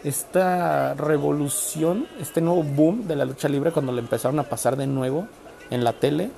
esta 0.04 0.94
revolución, 0.94 2.06
este 2.20 2.40
nuevo 2.40 2.62
boom 2.62 3.06
de 3.08 3.16
la 3.16 3.24
lucha 3.24 3.48
libre 3.48 3.72
cuando 3.72 3.92
le 3.92 4.00
empezaron 4.00 4.38
a 4.38 4.44
pasar 4.44 4.76
de 4.76 4.86
nuevo 4.86 5.26
en 5.70 5.84
la 5.84 5.92
tele 5.94 6.30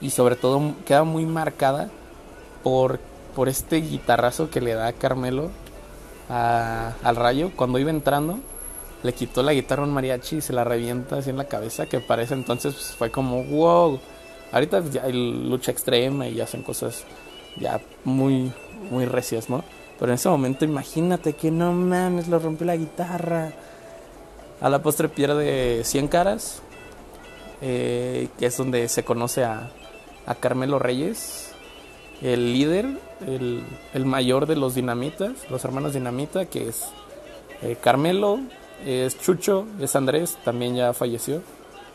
y 0.00 0.10
sobre 0.10 0.36
todo 0.36 0.74
queda 0.86 1.04
muy 1.04 1.26
marcada 1.26 1.88
por, 2.62 3.00
por 3.34 3.48
este 3.48 3.76
guitarrazo 3.76 4.50
que 4.50 4.60
le 4.60 4.74
da 4.74 4.92
Carmelo 4.92 5.50
al 6.28 7.16
rayo 7.16 7.50
cuando 7.56 7.78
iba 7.78 7.90
entrando 7.90 8.38
le 9.02 9.12
quitó 9.12 9.42
la 9.42 9.52
guitarra 9.52 9.82
a 9.82 9.86
un 9.86 9.92
mariachi 9.92 10.36
y 10.36 10.40
se 10.40 10.52
la 10.52 10.64
revienta 10.64 11.16
así 11.16 11.30
en 11.30 11.36
la 11.36 11.44
cabeza, 11.44 11.86
que 11.86 12.00
para 12.00 12.22
ese 12.22 12.34
entonces 12.34 12.74
pues, 12.74 12.86
fue 12.96 13.10
como, 13.10 13.42
wow. 13.44 14.00
Ahorita 14.52 14.82
ya 14.90 15.04
hay 15.04 15.12
lucha 15.12 15.70
extrema 15.70 16.26
y 16.26 16.40
hacen 16.40 16.62
cosas 16.62 17.04
ya 17.56 17.80
muy, 18.04 18.52
muy 18.90 19.04
recias, 19.04 19.48
¿no? 19.48 19.64
Pero 19.98 20.12
en 20.12 20.16
ese 20.16 20.28
momento 20.28 20.64
imagínate 20.64 21.34
que 21.34 21.50
no 21.50 21.72
mames, 21.72 22.26
lo 22.28 22.38
rompió 22.38 22.66
la 22.66 22.76
guitarra. 22.76 23.52
A 24.60 24.68
la 24.68 24.82
postre 24.82 25.08
pierde 25.08 25.84
100 25.84 26.08
caras, 26.08 26.62
eh, 27.62 28.28
que 28.38 28.46
es 28.46 28.56
donde 28.56 28.88
se 28.88 29.04
conoce 29.04 29.44
a, 29.44 29.70
a 30.26 30.34
Carmelo 30.34 30.78
Reyes, 30.78 31.52
el 32.22 32.52
líder, 32.52 32.86
el, 33.26 33.62
el, 33.94 34.04
mayor 34.04 34.46
de 34.46 34.56
los 34.56 34.74
dinamitas, 34.74 35.32
los 35.50 35.64
hermanos 35.64 35.94
dinamita, 35.94 36.46
que 36.46 36.68
es 36.68 36.88
eh, 37.62 37.76
Carmelo, 37.80 38.40
es 38.84 39.18
Chucho, 39.18 39.66
es 39.80 39.96
Andrés, 39.96 40.38
también 40.44 40.74
ya 40.74 40.92
falleció. 40.92 41.42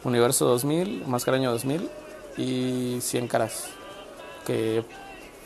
Universo 0.03 0.45
2000, 0.45 1.05
Máscara 1.07 1.37
Año 1.37 1.51
2000 1.51 1.89
y 2.37 2.97
100 3.01 3.27
caras. 3.27 3.67
Que 4.45 4.83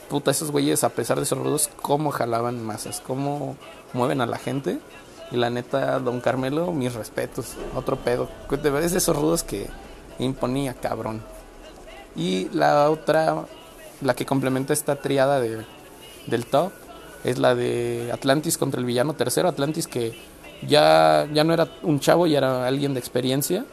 puta, 0.09 0.31
esos 0.31 0.51
güeyes, 0.51 0.83
a 0.83 0.89
pesar 0.89 1.19
de 1.19 1.25
ser 1.25 1.37
rudos, 1.37 1.69
cómo 1.81 2.11
jalaban 2.11 2.63
masas, 2.63 3.01
cómo 3.05 3.55
mueven 3.93 4.21
a 4.21 4.25
la 4.25 4.37
gente. 4.37 4.79
Y 5.31 5.37
la 5.37 5.49
neta, 5.49 5.99
Don 5.99 6.19
Carmelo, 6.21 6.73
mis 6.73 6.93
respetos. 6.93 7.53
Otro 7.75 7.97
pedo. 7.97 8.27
Es 8.81 8.91
de 8.91 8.97
esos 8.97 9.15
rudos 9.15 9.43
que 9.43 9.67
imponía, 10.17 10.73
cabrón. 10.73 11.21
Y 12.15 12.49
la 12.49 12.89
otra, 12.89 13.45
la 14.01 14.15
que 14.15 14.25
complementa 14.25 14.73
esta 14.73 14.95
triada 14.97 15.39
de, 15.39 15.65
del 16.25 16.45
top, 16.45 16.71
es 17.23 17.37
la 17.37 17.53
de 17.53 18.09
Atlantis 18.11 18.57
contra 18.57 18.79
el 18.79 18.85
villano 18.85 19.13
tercero. 19.13 19.47
Atlantis 19.47 19.87
que 19.87 20.19
ya, 20.67 21.27
ya 21.31 21.43
no 21.43 21.53
era 21.53 21.67
un 21.83 21.99
chavo, 21.99 22.27
ya 22.27 22.39
era 22.39 22.67
alguien 22.67 22.93
de 22.93 22.99
experiencia, 22.99 23.65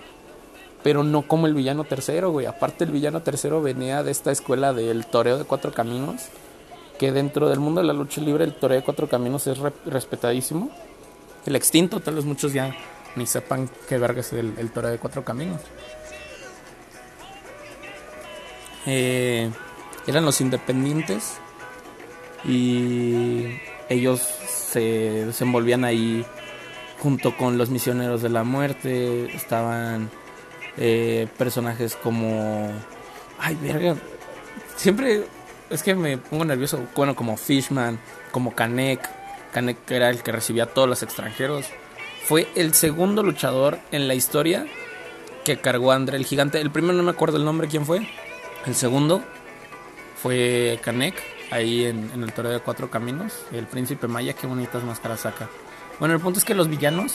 pero 0.83 1.03
no 1.03 1.22
como 1.22 1.46
el 1.46 1.55
villano 1.55 1.85
tercero, 1.85 2.31
güey. 2.31 2.46
Aparte 2.46 2.85
el 2.85 2.90
villano 2.90 3.22
tercero 3.22 3.61
venía 3.61 4.03
de 4.03 4.11
esta 4.11 4.31
escuela 4.31 4.72
del 4.72 5.07
toreo 5.07 5.38
de 5.38 5.44
cuatro 5.44 5.72
caminos, 5.72 6.27
que 6.99 7.12
dentro 7.12 7.49
del 7.49 7.61
mundo 7.61 7.81
de 7.81 7.87
la 7.87 7.92
lucha 7.92 8.20
libre 8.20 8.44
el 8.44 8.55
toreo 8.55 8.79
de 8.79 8.85
cuatro 8.85 9.09
caminos 9.09 9.46
es 9.46 9.59
respetadísimo. 9.85 10.70
El 11.44 11.57
extinto, 11.57 12.01
tal 12.01 12.14
vez 12.14 12.25
muchos 12.25 12.53
ya 12.53 12.75
ni 13.16 13.27
sepan 13.27 13.68
qué 13.88 13.99
verga 13.99 14.20
es 14.20 14.33
el, 14.33 14.55
el 14.59 14.70
toreo 14.70 14.90
de 14.90 14.99
cuatro 14.99 15.25
caminos. 15.25 15.61
Eh, 18.87 19.51
eran 20.07 20.25
los 20.25 20.40
independientes 20.40 21.38
y 22.44 23.59
ellos 23.88 24.20
se 24.20 24.81
desenvolvían 25.27 25.85
ahí 25.85 26.25
junto 26.98 27.37
con 27.37 27.59
los 27.59 27.70
misioneros 27.70 28.22
de 28.22 28.28
la 28.28 28.44
muerte 28.44 29.35
estaban 29.35 30.11
eh, 30.76 31.28
personajes 31.38 31.96
como 31.96 32.70
ay 33.38 33.56
verga 33.61 33.96
siempre 34.76 35.24
es 35.70 35.82
que 35.82 35.94
me 35.94 36.18
pongo 36.18 36.44
nervioso 36.44 36.87
bueno 36.94 37.14
como 37.14 37.37
Fishman 37.37 37.98
como 38.30 38.54
Kanek 38.54 39.09
Kanek 39.52 39.90
era 39.90 40.11
el 40.11 40.22
que 40.22 40.32
recibía 40.32 40.64
a 40.64 40.66
todos 40.66 40.88
los 40.88 41.02
extranjeros 41.02 41.66
fue 42.24 42.48
el 42.54 42.74
segundo 42.74 43.22
luchador 43.22 43.78
en 43.92 44.09
la 44.09 44.14
historia 44.14 44.66
que 45.44 45.59
cargó 45.59 45.92
a 45.92 45.96
André 45.96 46.16
el 46.16 46.24
gigante 46.24 46.61
el 46.61 46.70
primero 46.70 46.94
no 46.94 47.02
me 47.02 47.11
acuerdo 47.11 47.37
el 47.37 47.44
nombre 47.44 47.68
quién 47.68 47.87
fue 47.87 48.09
el 48.66 48.74
segundo 48.74 49.22
fue 50.22 50.80
Kanek 50.82 51.14
ahí 51.50 51.85
en, 51.85 52.11
el 52.22 52.32
torneo 52.32 52.52
de 52.52 52.61
cuatro 52.61 52.90
caminos 52.90 53.32
el 53.52 53.66
príncipe 53.66 54.09
maya 54.09 54.32
qué 54.32 54.46
bonitas 54.46 54.82
máscaras 54.82 55.20
saca 55.20 55.48
bueno, 55.98 56.14
el 56.14 56.20
punto 56.20 56.38
es 56.38 56.44
que 56.44 56.54
los 56.54 56.68
villanos, 56.68 57.14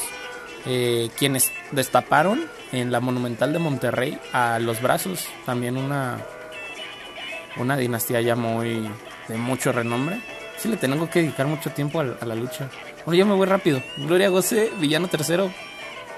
eh, 0.65 1.09
quienes 1.17 1.51
destaparon 1.71 2.45
en 2.71 2.91
la 2.91 2.99
Monumental 2.99 3.53
de 3.53 3.59
Monterrey 3.59 4.19
a 4.33 4.59
los 4.59 4.81
brazos, 4.81 5.27
también 5.45 5.77
una, 5.77 6.19
una 7.57 7.77
dinastía 7.77 8.21
ya 8.21 8.35
muy 8.35 8.89
de 9.27 9.37
mucho 9.37 9.71
renombre. 9.71 10.19
Sí 10.57 10.67
le 10.67 10.77
tengo 10.77 11.09
que 11.09 11.21
dedicar 11.21 11.47
mucho 11.47 11.71
tiempo 11.71 11.99
a, 11.99 12.25
la 12.25 12.35
lucha. 12.35 12.69
Oye, 13.05 13.19
yo 13.19 13.25
me 13.25 13.33
voy 13.33 13.47
rápido. 13.47 13.81
Gloria 13.97 14.29
Goce, 14.29 14.71
villano 14.79 15.07
tercero. 15.07 15.51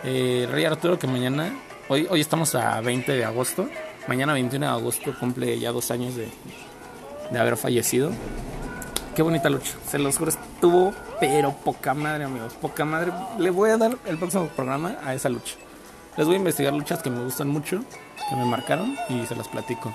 Eh, 0.03 0.47
Rey 0.51 0.65
Arturo, 0.65 0.99
que 0.99 1.07
mañana, 1.07 1.53
hoy, 1.87 2.07
hoy 2.09 2.19
estamos 2.19 2.53
a 2.55 2.81
20 2.81 3.13
de 3.13 3.23
agosto. 3.23 3.69
Mañana 4.07 4.33
21 4.33 4.65
de 4.65 4.71
agosto 4.71 5.13
cumple 5.17 5.57
ya 5.59 5.71
dos 5.71 5.91
años 5.91 6.15
de, 6.15 6.27
de 7.31 7.39
haber 7.39 7.55
fallecido. 7.55 8.11
Qué 9.15 9.21
bonita 9.21 9.47
lucha. 9.47 9.73
Se 9.87 9.99
los 9.99 10.17
juro, 10.17 10.31
estuvo, 10.31 10.91
pero 11.19 11.51
poca 11.51 11.93
madre, 11.93 12.23
amigos. 12.23 12.53
Poca 12.55 12.83
madre. 12.83 13.11
Le 13.37 13.51
voy 13.51 13.69
a 13.69 13.77
dar 13.77 13.95
el 14.05 14.17
próximo 14.17 14.47
programa 14.47 14.95
a 15.03 15.13
esa 15.13 15.29
lucha. 15.29 15.53
Les 16.17 16.25
voy 16.25 16.35
a 16.35 16.39
investigar 16.39 16.73
luchas 16.73 17.03
que 17.03 17.11
me 17.11 17.23
gustan 17.23 17.47
mucho, 17.47 17.83
que 18.27 18.35
me 18.35 18.45
marcaron 18.45 18.95
y 19.09 19.23
se 19.27 19.35
las 19.35 19.47
platico. 19.47 19.93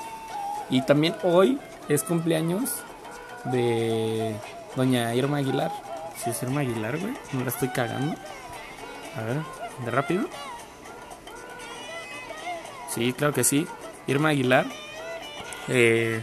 Y 0.71 0.83
también 0.83 1.17
hoy 1.25 1.59
es 1.89 2.05
cumpleaños 2.05 2.77
de 3.47 4.37
doña 4.77 5.13
Irma 5.17 5.39
Aguilar. 5.39 5.73
Si 6.17 6.31
es 6.31 6.41
Irma 6.45 6.61
Aguilar, 6.61 6.99
güey. 6.99 7.15
No 7.33 7.43
la 7.43 7.49
estoy 7.49 7.69
cagando. 7.71 8.15
A 9.17 9.23
ver, 9.23 9.39
de 9.85 9.91
rápido. 9.91 10.27
Sí, 12.89 13.13
claro 13.13 13.35
que 13.35 13.43
sí. 13.43 13.67
Irma 14.07 14.29
Aguilar. 14.29 14.67
Eh, 15.67 16.23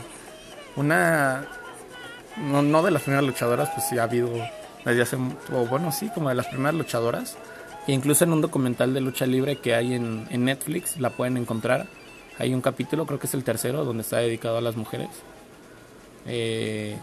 una 0.77 1.45
no, 2.37 2.61
no 2.61 2.83
de 2.83 2.91
las 2.91 3.03
primeras 3.03 3.25
luchadoras, 3.25 3.69
pues 3.69 3.87
sí 3.87 3.97
ha 3.97 4.03
habido 4.03 4.29
desde 4.85 5.01
hace, 5.01 5.17
bueno, 5.69 5.91
sí, 5.91 6.09
como 6.13 6.29
de 6.29 6.35
las 6.35 6.47
primeras 6.47 6.75
luchadoras. 6.75 7.37
E 7.87 7.91
incluso 7.91 8.23
en 8.23 8.33
un 8.33 8.41
documental 8.41 8.93
de 8.93 9.01
lucha 9.01 9.25
libre 9.25 9.57
que 9.57 9.75
hay 9.75 9.93
en, 9.93 10.27
en, 10.29 10.45
Netflix, 10.45 10.99
la 10.99 11.09
pueden 11.09 11.37
encontrar. 11.37 11.87
Hay 12.37 12.53
un 12.53 12.61
capítulo, 12.61 13.05
creo 13.05 13.19
que 13.19 13.27
es 13.27 13.33
el 13.33 13.43
tercero, 13.43 13.83
donde 13.83 14.01
está 14.01 14.17
dedicado 14.17 14.57
a 14.57 14.61
las 14.61 14.75
mujeres. 14.75 15.09
Eh, 16.27 16.97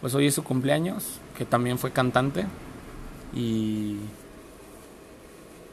pues 0.00 0.14
hoy 0.14 0.26
es 0.26 0.34
su 0.34 0.44
cumpleaños, 0.44 1.20
que 1.36 1.44
también 1.44 1.78
fue 1.78 1.92
cantante. 1.92 2.46
Y 3.34 3.98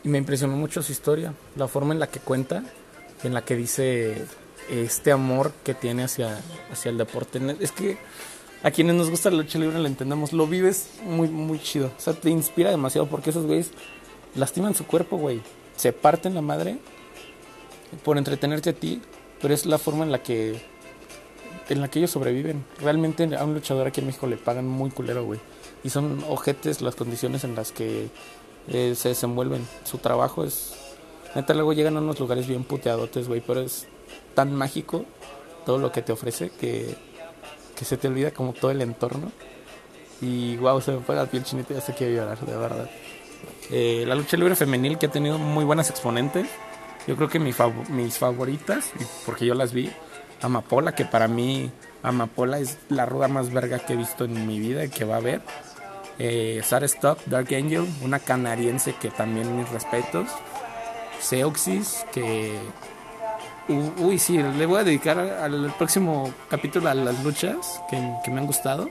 Y 0.03 0.09
me 0.09 0.17
impresionó 0.17 0.55
mucho 0.57 0.81
su 0.81 0.91
historia, 0.91 1.33
la 1.55 1.67
forma 1.67 1.93
en 1.93 1.99
la 1.99 2.07
que 2.07 2.19
cuenta, 2.19 2.63
en 3.23 3.33
la 3.33 3.43
que 3.43 3.55
dice 3.55 4.25
este 4.69 5.11
amor 5.11 5.51
que 5.63 5.73
tiene 5.73 6.03
hacia, 6.03 6.39
hacia 6.71 6.89
el 6.89 6.97
deporte. 6.97 7.39
Es 7.59 7.71
que 7.71 7.97
a 8.63 8.71
quienes 8.71 8.95
nos 8.95 9.09
gusta 9.09 9.29
la 9.29 9.37
lucha 9.37 9.59
libre 9.59 9.77
lo 9.79 9.87
entendemos, 9.87 10.31
lo 10.31 10.47
vives 10.47 10.87
muy, 11.03 11.27
muy 11.27 11.59
chido. 11.59 11.91
O 11.97 11.99
sea, 11.99 12.13
te 12.13 12.29
inspira 12.29 12.69
demasiado 12.69 13.07
porque 13.07 13.31
esos 13.31 13.45
güeyes 13.45 13.71
lastiman 14.35 14.73
su 14.73 14.85
cuerpo, 14.85 15.17
güey. 15.17 15.41
Se 15.75 15.91
parten 15.91 16.33
la 16.33 16.41
madre 16.41 16.77
por 18.03 18.17
entretenerte 18.17 18.69
a 18.69 18.73
ti, 18.73 19.01
pero 19.41 19.53
es 19.53 19.65
la 19.65 19.77
forma 19.77 20.05
en 20.05 20.11
la 20.11 20.23
que 20.23 20.61
en 21.69 21.81
la 21.81 21.89
que 21.89 21.99
ellos 21.99 22.11
sobreviven. 22.11 22.63
Realmente 22.79 23.35
a 23.35 23.43
un 23.43 23.53
luchador 23.53 23.87
aquí 23.87 24.01
en 24.01 24.07
México 24.07 24.27
le 24.27 24.37
pagan 24.37 24.67
muy 24.67 24.91
culero, 24.91 25.25
güey. 25.25 25.39
Y 25.83 25.89
son 25.89 26.23
ojetes 26.29 26.81
las 26.81 26.95
condiciones 26.95 27.43
en 27.43 27.55
las 27.55 27.71
que 27.71 28.09
eh, 28.67 28.93
se 28.95 29.09
desenvuelven. 29.09 29.67
Su 29.83 29.97
trabajo 29.97 30.43
es... 30.43 30.73
Neta, 31.35 31.53
luego 31.53 31.73
llegan 31.73 31.97
a 31.97 32.01
unos 32.01 32.19
lugares 32.19 32.47
bien 32.47 32.63
puteadotes, 32.63 33.27
güey, 33.27 33.41
pero 33.41 33.61
es 33.61 33.87
tan 34.33 34.53
mágico 34.53 35.05
todo 35.65 35.77
lo 35.77 35.91
que 35.91 36.01
te 36.01 36.11
ofrece 36.11 36.49
que, 36.49 36.95
que 37.75 37.85
se 37.85 37.97
te 37.97 38.07
olvida 38.07 38.31
como 38.31 38.53
todo 38.53 38.71
el 38.71 38.81
entorno. 38.81 39.31
Y 40.21 40.55
wow, 40.57 40.79
se 40.81 40.93
me 40.93 40.99
fue 40.99 41.15
la 41.15 41.25
piel 41.25 41.43
chinita 41.43 41.73
y 41.73 41.77
hasta 41.77 41.93
quiero 41.93 42.15
llorar, 42.15 42.39
de 42.39 42.55
verdad. 42.55 42.89
Eh, 43.71 44.05
la 44.07 44.15
lucha 44.15 44.37
libre 44.37 44.55
femenil 44.55 44.97
que 44.97 45.07
ha 45.07 45.11
tenido 45.11 45.37
muy 45.37 45.65
buenas 45.65 45.89
exponentes. 45.89 46.47
Yo 47.07 47.15
creo 47.15 47.27
que 47.27 47.39
mi 47.39 47.53
mis 47.89 48.17
favoritas, 48.17 48.91
porque 49.25 49.45
yo 49.45 49.53
las 49.53 49.73
vi, 49.73 49.91
Amapola, 50.41 50.95
que 50.95 51.03
para 51.03 51.27
mí 51.27 51.71
Amapola 52.01 52.59
es 52.59 52.77
la 52.89 53.05
ruda 53.05 53.27
más 53.27 53.51
verga 53.51 53.79
que 53.79 53.93
he 53.93 53.95
visto 53.97 54.25
en 54.25 54.47
mi 54.47 54.59
vida 54.59 54.85
y 54.85 54.89
que 54.89 55.03
va 55.03 55.15
a 55.15 55.17
haber. 55.17 55.41
Eh, 56.19 56.61
Sarah 56.63 56.85
Stock, 56.85 57.19
Dark 57.25 57.53
Angel, 57.53 57.85
una 58.01 58.19
canariense 58.19 58.93
que 58.95 59.09
también 59.09 59.57
mis 59.57 59.69
respetos. 59.69 60.29
Seoxis, 61.19 62.05
que. 62.13 62.57
Uy, 63.67 64.19
sí, 64.19 64.37
le 64.37 64.65
voy 64.65 64.79
a 64.79 64.83
dedicar 64.83 65.17
al 65.19 65.73
próximo 65.77 66.33
capítulo 66.49 66.89
a 66.89 66.93
las 66.93 67.23
luchas 67.23 67.81
que, 67.89 67.97
me 68.31 68.39
han 68.39 68.45
gustado. 68.45 68.89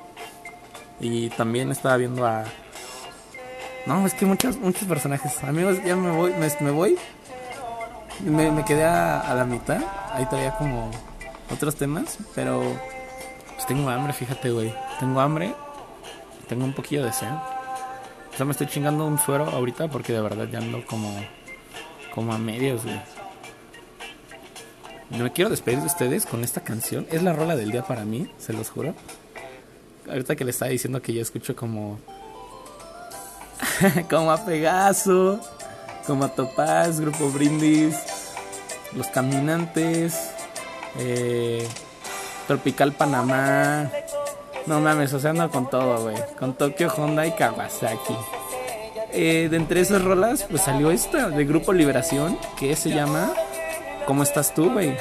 Y 1.00 1.30
también 1.30 1.70
estaba 1.70 1.96
viendo 1.96 2.26
a. 2.26 2.44
No, 3.86 4.06
es 4.06 4.14
que 4.14 4.24
muchos, 4.24 4.58
muchos 4.58 4.84
personajes. 4.84 5.42
Amigos, 5.44 5.78
ya 5.84 5.96
me 5.96 6.10
voy. 6.12 6.32
Me, 6.60 6.70
voy. 6.70 6.96
Me, 8.24 8.64
quedé 8.64 8.84
a, 8.84 9.34
la 9.34 9.44
mitad. 9.44 9.82
Ahí 10.12 10.26
traía 10.26 10.52
como 10.56 10.90
otros 11.50 11.76
temas, 11.76 12.18
pero 12.34 12.62
pues 13.54 13.66
tengo 13.66 13.88
hambre, 13.90 14.12
fíjate, 14.12 14.50
güey. 14.50 14.72
Tengo 15.00 15.20
hambre, 15.20 15.54
tengo 16.48 16.64
un 16.64 16.72
poquillo 16.72 17.04
de 17.04 17.12
sed. 17.12 17.32
O 18.32 18.36
sea, 18.36 18.46
me 18.46 18.52
estoy 18.52 18.68
chingando 18.68 19.06
un 19.06 19.18
suero 19.18 19.50
ahorita 19.50 19.88
porque 19.88 20.12
de 20.12 20.20
verdad 20.20 20.48
ya 20.50 20.58
ando 20.58 20.86
como, 20.86 21.12
como 22.14 22.32
a 22.32 22.38
medios, 22.38 22.84
güey. 22.84 23.00
Me 25.18 25.30
quiero 25.30 25.50
despedir 25.50 25.80
de 25.80 25.86
ustedes 25.86 26.26
con 26.26 26.42
esta 26.42 26.62
canción. 26.62 27.06
Es 27.10 27.22
la 27.22 27.32
rola 27.32 27.54
del 27.54 27.70
día 27.70 27.82
para 27.82 28.04
mí, 28.04 28.28
se 28.38 28.52
los 28.52 28.70
juro. 28.70 28.94
Ahorita 30.08 30.34
que 30.34 30.44
le 30.44 30.50
estaba 30.50 30.70
diciendo 30.70 31.00
que 31.02 31.12
ya 31.12 31.22
escucho 31.22 31.54
como. 31.54 32.00
como 34.10 34.32
a 34.32 34.44
Pegaso, 34.44 35.38
como 36.06 36.24
a 36.24 36.28
Topaz, 36.28 37.00
Grupo 37.00 37.30
Brindis, 37.30 37.96
Los 38.96 39.06
Caminantes, 39.08 40.30
eh, 40.98 41.68
Tropical 42.48 42.92
Panamá. 42.92 43.90
No 44.66 44.80
mames, 44.80 45.12
o 45.12 45.20
sea, 45.20 45.30
ando 45.30 45.50
con 45.50 45.68
todo, 45.68 46.02
güey. 46.02 46.16
Con 46.38 46.54
Tokio, 46.54 46.92
Honda 46.96 47.26
y 47.26 47.32
Kawasaki. 47.32 48.16
Eh, 49.12 49.48
de 49.50 49.56
entre 49.56 49.80
esas 49.80 50.02
rolas, 50.02 50.46
pues 50.48 50.62
salió 50.62 50.90
esta 50.90 51.28
de 51.28 51.44
Grupo 51.44 51.72
Liberación, 51.72 52.38
que 52.58 52.74
se 52.76 52.90
llama 52.90 53.32
¿Cómo 54.06 54.22
estás 54.22 54.54
tú, 54.54 54.72
güey? 54.72 54.96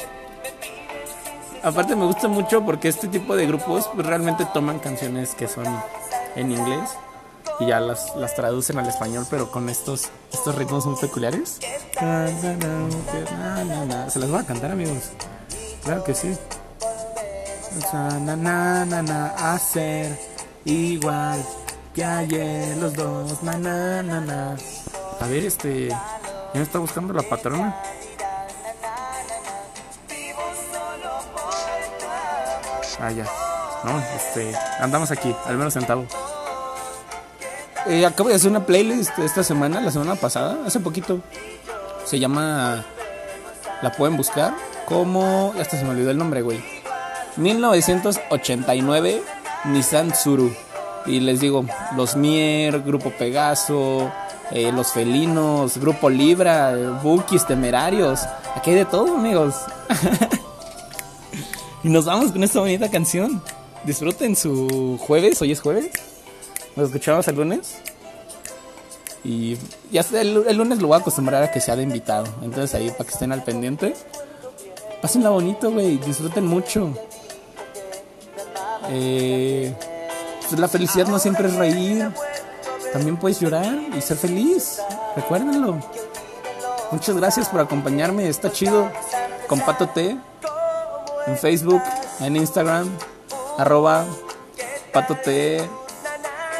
Aparte 1.63 1.95
me 1.95 2.05
gusta 2.05 2.27
mucho 2.27 2.63
porque 2.65 2.87
este 2.87 3.07
tipo 3.07 3.35
de 3.35 3.45
grupos 3.45 3.89
pues, 3.93 4.05
realmente 4.05 4.45
toman 4.53 4.79
canciones 4.79 5.35
que 5.35 5.47
son 5.47 5.65
en 6.35 6.51
inglés 6.51 6.89
y 7.59 7.67
ya 7.67 7.79
las, 7.79 8.15
las 8.15 8.33
traducen 8.35 8.79
al 8.79 8.87
español, 8.87 9.27
pero 9.29 9.51
con 9.51 9.69
estos, 9.69 10.09
estos 10.33 10.55
ritmos 10.55 10.85
muy 10.85 10.99
peculiares. 10.99 11.59
Se 14.09 14.19
las 14.19 14.29
voy 14.29 14.39
a 14.39 14.43
cantar, 14.43 14.71
amigos. 14.71 15.11
Claro 15.83 16.03
que 16.03 16.15
sí. 16.15 16.35
na, 17.93 18.35
na, 18.35 18.85
na, 18.85 19.01
na, 19.03 19.53
hacer 19.53 20.17
igual 20.65 21.43
que 21.93 22.03
ayer 22.03 22.77
los 22.77 22.93
dos. 22.93 23.43
Na, 23.43 23.57
na, 23.57 24.01
na. 24.01 24.57
A 25.19 25.27
ver, 25.27 25.45
este. 25.45 25.89
¿Ya 25.89 26.55
me 26.55 26.63
está 26.63 26.79
buscando 26.79 27.13
la 27.13 27.21
patrona? 27.21 27.75
Ah, 33.01 33.11
ya. 33.11 33.25
No, 33.83 33.99
este. 34.15 34.53
Andamos 34.79 35.09
aquí, 35.11 35.35
al 35.45 35.57
menos 35.57 35.73
sentado. 35.73 36.05
Eh, 37.87 38.05
acabo 38.05 38.29
de 38.29 38.35
hacer 38.35 38.51
una 38.51 38.63
playlist 38.63 39.17
esta 39.17 39.43
semana, 39.43 39.81
la 39.81 39.89
semana 39.89 40.13
pasada, 40.15 40.59
hace 40.65 40.79
poquito. 40.79 41.19
Se 42.05 42.19
llama. 42.19 42.85
La 43.81 43.91
pueden 43.91 44.15
buscar 44.17 44.53
como. 44.85 45.53
Hasta 45.59 45.77
se 45.77 45.83
me 45.83 45.89
olvidó 45.89 46.11
el 46.11 46.17
nombre, 46.17 46.43
güey. 46.43 46.63
1989 47.37 49.23
Nissan 49.65 50.11
Tsuru. 50.11 50.53
Y 51.07 51.19
les 51.19 51.39
digo, 51.39 51.65
los 51.95 52.15
Mier, 52.15 52.81
Grupo 52.81 53.09
Pegaso, 53.09 54.11
eh, 54.51 54.71
los 54.71 54.91
Felinos, 54.91 55.79
Grupo 55.79 56.11
Libra, 56.11 56.75
Bookies, 57.01 57.47
Temerarios. 57.47 58.19
Aquí 58.55 58.69
hay 58.69 58.75
de 58.75 58.85
todo, 58.85 59.15
amigos. 59.15 59.55
y 61.83 61.89
nos 61.89 62.05
vamos 62.05 62.31
con 62.31 62.43
esta 62.43 62.59
bonita 62.59 62.89
canción. 62.89 63.41
Disfruten 63.83 64.35
su 64.35 64.99
jueves, 65.01 65.41
hoy 65.41 65.51
es 65.51 65.61
jueves. 65.61 65.89
Nos 66.75 66.87
escuchamos 66.87 67.27
el 67.27 67.35
lunes. 67.35 67.77
Y 69.23 69.57
ya 69.91 70.05
el, 70.13 70.45
el 70.47 70.57
lunes 70.57 70.79
lo 70.79 70.87
voy 70.87 70.97
a 70.97 71.01
acostumbrar 71.01 71.43
a 71.43 71.51
que 71.51 71.59
sea 71.59 71.75
de 71.75 71.83
invitado. 71.83 72.25
Entonces 72.41 72.73
ahí 72.75 72.89
para 72.91 73.05
que 73.05 73.11
estén 73.11 73.31
al 73.31 73.43
pendiente. 73.43 73.95
Pásenla 75.01 75.29
bonito, 75.31 75.71
güey. 75.71 75.97
Disfruten 75.97 76.45
mucho. 76.45 76.93
Eh, 78.89 79.73
pues 80.47 80.59
la 80.59 80.67
felicidad 80.67 81.07
no 81.07 81.17
siempre 81.17 81.47
es 81.47 81.55
reír. 81.55 82.09
También 82.93 83.17
puedes 83.17 83.39
llorar 83.39 83.79
y 83.97 84.01
ser 84.01 84.17
feliz. 84.17 84.79
Recuérdenlo. 85.15 85.79
Muchas 86.91 87.15
gracias 87.15 87.49
por 87.49 87.61
acompañarme. 87.61 88.27
Está 88.27 88.51
chido. 88.51 88.91
Con 89.47 89.59
Pato 89.61 89.89
T. 89.89 90.17
En 91.27 91.37
Facebook, 91.37 91.81
en 92.19 92.35
Instagram. 92.35 92.89
Arroba 93.57 94.05
Pato 94.91 95.15
T. 95.15 95.67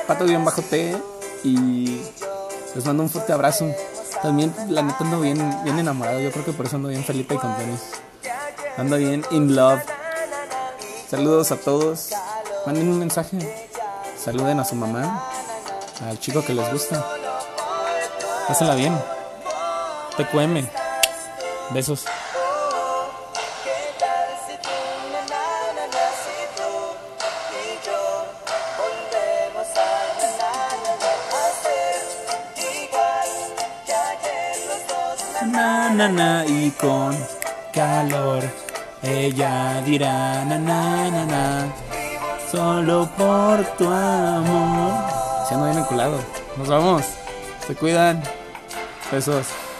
Pato-T. 0.07 0.97
Y 1.43 2.01
les 2.75 2.85
mando 2.85 3.03
un 3.03 3.09
fuerte 3.09 3.33
abrazo. 3.33 3.67
También, 4.21 4.53
la 4.69 4.83
neta, 4.83 4.99
ando 4.99 5.19
bien, 5.19 5.63
bien 5.63 5.79
enamorado. 5.79 6.19
Yo 6.19 6.31
creo 6.31 6.45
que 6.45 6.51
por 6.53 6.67
eso 6.67 6.75
ando 6.75 6.89
bien 6.89 7.03
feliz 7.03 7.25
y 7.29 7.35
con 7.35 7.55
tenis. 7.57 7.81
Ando 8.77 8.97
bien 8.97 9.25
in 9.31 9.55
love. 9.55 9.81
Saludos 11.09 11.51
a 11.51 11.57
todos. 11.57 12.09
Manden 12.65 12.87
un 12.89 12.99
mensaje. 12.99 13.69
Saluden 14.17 14.59
a 14.59 14.65
su 14.65 14.75
mamá. 14.75 15.27
Al 16.07 16.19
chico 16.19 16.43
que 16.45 16.53
les 16.53 16.71
gusta. 16.71 17.03
Pásenla 18.47 18.75
bien. 18.75 18.97
TQM. 20.17 20.67
Besos. 21.73 22.05
Con 36.81 37.15
calor. 37.73 38.43
Ella 39.03 39.81
dirá 39.85 40.43
na 40.45 40.57
na 40.57 41.09
na 41.09 41.25
na, 41.25 41.73
solo 42.51 43.09
por 43.17 43.63
tu 43.77 43.85
amor. 43.85 44.93
Se 45.47 45.55
ando 45.55 45.65
bien 45.65 45.79
enculado. 45.79 46.17
Nos 46.57 46.67
vamos. 46.67 47.03
Se 47.65 47.75
cuidan. 47.75 48.21
Besos. 49.11 49.70